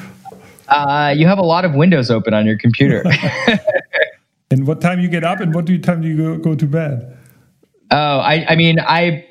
uh, 0.68 1.14
you 1.16 1.26
have 1.26 1.38
a 1.38 1.44
lot 1.44 1.64
of 1.64 1.74
windows 1.74 2.10
open 2.10 2.34
on 2.34 2.46
your 2.46 2.58
computer. 2.58 3.04
and 4.50 4.66
what 4.66 4.80
time 4.80 5.00
you 5.00 5.08
get 5.08 5.24
up 5.24 5.40
and 5.40 5.54
what 5.54 5.66
time 5.82 6.02
do 6.02 6.08
you 6.08 6.16
go, 6.16 6.38
go 6.38 6.54
to 6.54 6.66
bed? 6.66 7.16
Oh, 7.90 8.18
I, 8.18 8.46
I 8.48 8.56
mean, 8.56 8.80
I 8.80 9.26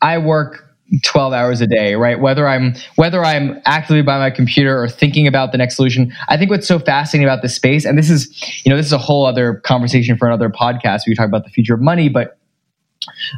I 0.00 0.18
work 0.18 0.70
12 1.04 1.32
hours 1.32 1.60
a 1.60 1.68
day 1.68 1.94
right 1.94 2.18
whether 2.18 2.48
i'm 2.48 2.74
whether 2.96 3.24
i'm 3.24 3.60
actively 3.64 4.02
by 4.02 4.18
my 4.18 4.28
computer 4.28 4.82
or 4.82 4.88
thinking 4.88 5.28
about 5.28 5.52
the 5.52 5.58
next 5.58 5.76
solution 5.76 6.12
i 6.28 6.36
think 6.36 6.50
what's 6.50 6.66
so 6.66 6.80
fascinating 6.80 7.24
about 7.24 7.42
this 7.42 7.54
space 7.54 7.84
and 7.84 7.96
this 7.96 8.10
is 8.10 8.28
you 8.64 8.70
know 8.70 8.76
this 8.76 8.86
is 8.86 8.92
a 8.92 8.98
whole 8.98 9.24
other 9.24 9.54
conversation 9.64 10.18
for 10.18 10.26
another 10.26 10.48
podcast 10.48 11.02
we 11.06 11.14
talk 11.14 11.28
about 11.28 11.44
the 11.44 11.50
future 11.50 11.74
of 11.74 11.80
money 11.80 12.08
but 12.08 12.38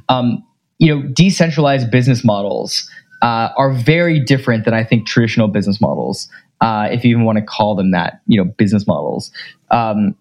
um, 0.08 0.42
you 0.78 0.94
know 0.94 1.02
decentralized 1.08 1.90
business 1.90 2.24
models 2.24 2.88
uh, 3.20 3.50
are 3.58 3.70
very 3.70 4.18
different 4.18 4.64
than 4.64 4.72
i 4.72 4.82
think 4.82 5.06
traditional 5.06 5.46
business 5.46 5.78
models 5.78 6.30
uh, 6.62 6.88
if 6.90 7.04
you 7.04 7.10
even 7.10 7.24
want 7.24 7.36
to 7.36 7.44
call 7.44 7.74
them 7.74 7.90
that, 7.90 8.22
you 8.26 8.42
know, 8.42 8.50
business 8.56 8.86
models. 8.86 9.30
Um, 9.70 10.16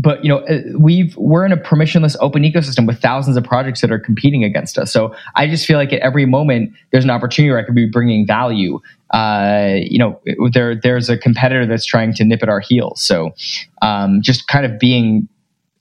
but 0.00 0.24
you 0.24 0.28
know 0.28 0.38
uh, 0.46 0.60
we've 0.78 1.14
we're 1.16 1.44
in 1.44 1.52
a 1.52 1.56
permissionless 1.56 2.16
open 2.20 2.44
ecosystem 2.44 2.86
with 2.86 3.00
thousands 3.00 3.36
of 3.36 3.44
projects 3.44 3.80
that 3.82 3.90
are 3.90 3.98
competing 3.98 4.42
against 4.42 4.78
us. 4.78 4.90
So 4.92 5.14
i 5.34 5.46
just 5.46 5.66
feel 5.66 5.76
like 5.76 5.92
at 5.92 6.00
every 6.00 6.24
moment 6.24 6.72
there's 6.92 7.04
an 7.04 7.10
opportunity 7.10 7.50
where 7.50 7.58
i 7.60 7.64
could 7.64 7.74
be 7.74 7.86
bringing 7.86 8.26
value. 8.26 8.80
Uh, 9.10 9.74
you 9.82 9.98
know 9.98 10.18
there 10.52 10.74
there's 10.74 11.10
a 11.10 11.18
competitor 11.18 11.66
that's 11.66 11.84
trying 11.84 12.14
to 12.14 12.24
nip 12.24 12.42
at 12.42 12.48
our 12.48 12.60
heels. 12.60 13.02
So 13.02 13.34
um, 13.82 14.22
just 14.22 14.46
kind 14.46 14.64
of 14.64 14.78
being 14.78 15.28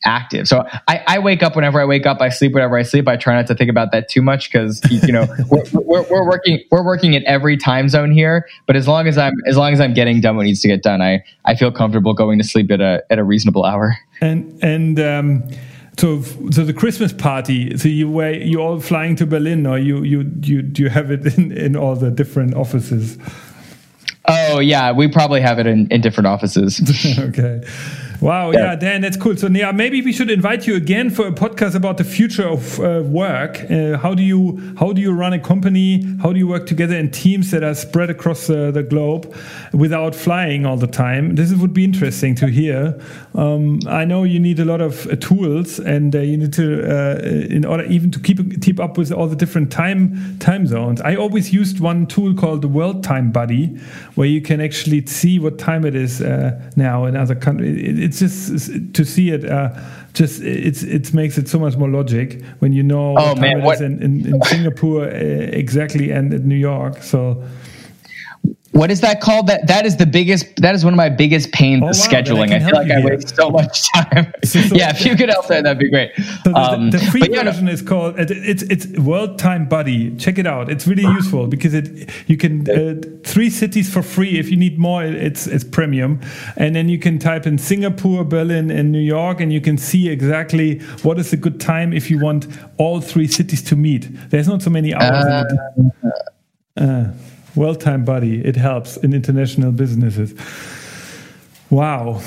active. 0.04 0.48
So 0.48 0.66
I, 0.88 1.04
I, 1.08 1.20
wake 1.20 1.44
up 1.44 1.56
whenever 1.56 1.80
I 1.80 1.86
wake 1.86 2.06
up. 2.06 2.22
I 2.22 2.30
sleep 2.30 2.54
whenever 2.54 2.78
I 2.78 2.84
sleep. 2.84 3.08
I 3.08 3.18
try 3.18 3.36
not 3.36 3.48
to 3.48 3.56
think 3.56 3.70
about 3.70 3.92
that 3.92 4.10
too 4.10 4.22
much 4.22 4.52
because 4.52 4.82
you 4.90 5.12
know 5.12 5.28
we're, 5.50 5.64
we're, 5.74 6.02
we're, 6.04 6.28
working 6.28 6.64
we're 6.72 6.84
working 6.84 7.14
in 7.14 7.26
every 7.28 7.58
time 7.58 7.90
zone 7.90 8.12
here. 8.12 8.48
But 8.66 8.76
as 8.76 8.88
long 8.88 9.08
as 9.08 9.18
I'm 9.18 9.34
as 9.48 9.58
long 9.58 9.74
as 9.74 9.80
I'm 9.80 9.94
getting 9.94 10.22
done 10.22 10.38
what 10.38 10.44
needs 10.44 10.62
to 10.62 10.68
get 10.68 10.84
done, 10.84 11.02
I 11.02 11.24
I 11.46 11.56
feel 11.56 11.72
comfortable 11.72 12.14
going 12.14 12.38
to 12.40 12.44
sleep 12.44 12.72
at 12.72 12.82
a 12.82 13.04
at 13.10 13.20
a 13.20 13.24
reasonable 13.24 13.66
hour. 13.66 13.98
And 14.22 14.64
and. 14.64 15.00
Um, 15.00 15.44
so, 15.98 16.22
so 16.24 16.64
the 16.64 16.74
Christmas 16.74 17.14
party. 17.14 17.78
So 17.78 17.88
you 17.88 18.10
were 18.10 18.32
you 18.32 18.60
all 18.60 18.80
flying 18.80 19.16
to 19.18 19.26
Berlin, 19.28 19.68
or 19.68 19.78
you 19.78 20.04
you 20.04 20.22
you 20.42 20.62
do 20.62 20.84
you 20.84 20.90
have 20.90 21.12
it 21.12 21.26
in, 21.38 21.52
in 21.52 21.76
all 21.76 21.96
the 21.96 22.10
different 22.10 22.56
offices? 22.56 23.18
Oh 24.28 24.60
yeah, 24.60 24.92
we 24.92 25.08
probably 25.08 25.42
have 25.42 25.60
it 25.60 25.68
in, 25.68 25.88
in 25.92 26.02
different 26.02 26.28
offices. 26.28 26.80
okay. 27.20 27.62
Wow, 28.22 28.52
yeah. 28.52 28.60
yeah. 28.60 28.76
Dan, 28.76 29.02
that's 29.02 29.18
cool. 29.18 29.36
So, 29.36 29.48
yeah, 29.48 29.72
maybe 29.72 30.00
we 30.04 30.14
should 30.14 30.30
invite 30.30 30.68
you 30.68 30.76
again 30.76 31.10
for 31.10 31.28
a 31.28 31.32
podcast 31.32 31.74
about 31.74 31.98
the 31.98 32.04
future 32.04 32.48
of 32.48 32.80
uh, 32.80 33.02
work. 33.04 33.60
Uh, 33.70 33.98
how 33.98 34.14
do 34.14 34.22
you 34.22 34.76
how 34.78 34.94
do 34.94 35.02
you 35.02 35.12
run 35.12 35.34
a 35.34 35.40
company? 35.40 36.06
How 36.22 36.32
do 36.32 36.38
you 36.38 36.48
work 36.48 36.68
together 36.68 36.96
in 36.96 37.10
teams 37.10 37.50
that 37.50 37.64
are 37.64 37.74
spread 37.74 38.12
across 38.12 38.48
uh, 38.48 38.70
the 38.70 38.84
globe 38.84 39.36
without 39.74 40.14
flying 40.14 40.68
all 40.68 40.78
the 40.78 40.86
time? 40.86 41.36
This 41.36 41.52
would 41.54 41.74
be 41.74 41.84
interesting 41.84 42.36
to 42.36 42.48
hear. 42.48 43.02
Um, 43.34 43.80
I 43.88 44.06
know 44.06 44.24
you 44.24 44.40
need 44.40 44.60
a 44.60 44.66
lot 44.66 44.82
of 44.82 45.08
uh, 45.08 45.16
tools, 45.16 45.80
and 45.80 46.16
uh, 46.16 46.20
you 46.20 46.38
need 46.38 46.54
to 46.54 46.84
uh, 46.84 47.20
in 47.24 47.66
order 47.66 47.86
even 47.86 48.12
to 48.12 48.20
keep 48.20 48.62
keep 48.62 48.80
up 48.80 49.00
with 49.00 49.12
all 49.12 49.26
the 49.26 49.36
different 49.36 49.72
time 49.72 50.38
time 50.38 50.68
zones. 50.68 51.02
I 51.02 51.16
always 51.16 51.52
used 51.52 51.80
one 51.80 52.06
tool 52.06 52.36
called 52.36 52.62
the 52.62 52.68
World 52.68 53.04
Time 53.04 53.32
Buddy, 53.32 53.68
where 54.14 54.28
you 54.28 54.42
can 54.42 54.62
actually 54.62 55.08
see 55.08 55.40
what 55.40 55.58
time 55.58 55.86
it 55.86 55.96
is 55.96 56.22
now 56.76 57.06
in 57.06 57.16
other 57.16 57.34
countries. 57.34 58.00
It, 58.00 58.11
it's 58.20 58.50
just 58.50 58.94
to 58.94 59.06
see 59.06 59.32
it. 59.32 59.46
Uh, 59.46 59.70
just 60.14 60.42
it's 60.42 60.84
it 60.84 61.14
makes 61.14 61.38
it 61.38 61.48
so 61.48 61.58
much 61.58 61.78
more 61.78 61.90
logic 61.90 62.44
when 62.60 62.74
you 62.74 62.84
know 62.84 63.16
oh, 63.18 63.36
man, 63.36 63.62
what? 63.64 63.80
in, 63.80 64.02
in, 64.04 64.26
in 64.26 64.42
Singapore 64.44 65.06
uh, 65.06 65.10
exactly 65.10 66.12
and 66.12 66.34
in 66.34 66.48
New 66.48 66.56
York. 66.56 67.02
So 67.02 67.42
what 68.72 68.90
is 68.90 69.02
that 69.02 69.20
called? 69.20 69.48
That 69.48 69.68
that 69.68 69.86
is 69.86 69.98
the 69.98 70.06
biggest. 70.06 70.56
That 70.58 70.76
is 70.76 70.86
one 70.86 70.94
of 70.94 70.98
my 70.98 71.10
biggest 71.10 71.52
pains. 71.52 71.82
Oh, 71.84 71.88
wow, 71.88 71.92
scheduling. 71.92 72.52
I, 72.52 72.56
I 72.56 72.60
feel 72.60 72.74
like 72.74 72.92
I 72.92 73.04
waste 73.04 73.36
so 73.36 73.50
much 73.50 73.92
time. 73.94 74.34
So, 74.46 74.62
so 74.62 74.76
yeah, 74.76 74.92
if 74.92 75.06
you 75.06 75.16
could 75.18 75.30
help 75.30 75.48
that, 75.48 75.64
that'd 75.64 75.78
be 75.78 75.90
great. 75.90 76.12
So 76.46 76.56
um, 76.56 76.90
the, 76.90 76.98
the, 76.98 77.06
free 77.12 77.28
version 77.28 77.68
is 77.68 77.82
called 77.82 78.16
it's 78.18 78.64
it's 78.64 78.88
World 78.98 79.38
Time 79.38 79.68
Buddy. 79.68 80.16
Check 80.16 80.38
it 80.38 80.48
out. 80.48 80.70
It's 80.72 80.88
really 80.88 81.04
useful 81.04 81.48
because 81.48 81.74
it 81.74 82.10
you 82.28 82.38
can 82.38 82.70
uh, 82.70 83.02
three 83.24 83.50
cities 83.50 83.92
for 83.92 84.02
free. 84.02 84.40
If 84.40 84.50
you 84.50 84.56
need 84.56 84.80
more, 84.80 85.04
it's 85.04 85.48
it's 85.48 85.66
premium, 85.66 86.22
and 86.56 86.74
then 86.74 86.88
you 86.88 86.98
can 86.98 87.20
type 87.20 87.46
in 87.46 87.58
Singapore, 87.58 88.24
Berlin, 88.24 88.72
and 88.72 88.90
New 88.90 89.00
York, 89.00 89.42
and 89.42 89.52
you 89.52 89.60
can 89.60 89.78
see 89.78 90.08
exactly 90.08 90.80
what 91.04 91.20
is 91.20 91.34
a 91.34 91.38
good 91.38 91.60
time 91.60 91.92
if 91.92 92.10
you 92.10 92.20
want 92.20 92.48
all 92.78 93.02
three 93.02 93.28
cities 93.28 93.62
to 93.64 93.76
meet. 93.76 94.08
There's 94.30 94.48
not 94.48 94.62
so 94.62 94.70
many 94.70 94.94
hours. 94.94 95.26
Uh, 95.26 96.02
uh, 96.78 97.12
World 97.56 97.82
Time 97.82 98.06
Buddy. 98.06 98.44
It 98.46 98.56
helps 98.56 98.98
in 98.98 99.14
international 99.14 99.72
businesses. 99.72 100.34
Wow. 101.70 102.22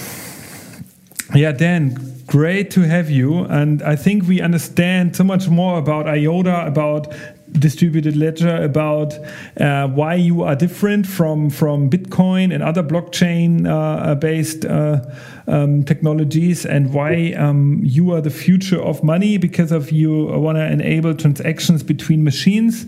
Yeah, 1.35 1.53
Dan, 1.53 2.23
great 2.27 2.71
to 2.73 2.83
have 2.83 3.11
you. 3.11 3.41
And 3.45 3.83
I 3.83 3.97
think 3.97 4.27
we 4.27 4.41
understand 4.41 5.17
so 5.17 5.25
much 5.25 5.49
more 5.49 5.79
about 5.79 6.07
IOTA, 6.07 6.67
about 6.67 7.13
distributed 7.53 8.17
ledger 8.17 8.63
about 8.63 9.15
uh, 9.61 9.87
why 9.89 10.15
you 10.15 10.43
are 10.43 10.57
different 10.57 11.07
from 11.07 11.51
from 11.51 11.89
Bitcoin 11.89 12.53
and 12.53 12.63
other 12.63 12.83
blockchain 12.83 13.67
uh, 13.69 14.15
based 14.17 14.65
uh, 14.65 15.01
um, 15.47 15.85
technologies 15.85 16.65
and 16.65 16.93
why 16.93 17.33
um, 17.33 17.81
you 17.83 18.13
are 18.13 18.21
the 18.21 18.31
future 18.31 18.81
of 18.81 19.03
money 19.05 19.37
because 19.37 19.73
of 19.73 19.91
you 19.91 20.27
want 20.27 20.57
to 20.57 20.65
enable 20.65 21.15
transactions 21.15 21.83
between 21.83 22.25
machines, 22.25 22.87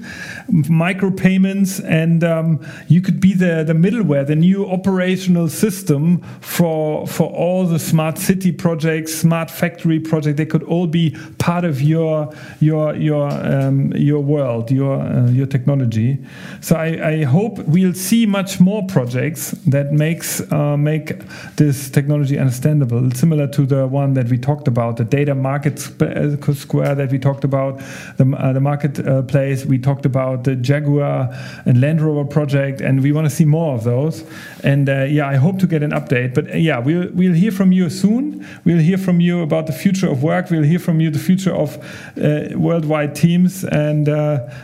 micropayments, 0.48 1.84
and 1.84 2.24
um, 2.24 2.64
you 2.88 3.00
could 3.00 3.20
be 3.20 3.34
the, 3.34 3.62
the 3.64 3.72
middleware, 3.72 4.26
the 4.26 4.36
new 4.36 4.66
operational 4.66 5.48
system 5.48 6.22
for 6.40 7.06
for 7.06 7.30
all 7.32 7.66
the 7.66 7.78
smart 7.78 8.18
city 8.18 8.52
projects, 8.52 9.14
smart 9.14 9.50
factory 9.50 10.00
projects. 10.00 10.36
They 10.36 10.46
could 10.46 10.62
all 10.64 10.86
be 10.86 11.16
part 11.38 11.64
of 11.64 11.82
your 11.82 12.32
your 12.60 12.94
your 12.96 13.28
um, 13.30 13.92
your 13.92 14.20
world, 14.20 14.70
your 14.70 15.00
uh, 15.00 15.30
your 15.30 15.46
technology. 15.46 16.18
So 16.60 16.76
I, 16.76 17.08
I, 17.08 17.24
hope 17.24 17.58
we'll 17.60 17.94
see 17.94 18.26
much 18.26 18.60
more 18.60 18.86
projects 18.86 19.52
that 19.66 19.92
makes 19.92 20.40
uh, 20.52 20.76
make 20.76 21.18
this 21.56 21.90
technology 21.90 22.36
understandable, 22.46 23.10
similar 23.10 23.48
to 23.48 23.66
the 23.66 23.86
one 23.88 24.14
that 24.14 24.28
we 24.28 24.38
talked 24.38 24.68
about, 24.68 24.96
the 24.96 25.04
data 25.04 25.34
market 25.34 25.74
uh, 26.00 26.54
square 26.54 26.94
that 26.94 27.10
we 27.10 27.18
talked 27.18 27.42
about, 27.42 27.78
the, 28.18 28.36
uh, 28.38 28.52
the 28.52 28.60
marketplace. 28.60 29.64
Uh, 29.64 29.68
we 29.68 29.78
talked 29.78 30.06
about 30.06 30.44
the 30.44 30.54
Jaguar 30.54 31.28
and 31.64 31.80
Land 31.80 32.00
Rover 32.00 32.24
project, 32.24 32.80
and 32.80 33.02
we 33.02 33.10
want 33.10 33.28
to 33.28 33.34
see 33.34 33.44
more 33.44 33.74
of 33.74 33.82
those. 33.82 34.24
And 34.62 34.88
uh, 34.88 35.04
yeah, 35.04 35.28
I 35.28 35.36
hope 35.36 35.58
to 35.58 35.66
get 35.66 35.82
an 35.82 35.90
update. 35.90 36.34
But 36.34 36.50
uh, 36.50 36.56
yeah, 36.56 36.78
we'll 36.78 37.10
we'll 37.12 37.34
hear 37.34 37.50
from 37.50 37.72
you 37.72 37.90
soon. 37.90 38.46
We'll 38.64 38.84
hear 38.90 38.98
from 38.98 39.20
you 39.20 39.42
about 39.42 39.66
the 39.66 39.72
future 39.72 40.08
of 40.08 40.22
work. 40.22 40.50
We'll 40.50 40.62
hear 40.62 40.78
from 40.78 41.00
you 41.00 41.10
the 41.10 41.18
future 41.18 41.54
of 41.54 41.76
worldwide 42.16 43.16
teams, 43.16 43.64
and 43.64 44.06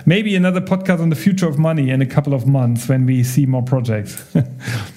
maybe 0.06 0.36
another 0.36 0.60
podcast 0.60 1.00
on 1.00 1.10
the 1.10 1.16
future 1.16 1.48
of 1.48 1.58
money 1.58 1.90
in 1.90 2.00
a 2.00 2.06
couple 2.06 2.32
of 2.32 2.46
months 2.46 2.88
when 2.88 3.06
we 3.06 3.24
see 3.24 3.46
more 3.46 3.62
projects. 3.62 4.24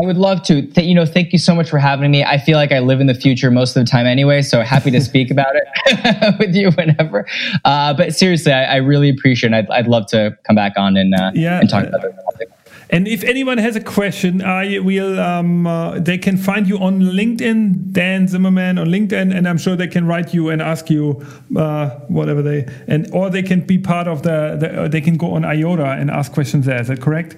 I 0.00 0.06
would 0.06 0.16
love 0.16 0.42
to. 0.44 0.62
Th- 0.62 0.86
you 0.86 0.94
know, 0.94 1.04
thank 1.04 1.32
you 1.32 1.38
so 1.38 1.54
much 1.54 1.68
for 1.68 1.78
having 1.78 2.10
me. 2.10 2.22
I 2.22 2.38
feel 2.38 2.56
like 2.56 2.70
I 2.70 2.78
live 2.78 3.00
in 3.00 3.06
the 3.06 3.14
future 3.14 3.50
most 3.50 3.76
of 3.76 3.84
the 3.84 3.90
time 3.90 4.06
anyway, 4.06 4.42
so 4.42 4.62
happy 4.62 4.90
to 4.92 5.00
speak 5.00 5.30
about 5.30 5.54
it 5.54 6.38
with 6.38 6.54
you 6.54 6.70
whenever. 6.70 7.26
Uh, 7.64 7.94
but 7.94 8.14
seriously, 8.14 8.52
I, 8.52 8.74
I, 8.74 8.76
really 8.76 9.08
appreciate 9.08 9.52
it. 9.52 9.56
I'd, 9.56 9.70
I'd, 9.70 9.86
love 9.88 10.06
to 10.08 10.38
come 10.44 10.54
back 10.54 10.74
on 10.76 10.96
and, 10.96 11.14
uh, 11.14 11.32
yeah, 11.34 11.58
and 11.58 11.68
talk 11.68 11.84
about 11.84 12.04
it. 12.04 12.52
And 12.90 13.06
if 13.06 13.22
anyone 13.24 13.58
has 13.58 13.76
a 13.76 13.80
question, 13.80 14.40
I 14.40 14.78
will. 14.78 15.18
Um, 15.20 15.66
uh, 15.66 15.98
they 15.98 16.16
can 16.16 16.36
find 16.36 16.66
you 16.66 16.78
on 16.78 17.00
LinkedIn, 17.00 17.92
Dan 17.92 18.28
Simerman 18.28 18.80
on 18.80 18.86
LinkedIn, 18.86 19.36
and 19.36 19.46
I'm 19.46 19.58
sure 19.58 19.76
they 19.76 19.88
can 19.88 20.06
write 20.06 20.32
you 20.32 20.48
and 20.48 20.62
ask 20.62 20.88
you 20.88 21.26
uh, 21.56 21.90
whatever 22.08 22.40
they 22.40 22.66
and 22.86 23.12
or 23.12 23.30
they 23.30 23.42
can 23.42 23.60
be 23.60 23.78
part 23.78 24.08
of 24.08 24.22
the. 24.22 24.56
the 24.58 24.88
they 24.88 25.00
can 25.00 25.16
go 25.16 25.34
on 25.34 25.44
IOTA 25.44 25.98
and 26.00 26.10
ask 26.10 26.32
questions 26.32 26.64
there. 26.64 26.80
Is 26.80 26.88
that 26.88 27.02
correct? 27.02 27.36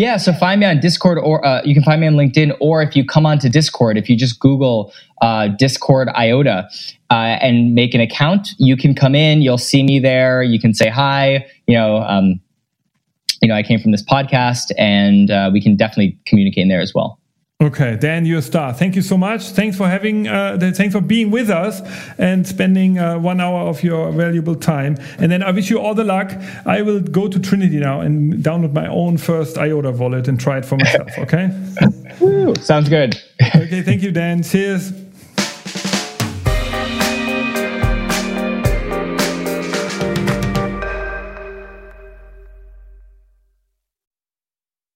Yeah, 0.00 0.16
so 0.16 0.32
find 0.32 0.58
me 0.58 0.64
on 0.64 0.80
Discord, 0.80 1.18
or 1.18 1.44
uh, 1.44 1.60
you 1.62 1.74
can 1.74 1.82
find 1.82 2.00
me 2.00 2.06
on 2.06 2.14
LinkedIn, 2.14 2.56
or 2.58 2.80
if 2.80 2.96
you 2.96 3.04
come 3.04 3.26
onto 3.26 3.50
Discord, 3.50 3.98
if 3.98 4.08
you 4.08 4.16
just 4.16 4.40
Google 4.40 4.94
uh, 5.20 5.48
Discord 5.48 6.08
IOTA 6.16 6.70
uh, 7.10 7.14
and 7.14 7.74
make 7.74 7.92
an 7.92 8.00
account, 8.00 8.48
you 8.56 8.78
can 8.78 8.94
come 8.94 9.14
in. 9.14 9.42
You'll 9.42 9.58
see 9.58 9.82
me 9.82 9.98
there. 9.98 10.42
You 10.42 10.58
can 10.58 10.72
say 10.72 10.88
hi. 10.88 11.46
You 11.66 11.74
know, 11.74 11.98
um, 11.98 12.40
you 13.42 13.48
know, 13.48 13.54
I 13.54 13.62
came 13.62 13.78
from 13.78 13.90
this 13.90 14.02
podcast, 14.02 14.72
and 14.78 15.30
uh, 15.30 15.50
we 15.52 15.60
can 15.60 15.76
definitely 15.76 16.18
communicate 16.24 16.62
in 16.62 16.68
there 16.68 16.80
as 16.80 16.94
well. 16.94 17.19
Okay, 17.62 17.94
Dan, 17.96 18.24
you're 18.24 18.38
a 18.38 18.42
star. 18.42 18.72
Thank 18.72 18.96
you 18.96 19.02
so 19.02 19.18
much. 19.18 19.50
Thanks 19.50 19.76
for 19.76 19.86
having, 19.86 20.26
uh, 20.26 20.56
thanks 20.58 20.94
for 20.94 21.02
being 21.02 21.30
with 21.30 21.50
us 21.50 21.82
and 22.16 22.46
spending 22.46 22.98
uh, 22.98 23.18
one 23.18 23.38
hour 23.38 23.68
of 23.68 23.82
your 23.82 24.10
valuable 24.12 24.54
time. 24.54 24.96
And 25.18 25.30
then 25.30 25.42
I 25.42 25.50
wish 25.50 25.68
you 25.68 25.78
all 25.78 25.94
the 25.94 26.04
luck. 26.04 26.32
I 26.64 26.80
will 26.80 27.00
go 27.00 27.28
to 27.28 27.38
Trinity 27.38 27.78
now 27.78 28.00
and 28.00 28.42
download 28.42 28.72
my 28.72 28.86
own 28.88 29.18
first 29.18 29.58
IOTA 29.58 29.92
wallet 29.92 30.26
and 30.26 30.40
try 30.40 30.56
it 30.56 30.64
for 30.64 30.78
myself. 30.78 31.10
Okay. 31.18 31.50
Sounds 32.62 32.88
good. 32.88 33.20
okay. 33.54 33.82
Thank 33.82 34.02
you, 34.02 34.10
Dan. 34.10 34.42
Cheers. 34.42 34.92